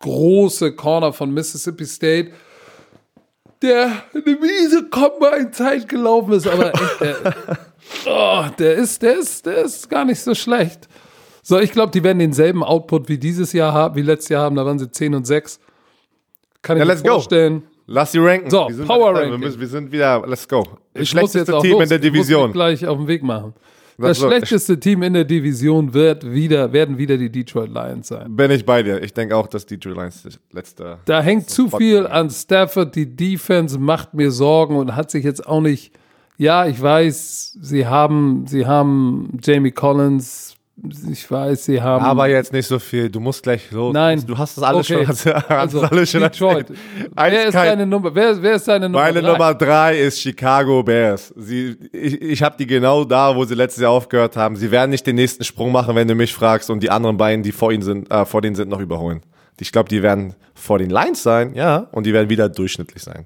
[0.00, 2.30] große Corner von Mississippi State,
[3.62, 7.34] der eine miese Combine-Zeit gelaufen ist, aber echt, der,
[8.06, 10.86] oh, der, ist, der, ist, der ist gar nicht so schlecht.
[11.42, 14.54] So, ich glaube, die werden denselben Output wie dieses Jahr haben, wie letztes Jahr haben,
[14.56, 15.58] da waren sie 10 und 6.
[16.62, 17.10] Kann ich Ja, mir let's go.
[17.14, 17.62] vorstellen.
[17.86, 18.50] Lass sie ranken.
[18.50, 19.40] So, Wir Power wir, Ranking.
[19.40, 20.62] müssen, wir sind wieder, let's go.
[20.62, 21.82] Das Ich muss schlechteste jetzt auch Team los.
[21.84, 22.52] in der Ich muss Division.
[22.52, 23.54] gleich auf den Weg machen.
[23.98, 28.36] Das soll- schlechteste Team in der Division wird wieder, werden wieder die Detroit Lions sein.
[28.36, 29.02] Bin ich bei dir.
[29.02, 30.98] Ich denke auch, dass Detroit Lions das letzte.
[31.06, 31.78] Da hängt zu Spot.
[31.78, 32.94] viel an Stafford.
[32.94, 35.92] Die Defense macht mir Sorgen und hat sich jetzt auch nicht.
[36.38, 40.55] Ja, ich weiß, sie haben, sie haben Jamie Collins.
[41.10, 42.04] Ich weiß, sie haben.
[42.04, 43.08] Aber jetzt nicht so viel.
[43.08, 43.94] Du musst gleich los.
[43.94, 44.22] Nein.
[44.26, 45.06] Du hast das alles Okay.
[45.06, 45.32] schon.
[45.48, 46.66] Also, alles schon Detroit.
[47.14, 48.14] Wer ist deine Nummer?
[48.14, 49.04] Wer, wer ist deine Nummer?
[49.04, 49.32] Meine drei?
[49.32, 51.32] Nummer drei ist Chicago Bears.
[51.34, 54.54] Sie, ich ich habe die genau da, wo sie letztes Jahr aufgehört haben.
[54.56, 57.42] Sie werden nicht den nächsten Sprung machen, wenn du mich fragst, und die anderen beiden,
[57.42, 59.22] die vor ihnen sind, äh, vor denen sind, noch überholen.
[59.58, 63.24] Ich glaube, die werden vor den Lions sein, ja, und die werden wieder durchschnittlich sein.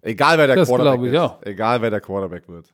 [0.00, 1.18] Egal wer der Das Quarterback ich ist.
[1.20, 1.42] auch.
[1.42, 2.64] Egal wer der Quarterback wird.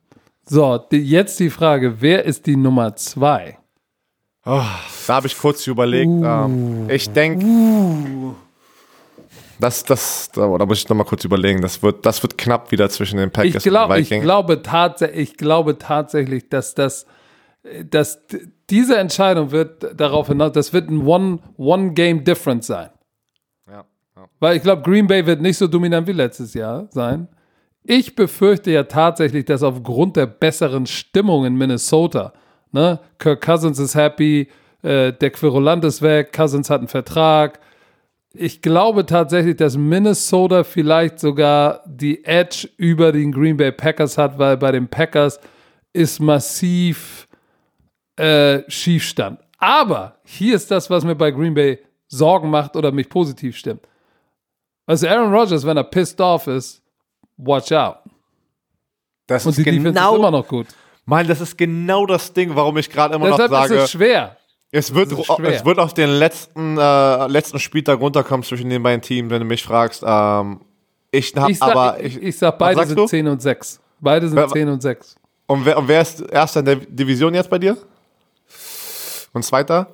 [0.45, 3.59] So, die, jetzt die Frage: Wer ist die Nummer zwei?
[4.45, 4.65] Da
[5.09, 6.09] habe ich kurz überlegt.
[6.09, 6.25] Uh.
[6.25, 8.35] Ähm, ich denke,
[9.61, 11.61] das, das, da, da muss ich noch mal kurz überlegen.
[11.63, 14.25] Das wird, das wird knapp wieder zwischen den Packers Ich, glaub, und ich, Vikings.
[14.25, 17.07] glaube tatsächlich, ich glaube tatsächlich, dass das,
[17.89, 18.21] dass
[18.69, 22.91] diese Entscheidung wird darauf hinaus, das wird ein One, One Game Difference sein.
[23.69, 23.85] ja,
[24.17, 24.29] ja.
[24.41, 27.29] Weil ich glaube, Green Bay wird nicht so dominant wie letztes Jahr sein.
[27.85, 32.33] Ich befürchte ja tatsächlich, dass aufgrund der besseren Stimmung in Minnesota,
[32.73, 34.49] ne, Kirk Cousins ist happy,
[34.83, 37.61] äh, der Querulant ist weg, Cousins hat einen Vertrag.
[38.35, 44.39] Ich glaube tatsächlich, dass Minnesota vielleicht sogar die Edge über den Green Bay Packers hat,
[44.39, 45.39] weil bei den Packers
[45.93, 47.29] ist massiv
[48.17, 49.39] äh, Schiefstand.
[49.59, 51.79] Aber hier ist das, was mir bei Green Bay
[52.09, 53.87] Sorgen macht oder mich positiv stimmt.
[54.87, 56.83] Also Aaron Rodgers, wenn er pissed off ist,
[57.37, 57.99] watch out.
[59.27, 60.67] Das Und ist die Defense ist genau, immer noch gut.
[61.05, 63.91] Mann, das ist genau das Ding, warum ich gerade immer Deshalb noch sage, ist es
[63.91, 64.37] schwer.
[64.71, 65.51] es wird, es ist schwer.
[65.57, 69.45] es wird auf den letzten, äh, letzten Spieltag runterkommen zwischen den beiden Teams, wenn du
[69.47, 70.03] mich fragst.
[70.07, 70.61] Ähm,
[71.11, 73.07] ich hab Ich sag, aber, ich, ich, sag was beide sind du?
[73.07, 73.81] 10 und 6.
[74.01, 75.17] Beide sind Wer- 10 und 6.
[75.47, 77.77] Und wer, und wer ist erster in der Division jetzt bei dir?
[79.33, 79.89] Und zweiter?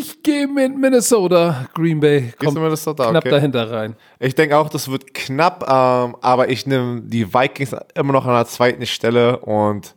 [0.00, 1.68] Ich gehe mit Minnesota.
[1.74, 3.10] Green Bay kommt da?
[3.10, 3.30] knapp Okay.
[3.30, 3.96] dahinter rein.
[4.18, 8.34] Ich denke auch, das wird knapp, ähm, aber ich nehme die Vikings immer noch an
[8.34, 9.94] der zweiten Stelle und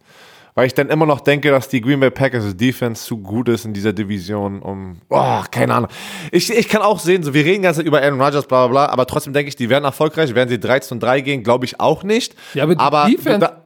[0.56, 3.66] weil ich dann immer noch denke, dass die Green Bay Packers Defense zu gut ist
[3.66, 5.90] in dieser Division, um, oh, keine Ahnung.
[6.32, 8.94] Ich, ich kann auch sehen, so, wir reden ganz über Aaron Rodgers, bla, bla, bla,
[8.94, 10.36] aber trotzdem denke ich, die werden erfolgreich.
[10.36, 12.36] Werden sie 13 und 3 gehen, glaube ich auch nicht.
[12.54, 13.64] Ja, aber die aber Defense- da,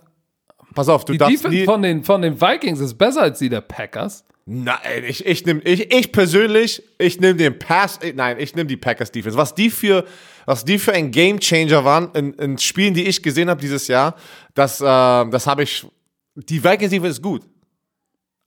[0.76, 1.66] Pass auf, du Die darfst Defense nie.
[1.66, 4.24] von den, von den Vikings ist besser als die der Packers.
[4.50, 8.68] Nein, ich, ich nehme, ich, ich persönlich, ich nehme den Pass, äh, nein, ich nehme
[8.68, 9.38] die Packers Defense.
[9.38, 10.06] Was die für,
[10.46, 13.90] was die für ein Game Changer waren in, in Spielen, die ich gesehen habe dieses
[13.90, 14.16] Jahr,
[14.54, 15.86] das, äh, das habe ich,
[16.34, 17.42] die Vikings Defense ist gut.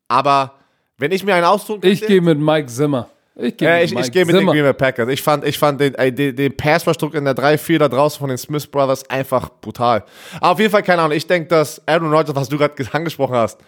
[0.09, 0.55] Aber
[0.97, 3.11] wenn ich mir einen ausdrucken Ich gehe mit Mike Zimmer.
[3.37, 4.47] Ich gehe Ja, mit ich, ich gehe mit den.
[4.47, 5.09] Green Bay Packers.
[5.11, 8.31] Ich fand, ich fand den, äh, den, den Passverstruck in der 3-4 da draußen von
[8.31, 10.05] den Smith Brothers einfach brutal.
[10.37, 13.37] Aber auf jeden Fall, keine Ahnung, ich denke, dass Aaron Rodgers, was du gerade angesprochen
[13.37, 13.59] hast,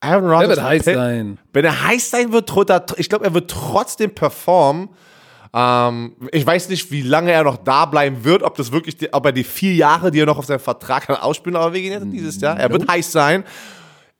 [0.00, 1.38] Aaron Der Rodgers wird heiß sein.
[1.52, 2.50] wenn er heiß sein wird,
[2.98, 4.90] ich glaube, er wird trotzdem performen.
[5.52, 9.12] Ähm, ich weiß nicht, wie lange er noch da bleiben wird, ob das wirklich, die,
[9.12, 11.80] ob er die vier Jahre, die er noch auf seinem Vertrag hat, ausspielen, aber wir
[11.80, 12.58] gehen jetzt dieses Jahr.
[12.58, 13.44] Er wird heiß sein.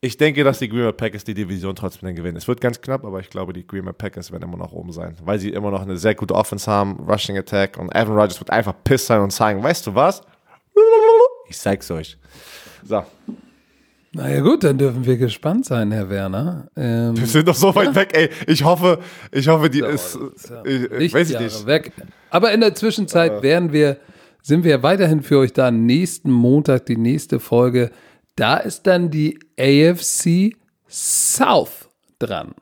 [0.01, 2.37] Ich denke, dass die Green Bay Packers die Division trotzdem dann gewinnen.
[2.37, 4.93] Es wird ganz knapp, aber ich glaube, die Green Bay Packers werden immer noch oben
[4.93, 8.39] sein, weil sie immer noch eine sehr gute Offense haben, Rushing Attack und Aaron Rodgers
[8.41, 10.23] wird einfach piss sein und sagen, weißt du was?
[11.49, 12.17] Ich zeig's euch.
[12.85, 13.05] So.
[14.13, 16.69] Naja gut, dann dürfen wir gespannt sein, Herr Werner.
[16.77, 18.31] Ähm, Wir sind doch so weit weg, ey.
[18.47, 19.01] Ich hoffe,
[19.33, 20.19] ich hoffe, die ist,
[20.65, 21.67] ich, ich weiß ich nicht.
[21.67, 21.93] weg.
[22.31, 23.99] Aber in der Zwischenzeit werden wir,
[24.43, 25.71] sind wir weiterhin für euch da.
[25.71, 27.91] Nächsten Montag die nächste Folge.
[28.35, 30.57] Da ist dann die AFC
[30.89, 32.55] South dran.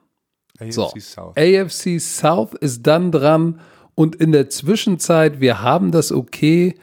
[0.71, 1.37] So, AFC South.
[1.37, 3.61] AFC South ist dann dran
[3.95, 6.75] und in der Zwischenzeit, wir haben das okay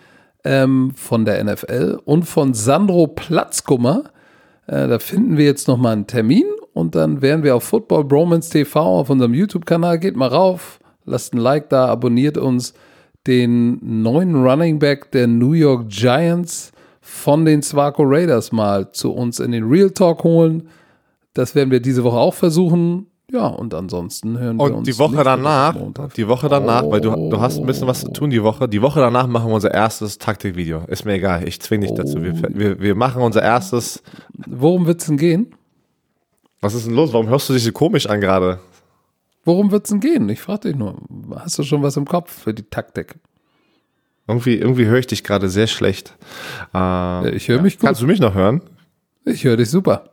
[0.44, 4.12] ähm, von der NFL und von Sandro Platzkummer.
[4.68, 8.50] Äh, da finden wir jetzt nochmal einen Termin und dann werden wir auf Football Bromance
[8.50, 10.00] TV auf unserem YouTube-Kanal.
[10.00, 12.74] Geht mal rauf, lasst ein Like da, abonniert uns
[13.28, 16.72] den neuen Running Back der New York Giants
[17.02, 20.70] von den Swaco Raiders mal zu uns in den Real Talk holen.
[21.34, 23.08] Das werden wir diese Woche auch versuchen.
[23.34, 24.76] Ja, und ansonsten hören wir uns.
[24.76, 25.76] Und die Woche danach,
[26.16, 28.70] die Woche danach, weil du, du hast ein bisschen was zu tun die Woche.
[28.70, 30.84] Die Woche danach machen wir unser erstes Taktikvideo.
[30.86, 32.22] Ist mir egal, ich zwinge dich dazu.
[32.22, 34.04] Wir, wir, wir machen unser erstes.
[34.46, 35.56] Worum wird's denn gehen?
[36.62, 37.12] Was ist denn los?
[37.12, 38.60] Warum hörst du dich so komisch an gerade?
[39.46, 40.30] Worum wird's denn gehen?
[40.30, 40.98] Ich frage dich nur.
[41.36, 43.16] Hast du schon was im Kopf für die Taktik?
[44.28, 46.16] Irgendwie, irgendwie höre ich dich gerade sehr schlecht.
[46.76, 47.88] Äh, Ich höre mich gut.
[47.88, 48.62] kannst du mich noch hören?
[49.26, 50.12] Ich höre dich super.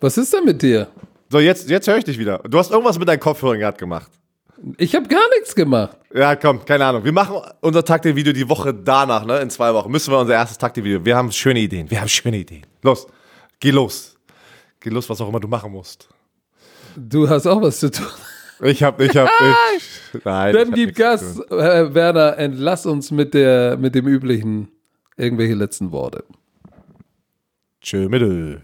[0.00, 0.88] Was ist denn mit dir?
[1.28, 2.38] So, jetzt, jetzt höre ich dich wieder.
[2.38, 4.10] Du hast irgendwas mit deinen Kopfhörern gerade gemacht.
[4.76, 5.96] Ich habe gar nichts gemacht.
[6.12, 7.04] Ja, komm, keine Ahnung.
[7.04, 9.38] Wir machen unser Taktikvideo die Woche danach, ne?
[9.38, 11.04] In zwei Wochen müssen wir unser erstes Taktikvideo.
[11.04, 11.90] Wir haben schöne Ideen.
[11.90, 12.66] Wir haben schöne Ideen.
[12.82, 13.06] Los,
[13.58, 14.16] geh los.
[14.80, 16.08] Geh los, was auch immer du machen musst.
[16.96, 18.06] Du hast auch was zu tun.
[18.62, 19.30] Ich hab, ich hab,
[19.76, 20.54] ich, nein.
[20.54, 21.40] Dann ich gib Gas.
[21.48, 24.68] Herr Werner, entlass uns mit, der, mit dem üblichen
[25.16, 26.24] irgendwelche letzten Worte.
[27.80, 28.62] Tschö, Mittel.